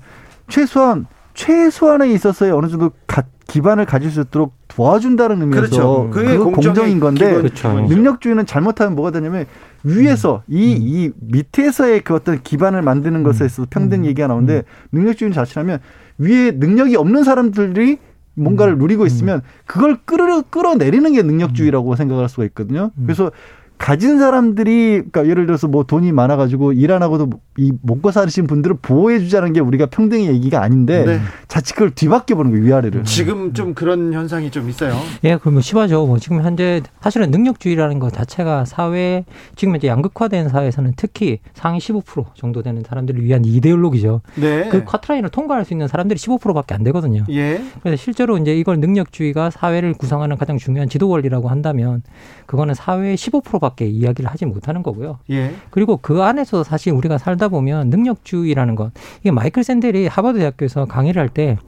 최소한 0.49 1.07
최소한에 1.39 2.11
있어서의 2.11 2.51
어느 2.51 2.67
정도 2.67 2.91
가, 3.07 3.23
기반을 3.47 3.87
가질 3.87 4.11
수 4.11 4.23
있도록 4.23 4.55
도와준다는 4.67 5.41
의미에서 5.41 5.61
그렇죠. 5.61 6.11
그게 6.11 6.37
공정인 6.37 6.99
건데 6.99 7.33
그렇죠. 7.33 7.81
능력주의는 7.81 8.45
잘못하면 8.45 8.97
뭐가 8.97 9.13
되냐면 9.13 9.47
위에서 9.85 10.43
음. 10.49 10.53
이, 10.53 10.75
음. 10.75 10.81
이 10.83 11.11
밑에서의 11.21 12.01
그 12.01 12.17
어떤 12.17 12.43
기반을 12.43 12.83
만드는 12.83 13.23
것에 13.23 13.45
있어서 13.45 13.63
음. 13.63 13.67
평등 13.71 14.01
음. 14.01 14.07
얘기가 14.07 14.27
나오는데 14.27 14.57
음. 14.57 14.63
능력주의는 14.91 15.33
자칫하면 15.33 15.79
위에 16.19 16.51
능력이 16.51 16.97
없는 16.97 17.23
사람들이 17.23 17.99
뭔가를 18.35 18.77
누리고 18.77 19.07
있으면 19.07 19.43
그걸 19.65 19.97
끌어 20.05 20.43
끌어내리는 20.43 21.13
게 21.13 21.23
능력주의라고 21.23 21.95
생각할 21.95 22.29
수가 22.29 22.45
있거든요. 22.47 22.91
그래서 23.05 23.31
가진 23.79 24.19
사람들이 24.19 24.91
그러니까 25.11 25.27
예를 25.27 25.47
들어서 25.47 25.69
뭐 25.69 25.85
돈이 25.85 26.13
많아가지고 26.13 26.73
일 26.73 26.89
안 26.91 27.03
하고도 27.03 27.29
이 27.59 27.71
먹고 27.83 28.11
사시는 28.11 28.47
분들을 28.47 28.77
보호해 28.81 29.19
주자는 29.19 29.53
게 29.53 29.61
우리가 29.61 29.87
평등의 29.87 30.27
얘기가 30.29 30.63
아닌데 30.63 31.05
네. 31.05 31.21
자칫 31.49 31.75
그걸 31.75 31.91
뒤바뀌어 31.91 32.35
보는 32.37 32.51
거예요 32.51 32.65
위아래를. 32.65 33.05
지금 33.05 33.53
좀 33.53 33.75
그런 33.75 34.13
현상이 34.15 34.51
좀 34.51 34.69
있어요. 34.71 34.95
예, 35.25 35.37
그러면 35.37 35.61
심하죠. 35.61 36.07
뭐 36.07 36.19
지금 36.19 36.43
현재 36.43 36.81
사실은 37.03 37.31
능력주의라는 37.31 37.99
것 37.99 38.13
자체가 38.13 38.65
사회 38.65 39.25
지금 39.55 39.77
이제 39.77 39.87
양극화된 39.87 40.49
사회에서는 40.49 40.95
특히 40.97 41.41
상위 41.55 41.79
15% 41.79 42.35
정도 42.35 42.63
되는 42.63 42.83
사람들을 42.83 43.23
위한 43.23 43.45
이데올로기죠. 43.45 44.23
네. 44.37 44.69
그 44.71 44.85
커트라인을 44.85 45.29
통과할 45.29 45.65
수 45.67 45.75
있는 45.75 45.89
사람들이 45.89 46.19
15%밖에 46.19 46.75
안 46.75 46.83
되거든요. 46.85 47.25
예. 47.31 47.63
그래서 47.83 48.03
실제로 48.03 48.39
이제 48.39 48.57
이걸 48.57 48.81
능력주의가 48.81 49.51
사회를 49.51 49.93
구성하는 49.93 50.37
가장 50.39 50.57
중요한 50.57 50.89
지도 50.89 51.09
원리라고 51.11 51.49
한다면 51.49 52.03
그거는 52.47 52.75
사회의 52.75 53.17
15%밖에 53.17 53.68
이야기를 53.81 54.31
하지 54.31 54.47
못하는 54.47 54.83
거고요. 54.83 55.19
예. 55.31 55.55
그리고 55.71 55.97
그 55.97 56.23
안에서 56.23 56.65
사실 56.65 56.93
우리가 56.93 57.19
살다 57.19 57.49
보면 57.49 57.91
능력주의라는 57.91 58.75
것 58.75 58.93
이게 59.21 59.31
마이클 59.31 59.65
샌델이 59.65 60.07
하버드 60.07 60.39
대학교에서 60.39 60.85
강의를 60.87 61.21
할 61.21 61.29
때 61.29 61.59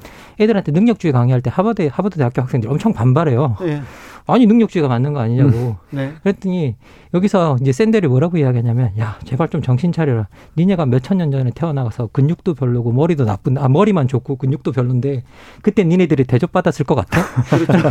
애들한테 0.40 0.72
능력주의 0.72 1.12
강의할 1.12 1.42
때 1.42 1.50
하버드 1.52 1.88
하버드 1.92 2.16
대학교 2.16 2.40
학생들이 2.42 2.70
엄청 2.72 2.92
반발해요. 2.92 3.56
예. 3.62 3.82
아니 4.26 4.46
능력주의가 4.46 4.88
맞는 4.88 5.12
거 5.12 5.20
아니냐고. 5.20 5.50
음, 5.50 5.74
네. 5.90 6.12
그랬더니 6.22 6.76
여기서 7.12 7.56
이제 7.60 7.72
샌델이 7.72 8.06
뭐라고 8.08 8.38
이야기하냐면 8.38 8.92
야 8.98 9.18
제발 9.24 9.48
좀 9.48 9.62
정신 9.62 9.92
차려라. 9.92 10.28
니네가 10.56 10.86
몇천 10.86 11.18
년 11.18 11.30
전에 11.30 11.50
태어나서 11.54 12.08
근육도 12.12 12.54
별로고 12.54 12.92
머리도 12.92 13.24
나쁜 13.24 13.58
아 13.58 13.68
머리만 13.68 14.08
좋고 14.08 14.36
근육도 14.36 14.72
별론데 14.72 15.24
그때 15.62 15.84
니네들이 15.84 16.24
대접받았을 16.24 16.84
것 16.84 16.94
같아? 16.94 17.20
그렇죠. 17.50 17.88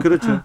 그렇죠. 0.00 0.40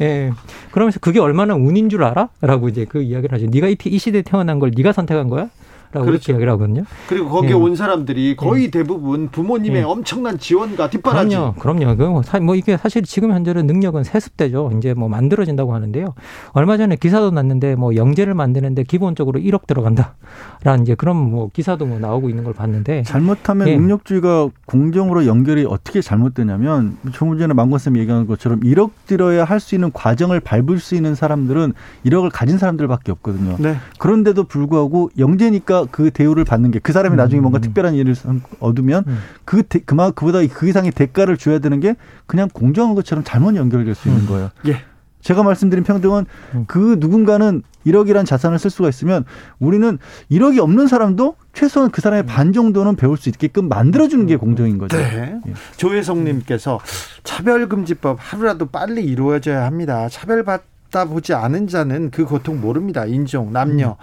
예. 0.00 0.32
그러면서 0.70 0.98
그게 1.00 1.20
얼마나 1.20 1.54
운인 1.54 1.88
줄 1.88 2.04
알아?라고 2.04 2.68
이제 2.68 2.84
그 2.86 3.02
이야기를 3.02 3.34
하죠. 3.34 3.46
네가 3.50 3.68
이, 3.68 3.76
이 3.84 3.98
시대에 3.98 4.22
태어난 4.22 4.58
걸 4.58 4.72
네가 4.76 4.92
선택한 4.92 5.28
거야? 5.28 5.48
라고 5.92 6.06
그렇죠. 6.06 6.32
이야기를 6.32 6.52
하거든요. 6.52 6.84
그리고 7.08 7.28
거기에 7.28 7.50
예. 7.50 7.54
온 7.54 7.76
사람들이 7.76 8.36
거의 8.36 8.64
예. 8.64 8.70
대부분 8.70 9.28
부모님의 9.28 9.80
예. 9.80 9.84
엄청난 9.84 10.38
지원과 10.38 10.90
뒷바라지. 10.90 11.36
그럼요. 11.36 11.54
그럼요. 11.54 12.22
그뭐 12.22 12.54
이게 12.54 12.76
사실 12.76 13.02
지금 13.02 13.32
현재는 13.32 13.66
능력은 13.66 14.04
세습되죠. 14.04 14.72
이제 14.78 14.94
뭐 14.94 15.08
만들어진다고 15.08 15.74
하는데요. 15.74 16.14
얼마 16.52 16.76
전에 16.76 16.96
기사도 16.96 17.30
났는데 17.30 17.74
뭐 17.74 17.94
영재를 17.94 18.34
만드는데 18.34 18.84
기본적으로 18.84 19.38
1억 19.40 19.66
들어간다라는 19.66 20.82
이제 20.82 20.94
그런 20.94 21.16
뭐 21.16 21.50
기사도 21.52 21.86
뭐 21.86 21.98
나오고 21.98 22.28
있는 22.30 22.44
걸 22.44 22.54
봤는데 22.54 23.02
잘못하면 23.02 23.68
예. 23.68 23.76
능력주의가 23.76 24.48
공정으로 24.66 25.26
연결이 25.26 25.66
어떻게 25.68 26.00
잘못되냐면 26.00 26.96
조금 27.12 27.38
전에 27.38 27.52
망건 27.52 27.78
쌤이 27.78 27.98
얘기한 28.00 28.26
것처럼 28.26 28.60
1억 28.60 28.90
들어야 29.06 29.44
할 29.44 29.56
수 29.66 29.74
있는 29.74 29.90
과정을 29.92 30.40
밟을 30.40 30.78
수 30.78 30.94
있는 30.94 31.14
사람들은 31.14 31.72
1억을 32.04 32.30
가진 32.32 32.58
사람들밖에 32.58 33.10
없거든요. 33.12 33.56
네. 33.58 33.76
그런데도 33.98 34.44
불구하고 34.44 35.10
영재니까 35.18 35.75
그 35.84 36.10
대우를 36.10 36.44
받는 36.44 36.70
게 36.70 36.80
그 36.86 36.92
사람이 36.92 37.16
나중에 37.16 37.40
뭔가 37.40 37.58
음. 37.58 37.62
특별한 37.62 37.94
일을 37.94 38.14
얻으면 38.60 39.02
음. 39.08 39.18
그 39.44 39.64
그만 39.84 40.12
그보다 40.14 40.38
그 40.46 40.68
이상의 40.68 40.92
대가를 40.92 41.36
줘야 41.36 41.58
되는 41.58 41.80
게 41.80 41.96
그냥 42.26 42.48
공정한 42.52 42.94
것처럼 42.94 43.24
잘못 43.24 43.56
연결될 43.56 43.96
수 43.96 44.08
있는 44.08 44.22
음. 44.22 44.26
거예요. 44.28 44.50
예. 44.68 44.82
제가 45.20 45.42
말씀드린 45.42 45.82
평등은 45.82 46.26
그 46.68 46.98
누군가는 47.00 47.62
1억이란 47.84 48.24
자산을 48.24 48.60
쓸 48.60 48.70
수가 48.70 48.88
있으면 48.88 49.24
우리는 49.58 49.98
1억이 50.30 50.58
없는 50.60 50.86
사람도 50.86 51.34
최소한 51.52 51.90
그 51.90 52.00
사람의 52.00 52.26
반 52.26 52.52
정도는 52.52 52.94
배울 52.94 53.16
수 53.16 53.28
있게끔 53.28 53.68
만들어주는 53.68 54.24
게 54.26 54.36
공정인 54.36 54.78
거죠. 54.78 54.96
네. 54.96 55.40
예. 55.48 55.52
조혜성님께서 55.76 56.78
차별금지법 57.24 58.18
하루라도 58.20 58.66
빨리 58.66 59.04
이루어져야 59.04 59.64
합니다. 59.64 60.08
차별받다 60.08 61.06
보지 61.06 61.34
않은 61.34 61.66
자는 61.66 62.12
그 62.12 62.24
고통 62.24 62.60
모릅니다. 62.60 63.04
인종, 63.06 63.52
남녀, 63.52 63.96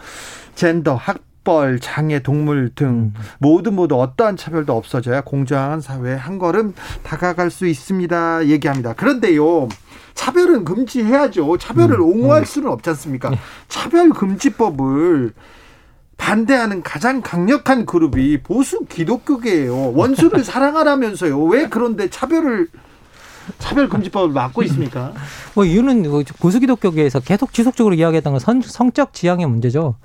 젠더, 0.55 0.95
학 0.95 1.19
학벌, 1.43 1.79
장애, 1.79 2.19
동물 2.19 2.71
등 2.73 2.87
음. 2.87 3.13
모두 3.37 3.71
모두 3.71 4.01
어떠한 4.01 4.37
차별도 4.37 4.75
없어져야 4.75 5.21
공정한 5.21 5.81
사회에 5.81 6.15
한 6.15 6.39
걸음 6.39 6.73
다가갈 7.03 7.51
수 7.51 7.67
있습니다. 7.67 8.47
얘기합니다. 8.47 8.93
그런데요. 8.93 9.67
차별은 10.15 10.65
금지해야죠. 10.65 11.57
차별을 11.57 11.99
음. 11.99 12.05
옹호할 12.05 12.41
음. 12.41 12.45
수는 12.45 12.69
없지 12.69 12.89
않습니까? 12.91 13.29
네. 13.29 13.37
차별 13.67 14.09
금지법을 14.09 15.33
반대하는 16.17 16.81
가장 16.83 17.21
강력한 17.21 17.85
그룹이 17.85 18.41
보수 18.43 18.85
기독교계예요. 18.85 19.93
원수를 19.93 20.43
사랑하라면서요. 20.45 21.43
왜 21.43 21.67
그런데 21.67 22.09
차별을 22.09 22.67
차별금지법을 23.59 24.33
막고 24.33 24.63
있습니까? 24.63 25.13
뭐 25.55 25.65
이유는 25.65 26.09
뭐 26.09 26.23
보수기독교계에서 26.39 27.19
계속 27.19 27.53
지속적으로 27.53 27.95
이야기했던 27.95 28.33
건 28.33 28.39
성 28.61 28.91
적 28.93 29.13
지향의 29.13 29.47
문제죠. 29.47 29.95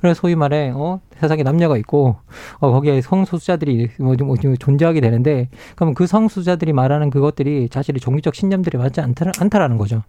그래서 0.00 0.20
소위 0.20 0.34
말해 0.34 0.72
어 0.74 1.00
세상에 1.20 1.42
남녀가 1.42 1.76
있고 1.78 2.16
어, 2.60 2.70
거기에 2.70 3.00
성소수자들이 3.00 3.90
뭐, 3.98 4.14
뭐 4.22 4.36
존재하게 4.58 5.00
되는데 5.00 5.48
그러면 5.74 5.94
그 5.94 6.06
성소수자들이 6.06 6.72
말하는 6.72 7.10
그것들이 7.10 7.68
자신의 7.68 8.00
종교적 8.00 8.34
신념들이 8.36 8.78
맞지 8.78 9.00
않다, 9.00 9.32
않다라는 9.38 9.76
거죠. 9.78 10.02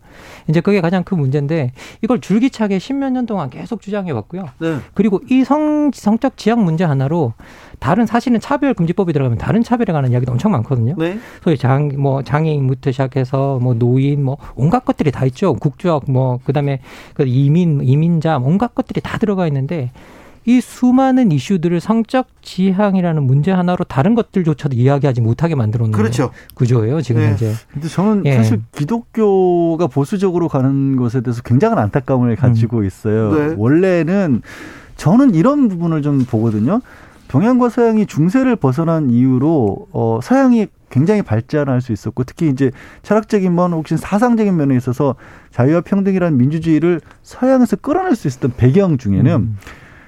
이제 0.47 0.61
그게 0.61 0.81
가장 0.81 1.03
큰 1.03 1.19
문제인데 1.19 1.71
이걸 2.03 2.21
줄기차게 2.21 2.77
십몇 2.79 3.11
년 3.11 3.25
동안 3.25 3.49
계속 3.49 3.81
주장해 3.81 4.11
왔고요. 4.11 4.49
네. 4.59 4.77
그리고 4.93 5.19
이 5.29 5.43
성 5.43 5.89
성적 5.93 6.37
지향 6.37 6.63
문제 6.63 6.83
하나로 6.83 7.33
다른 7.80 8.05
사실은 8.05 8.39
차별 8.39 8.73
금지법이 8.73 9.13
들어가면 9.13 9.38
다른 9.38 9.63
차별에 9.63 9.93
관한 9.93 10.11
이야기도 10.11 10.32
엄청 10.32 10.51
많거든요. 10.51 10.95
네. 10.97 11.19
소위 11.43 11.57
장 11.57 11.89
뭐 11.99 12.23
장애인부터 12.23 12.91
시작해서 12.91 13.59
뭐 13.61 13.73
노인 13.73 14.23
뭐 14.23 14.38
온갖 14.55 14.86
것들이 14.86 15.11
다 15.11 15.25
있죠. 15.25 15.53
국적 15.53 16.09
뭐 16.09 16.39
그다음에 16.43 16.80
그 17.13 17.23
이민 17.25 17.82
이민자 17.84 18.38
온갖 18.38 18.75
것들이 18.75 19.01
다 19.01 19.17
들어가 19.17 19.47
있는데 19.47 19.91
이 20.45 20.61
수많은 20.61 21.32
이슈들을 21.32 21.80
성적 21.80 22.27
지향이라는 22.41 23.21
문제 23.23 23.51
하나로 23.51 23.84
다른 23.84 24.15
것들조차도 24.15 24.75
이야기하지 24.75 25.21
못하게 25.21 25.55
만들어 25.55 25.84
놓은 25.84 25.91
그렇죠. 25.91 26.32
구조예요 26.55 27.01
지금 27.01 27.21
네. 27.21 27.27
현재. 27.30 27.53
근데 27.71 27.88
저는 27.88 28.25
예. 28.25 28.36
사실 28.36 28.61
기독교가 28.75 29.88
보수적으로 29.88 30.47
가는 30.47 30.95
것에 30.95 31.21
대해서 31.21 31.41
굉장한 31.43 31.77
안타까움을 31.77 32.36
가지고 32.36 32.80
음. 32.80 32.86
있어요. 32.86 33.34
네. 33.34 33.55
원래는 33.57 34.41
저는 34.95 35.36
이런 35.36 35.67
부분을 35.67 36.01
좀 36.01 36.25
보거든요. 36.25 36.82
동양과 37.30 37.69
서양이 37.69 38.05
중세를 38.05 38.55
벗어난 38.55 39.11
이유로 39.11 39.88
어 39.91 40.19
서양이 40.21 40.67
굉장히 40.89 41.21
발전할 41.21 41.80
수 41.80 41.93
있었고 41.93 42.23
특히 42.23 42.49
이제 42.49 42.71
철학적인 43.03 43.53
면 43.53 43.71
혹시 43.73 43.95
사상적인 43.97 44.57
면에 44.57 44.75
있어서 44.75 45.15
자유와 45.51 45.82
평등이라는 45.82 46.38
민주주의를 46.38 47.01
서양에서 47.21 47.77
끌어낼 47.77 48.15
수 48.15 48.27
있었던 48.27 48.53
배경 48.57 48.97
중에는 48.97 49.32
음. 49.32 49.57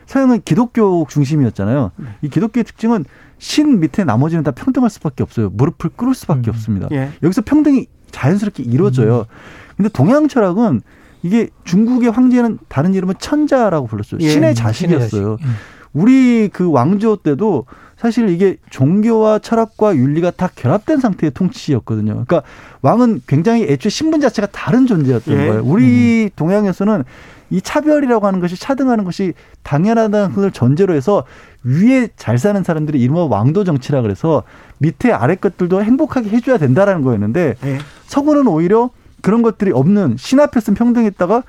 서양은 0.08 0.42
기독교 0.44 1.06
중심이었잖아요. 1.08 1.92
네. 1.96 2.06
이 2.24 2.30
기독교의 2.30 2.64
특징은 2.64 3.06
신 3.38 3.80
밑에 3.80 4.04
나머지는 4.04 4.44
다 4.44 4.50
평등할 4.50 4.90
수밖에 4.90 5.22
없어요. 5.22 5.52
무릎을 5.52 5.92
꿇을 5.96 6.16
수밖에 6.16 6.50
음. 6.50 6.54
없습니다. 6.56 6.88
예. 6.92 7.12
여기서 7.22 7.44
평등이 7.44 7.86
자연스럽게 8.10 8.64
이루어져요. 8.64 9.20
음. 9.20 9.76
근데 9.78 9.90
동양 9.90 10.28
철학은 10.28 10.82
이게 11.22 11.50
중국의 11.66 12.10
황제는 12.10 12.58
다른 12.68 12.96
이름은 12.96 13.16
천자라고 13.20 13.86
불렀어요. 13.86 14.20
예. 14.22 14.30
신의 14.30 14.56
자식이었어요. 14.56 15.38
신의 15.38 15.38
자식. 15.38 15.81
음. 15.94 16.02
우리 16.02 16.50
그 16.52 16.70
왕조 16.72 17.18
때도 17.18 17.66
사실 17.98 18.30
이게 18.30 18.58
종교와 18.72 19.40
철학과 19.40 19.96
윤리가 19.96 20.32
다 20.32 20.50
결합된 20.56 21.00
상태의 21.00 21.32
통치였거든요. 21.32 22.14
그러니까 22.14 22.42
왕은 22.82 23.22
굉장히 23.28 23.64
애초에 23.64 23.90
신분 23.92 24.22
자체가 24.22 24.48
다른 24.52 24.88
존재였던 24.88 25.34
예. 25.34 25.48
거예요. 25.48 25.62
우리 25.64 26.24
음. 26.24 26.30
동양에서는 26.36 27.04
이 27.52 27.62
차별이라고 27.62 28.26
하는 28.26 28.40
것이 28.40 28.60
차등하는 28.60 29.04
것이 29.04 29.34
당연하다는 29.64 30.34
것을 30.34 30.52
전제로 30.52 30.96
해서 30.96 31.26
위에 31.64 32.08
잘 32.16 32.40
사는 32.40 32.64
사람들이 32.64 33.00
이른바 33.00 33.26
왕도 33.26 33.66
정치라 33.66 34.02
그래서 34.02 34.44
밑에 34.80 35.12
아래 35.12 35.36
것들도 35.36 35.84
행복하게 35.84 36.30
해줘야 36.30 36.58
된다라는 36.58 37.04
거였는데 37.04 37.56
네. 37.62 37.78
서구는 38.08 38.48
오히려 38.48 38.90
그런 39.22 39.44
것들이 39.44 39.72
없는 39.72 40.16
신 40.18 40.40
앞에서는 40.40 40.76
평등했다가 40.76 41.44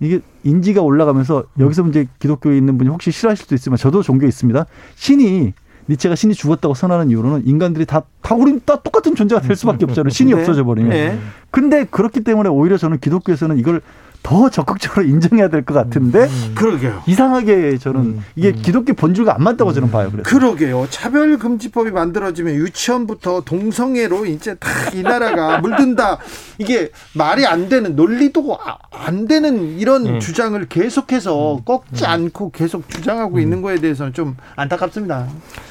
이게 0.00 0.20
인지가 0.42 0.82
올라가면서 0.82 1.44
여기서 1.58 1.86
이제 1.88 2.06
기독교에 2.18 2.56
있는 2.56 2.78
분이 2.78 2.90
혹시 2.90 3.10
싫어하실 3.10 3.44
수도 3.44 3.54
있지만 3.54 3.76
저도 3.76 4.02
종교에 4.02 4.28
있습니다. 4.28 4.66
신이 4.96 5.52
니체가 5.88 6.14
신이 6.14 6.34
죽었다고 6.34 6.74
선언하는 6.74 7.10
이유로는 7.10 7.46
인간들이 7.46 7.84
다, 7.84 8.02
다 8.22 8.34
우린 8.34 8.60
다 8.64 8.80
똑같은 8.80 9.14
존재가 9.14 9.42
될 9.42 9.54
수밖에 9.54 9.84
없잖아요. 9.84 10.10
신이 10.10 10.32
네. 10.32 10.40
없어져 10.40 10.64
버리면. 10.64 10.90
네. 10.90 11.18
근데 11.50 11.84
그렇기 11.84 12.24
때문에 12.24 12.48
오히려 12.48 12.78
저는 12.78 12.98
기독교에서는 13.00 13.58
이걸 13.58 13.82
더 14.24 14.48
적극적으로 14.48 15.04
인정해야 15.04 15.48
될 15.48 15.64
것 15.64 15.74
같은데 15.74 16.24
음. 16.24 16.52
그러게요. 16.56 17.02
이상하게 17.06 17.76
저는 17.78 18.00
음. 18.00 18.24
이게 18.36 18.48
음. 18.48 18.62
기독교 18.62 18.92
본질과 18.94 19.34
안 19.36 19.42
맞다고 19.44 19.72
저는 19.72 19.90
봐요. 19.90 20.08
그래서. 20.10 20.28
그러게요. 20.28 20.86
차별 20.90 21.38
금지법이 21.38 21.90
만들어지면 21.90 22.54
유치원부터 22.54 23.42
동성애로 23.42 24.26
이제 24.26 24.54
다 24.56 24.68
이 24.94 25.02
나라가 25.02 25.58
물든다. 25.62 26.18
이게 26.58 26.90
말이 27.14 27.44
안 27.46 27.68
되는 27.68 27.96
논리도 27.96 28.58
아, 28.64 28.76
안 28.92 29.26
되는 29.26 29.78
이런 29.78 30.06
음. 30.06 30.20
주장을 30.20 30.64
계속해서 30.68 31.56
음. 31.56 31.60
꺾지 31.64 32.04
음. 32.04 32.08
않고 32.08 32.50
계속 32.52 32.88
주장하고 32.88 33.40
있는 33.40 33.60
거에 33.60 33.76
대해서는 33.76 34.12
좀 34.12 34.36
안타깝습니다. 34.56 35.26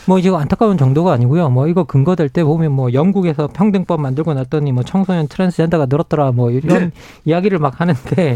뭐 0.05 0.19
이거 0.19 0.37
안타까운 0.37 0.77
정도가 0.77 1.13
아니고요. 1.13 1.49
뭐 1.49 1.67
이거 1.67 1.85
근거될 1.85 2.29
때 2.29 2.43
보면 2.43 2.71
뭐 2.71 2.93
영국에서 2.93 3.47
평등법 3.47 4.01
만들고 4.01 4.33
났더니 4.33 4.71
뭐 4.73 4.83
청소년 4.83 5.27
트랜스젠더가 5.27 5.85
늘었더라 5.89 6.31
뭐 6.33 6.51
이런 6.51 6.79
네. 6.79 6.91
이야기를 7.25 7.59
막 7.59 7.79
하는데 7.79 8.35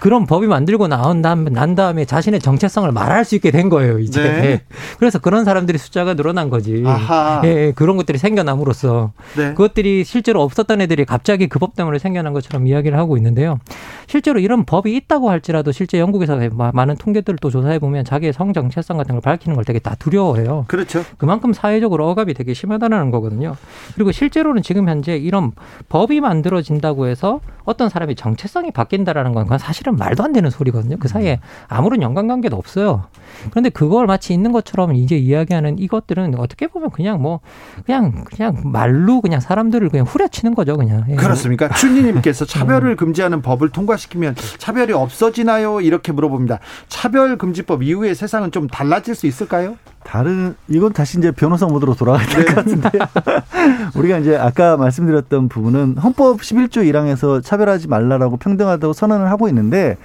그런 0.00 0.26
법이 0.26 0.46
만들고 0.46 0.88
나온 0.88 1.22
다음, 1.22 1.44
난 1.44 1.74
다음에 1.74 2.04
자신의 2.04 2.40
정체성을 2.40 2.90
말할 2.92 3.24
수 3.24 3.34
있게 3.34 3.50
된 3.50 3.68
거예요, 3.68 3.98
이제. 3.98 4.22
네. 4.22 4.62
그래서 4.98 5.18
그런 5.18 5.44
사람들이 5.44 5.78
숫자가 5.78 6.14
늘어난 6.14 6.48
거지. 6.50 6.82
예, 7.44 7.48
예, 7.48 7.72
그런 7.74 7.96
것들이 7.96 8.18
생겨남으로써 8.18 9.12
네. 9.36 9.50
그것들이 9.50 10.04
실제로 10.04 10.42
없었던 10.42 10.80
애들이 10.80 11.04
갑자기 11.04 11.48
그 11.48 11.58
법 11.58 11.74
때문에 11.74 11.98
생겨난 11.98 12.32
것처럼 12.32 12.66
이야기를 12.66 12.96
하고 12.98 13.16
있는데요. 13.16 13.58
실제로 14.06 14.38
이런 14.38 14.64
법이 14.64 14.94
있다고 14.94 15.30
할지라도 15.30 15.72
실제 15.72 15.98
영국에서 15.98 16.38
많은 16.72 16.96
통계들을 16.96 17.38
또 17.40 17.50
조사해 17.50 17.78
보면 17.78 18.04
자기의 18.04 18.32
성 18.32 18.52
정체성 18.52 18.96
같은 18.98 19.14
걸 19.14 19.20
밝히는 19.22 19.56
걸 19.56 19.64
되게 19.64 19.78
다 19.78 19.96
두려워해요. 19.98 20.66
그렇죠. 20.68 21.02
그만큼 21.18 21.52
사회적으로 21.52 22.08
억압이 22.10 22.34
되게 22.34 22.54
심하다는 22.54 23.10
거거든요. 23.10 23.56
그리고 23.94 24.12
실제로는 24.12 24.62
지금 24.62 24.88
현재 24.88 25.16
이런 25.16 25.52
법이 25.88 26.20
만들어진다고 26.20 27.06
해서 27.08 27.40
어떤 27.64 27.88
사람이 27.88 28.14
정체성이 28.14 28.70
바뀐다라는 28.70 29.32
건 29.32 29.44
그건 29.44 29.58
사실은 29.76 29.96
말도 29.96 30.24
안 30.24 30.32
되는 30.32 30.48
소리거든요. 30.48 30.96
그 30.98 31.06
사이에 31.06 31.38
아무런 31.68 32.00
연관관계도 32.00 32.56
없어요. 32.56 33.04
그런데 33.50 33.68
그걸 33.68 34.06
마치 34.06 34.32
있는 34.32 34.50
것처럼 34.50 34.94
이제 34.94 35.16
이야기하는 35.16 35.78
이것들은 35.78 36.38
어떻게 36.38 36.66
보면 36.66 36.90
그냥 36.90 37.20
뭐 37.20 37.40
그냥 37.84 38.24
그냥 38.24 38.62
말로 38.64 39.20
그냥 39.20 39.40
사람들을 39.40 39.90
그냥 39.90 40.06
후려치는 40.06 40.54
거죠, 40.54 40.78
그냥. 40.78 41.04
예. 41.10 41.16
그렇습니까? 41.16 41.68
춘리님께서 41.68 42.46
차별을 42.46 42.92
음. 42.92 42.96
금지하는 42.96 43.42
법을 43.42 43.68
통과시키면 43.68 44.36
차별이 44.56 44.94
없어지나요? 44.94 45.82
이렇게 45.82 46.12
물어봅니다. 46.12 46.60
차별 46.88 47.36
금지법 47.36 47.82
이후에 47.82 48.14
세상은 48.14 48.52
좀 48.52 48.68
달라질 48.68 49.14
수 49.14 49.26
있을까요? 49.26 49.76
다른 50.06 50.54
이건 50.68 50.92
다시 50.92 51.18
이제 51.18 51.32
변호사 51.32 51.66
모드로 51.66 51.94
돌아가야 51.94 52.24
될것 52.28 52.46
네. 52.46 52.54
같은데 52.54 52.90
우리가 53.98 54.18
이제 54.18 54.36
아까 54.36 54.76
말씀드렸던 54.76 55.48
부분은 55.48 55.98
헌법 55.98 56.40
11조 56.40 56.88
1항에서 56.88 57.42
차별하지 57.42 57.88
말라라고 57.88 58.36
평등하다고 58.36 58.92
선언을 58.92 59.28
하고 59.30 59.48
있는데 59.48 59.96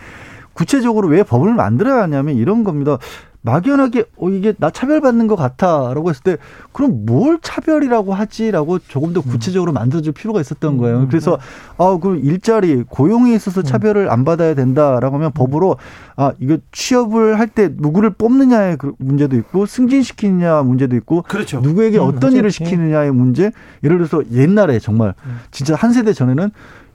구체적으로 0.53 1.07
왜 1.07 1.21
법을 1.21 1.53
만들어야 1.53 2.01
하냐면 2.01 2.35
이런 2.35 2.63
겁니다. 2.63 2.97
막연하게 3.43 4.05
어 4.17 4.29
이게 4.29 4.53
나 4.57 4.69
차별받는 4.69 5.27
것 5.27 5.35
같아라고 5.35 6.09
했을 6.09 6.23
때 6.23 6.37
그럼 6.71 7.05
뭘 7.05 7.39
차별이라고 7.41 8.13
하지라고 8.13 8.79
조금 8.79 9.13
더 9.13 9.21
구체적으로 9.21 9.71
만들어줄 9.73 10.13
필요가 10.13 10.39
있었던 10.41 10.77
거예요. 10.77 10.99
음, 11.01 11.07
그래서 11.07 11.37
네. 11.37 11.43
아 11.77 11.97
그럼 11.99 12.19
일자리 12.23 12.83
고용에 12.87 13.33
있어서 13.33 13.61
음. 13.61 13.63
차별을 13.63 14.11
안 14.11 14.23
받아야 14.25 14.53
된다라고 14.53 15.15
하면 15.15 15.31
법으로 15.31 15.77
아 16.15 16.33
이거 16.39 16.57
취업을 16.71 17.39
할 17.39 17.51
때 17.51 17.69
누구를 17.75 18.11
뽑느냐의 18.11 18.77
그 18.77 18.93
문제도 18.97 19.35
있고 19.35 19.65
승진시키느냐 19.65 20.61
문제도 20.63 20.95
있고 20.95 21.23
그렇죠. 21.23 21.59
누구에게 21.59 21.97
음, 21.97 22.03
어떤 22.03 22.31
일을 22.33 22.49
시키느냐의 22.51 23.11
문제 23.11 23.51
예를 23.83 23.97
들어서 23.97 24.23
옛날에 24.31 24.79
정말 24.79 25.15
진짜 25.51 25.75
한 25.75 25.91
세대 25.91 26.13
전에는 26.13 26.51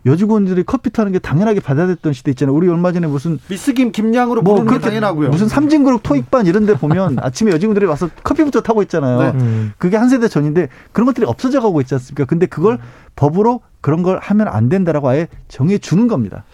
여직원들이 0.06 0.62
커피 0.62 0.90
타는 0.90 1.12
게 1.12 1.18
당연하게 1.18 1.60
받아야 1.60 1.88
됐던 1.88 2.12
시대 2.12 2.30
있잖아요. 2.30 2.54
우리 2.54 2.68
얼마 2.68 2.92
전에 2.92 3.06
무슨 3.08 3.38
미스김 3.48 3.90
김양으로 3.90 4.42
뭐 4.42 4.54
부르는 4.54 4.78
게 4.78 4.80
당연하고요. 4.80 5.30
무슨 5.30 5.48
삼진그룹 5.48 6.02
토익반 6.02 6.46
이런 6.46 6.64
데 6.64 6.74
보면 6.74 7.18
아침에 7.20 7.50
여직원들이 7.50 7.86
와서 7.86 8.08
커피부터 8.22 8.60
타고 8.62 8.82
있잖아요. 8.82 9.18
네. 9.18 9.30
음. 9.40 9.72
그게 9.78 9.96
한 9.96 10.08
세대 10.08 10.28
전인데 10.28 10.68
그런 10.92 11.06
것들이 11.06 11.26
없어져 11.26 11.60
가고 11.60 11.80
있지 11.80 11.94
않습니까? 11.94 12.24
근데 12.24 12.46
그걸 12.46 12.74
음. 12.74 12.78
법으로 13.16 13.60
그런 13.80 14.02
걸 14.02 14.18
하면 14.22 14.48
안 14.48 14.68
된다라고 14.68 15.08
아예 15.08 15.28
정해 15.48 15.78
주는 15.78 16.06
겁니다. 16.06 16.44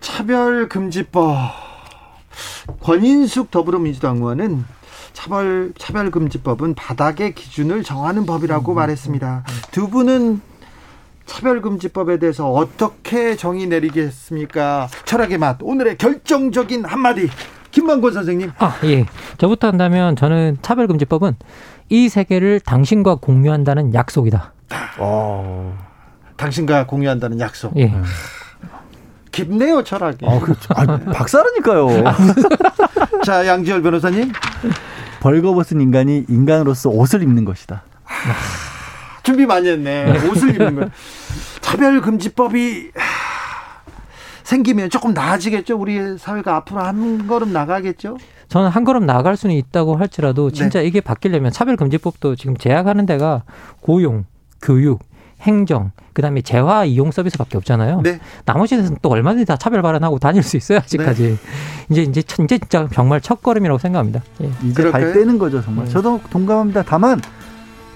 차별금지법 0.00 1.36
권인숙 2.80 3.50
더불어민주당 3.50 4.16
의원은 4.16 4.64
차별 5.12 5.72
차별금지법은 5.78 6.74
바닥의 6.74 7.34
기준을 7.34 7.82
정하는 7.82 8.26
법이라고 8.26 8.72
음. 8.72 8.76
말했습니다. 8.76 9.44
두 9.70 9.88
분은 9.88 10.40
차별금지법에 11.28 12.18
대해서 12.18 12.50
어떻게 12.50 13.36
정의 13.36 13.66
내리겠습니까? 13.66 14.88
철학의 15.04 15.38
맛 15.38 15.58
오늘의 15.60 15.98
결정적인 15.98 16.84
한마디 16.84 17.28
김만권 17.70 18.12
선생님. 18.12 18.50
아 18.58 18.76
예. 18.84 19.04
저부터 19.36 19.68
한다면 19.68 20.16
저는 20.16 20.58
차별금지법은 20.62 21.36
이 21.90 22.08
세계를 22.08 22.60
당신과 22.60 23.16
공유한다는 23.16 23.94
약속이다. 23.94 24.52
어. 24.98 25.78
당신과 26.36 26.86
공유한다는 26.86 27.38
약속. 27.40 27.76
예. 27.76 27.94
깊네요 29.30 29.84
철학이. 29.84 30.26
아, 30.26 30.40
그렇죠. 30.40 30.74
아, 30.74 30.84
박사라니까요. 31.12 32.04
자 33.24 33.46
양지열 33.46 33.82
변호사님. 33.82 34.32
벌거벗은 35.20 35.80
인간이 35.80 36.24
인간으로서 36.28 36.90
옷을 36.90 37.22
입는 37.22 37.44
것이다. 37.44 37.82
준비 39.22 39.46
많이 39.46 39.68
했네. 39.68 40.28
옷을 40.28 40.50
입는 40.50 40.76
거. 40.76 40.90
차별금지법이 41.60 42.90
생기면 44.44 44.88
조금 44.90 45.12
나아지겠죠. 45.12 45.76
우리 45.76 46.16
사회가 46.16 46.56
앞으로 46.56 46.80
한 46.80 47.26
걸음 47.26 47.52
나가겠죠. 47.52 48.16
저는 48.48 48.70
한 48.70 48.84
걸음 48.84 49.04
나갈 49.04 49.36
수는 49.36 49.54
있다고 49.54 49.96
할지라도 49.96 50.50
진짜 50.50 50.80
네. 50.80 50.86
이게 50.86 51.02
바뀌려면 51.02 51.52
차별금지법도 51.52 52.36
지금 52.36 52.56
제약하는 52.56 53.04
데가 53.04 53.42
고용, 53.80 54.24
교육, 54.62 55.00
행정, 55.42 55.92
그다음에 56.14 56.40
재화 56.40 56.84
이용 56.84 57.10
서비스밖에 57.10 57.58
없잖아요. 57.58 58.00
네. 58.02 58.18
나머지 58.46 58.76
데서는 58.76 58.98
또 59.02 59.10
얼마든지 59.10 59.44
다 59.44 59.56
차별 59.56 59.82
발언하고 59.82 60.18
다닐 60.18 60.42
수 60.42 60.56
있어요 60.56 60.78
아직까지. 60.78 61.22
네. 61.22 61.36
이제 61.90 62.02
이제 62.02 62.20
이제 62.42 62.58
진짜 62.58 62.88
정말 62.92 63.20
첫 63.20 63.42
걸음이라고 63.42 63.78
생각합니다. 63.78 64.22
예. 64.42 64.50
이제 64.64 64.90
발 64.90 65.12
떼는 65.12 65.38
거죠 65.38 65.62
정말. 65.62 65.84
네. 65.84 65.90
저도 65.90 66.20
동감합니다. 66.30 66.84
다만 66.84 67.20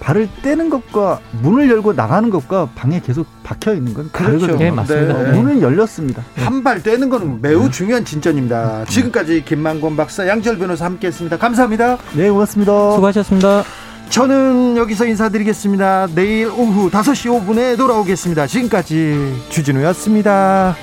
발을 0.03 0.29
떼는 0.43 0.69
것과 0.69 1.21
문을 1.43 1.71
열고 1.71 1.93
나가는 1.93 2.29
것과 2.29 2.71
방에 2.75 3.01
계속 3.01 3.25
박혀 3.45 3.73
있는 3.75 3.95
건 3.95 4.09
그렇죠. 4.11 4.57
네, 4.57 4.71
맞습니다. 4.73 5.23
네. 5.23 5.31
문은 5.31 5.63
열렸습니다. 5.63 6.23
한 6.37 6.63
발 6.65 6.83
떼는 6.83 7.09
건 7.09 7.39
매우 7.41 7.71
중요한 7.71 8.05
진전입니다. 8.05 8.85
지금까지 8.87 9.45
김만권 9.45 9.97
박사, 9.97 10.27
양철 10.29 10.59
변호사 10.59 10.85
함께했습니다. 10.87 11.39
감사합니다. 11.39 11.99
네, 12.15 12.29
고맙습니다. 12.31 12.93
수고하셨습니다. 12.93 13.63
저는 14.11 14.77
여기서 14.77 15.07
인사드리겠습니다. 15.07 16.09
내일 16.15 16.49
오후 16.49 16.91
5시 16.91 17.31
5분에 17.47 17.77
돌아오겠습니다. 17.77 18.47
지금까지 18.47 19.35
주진우였습니다. 19.49 20.77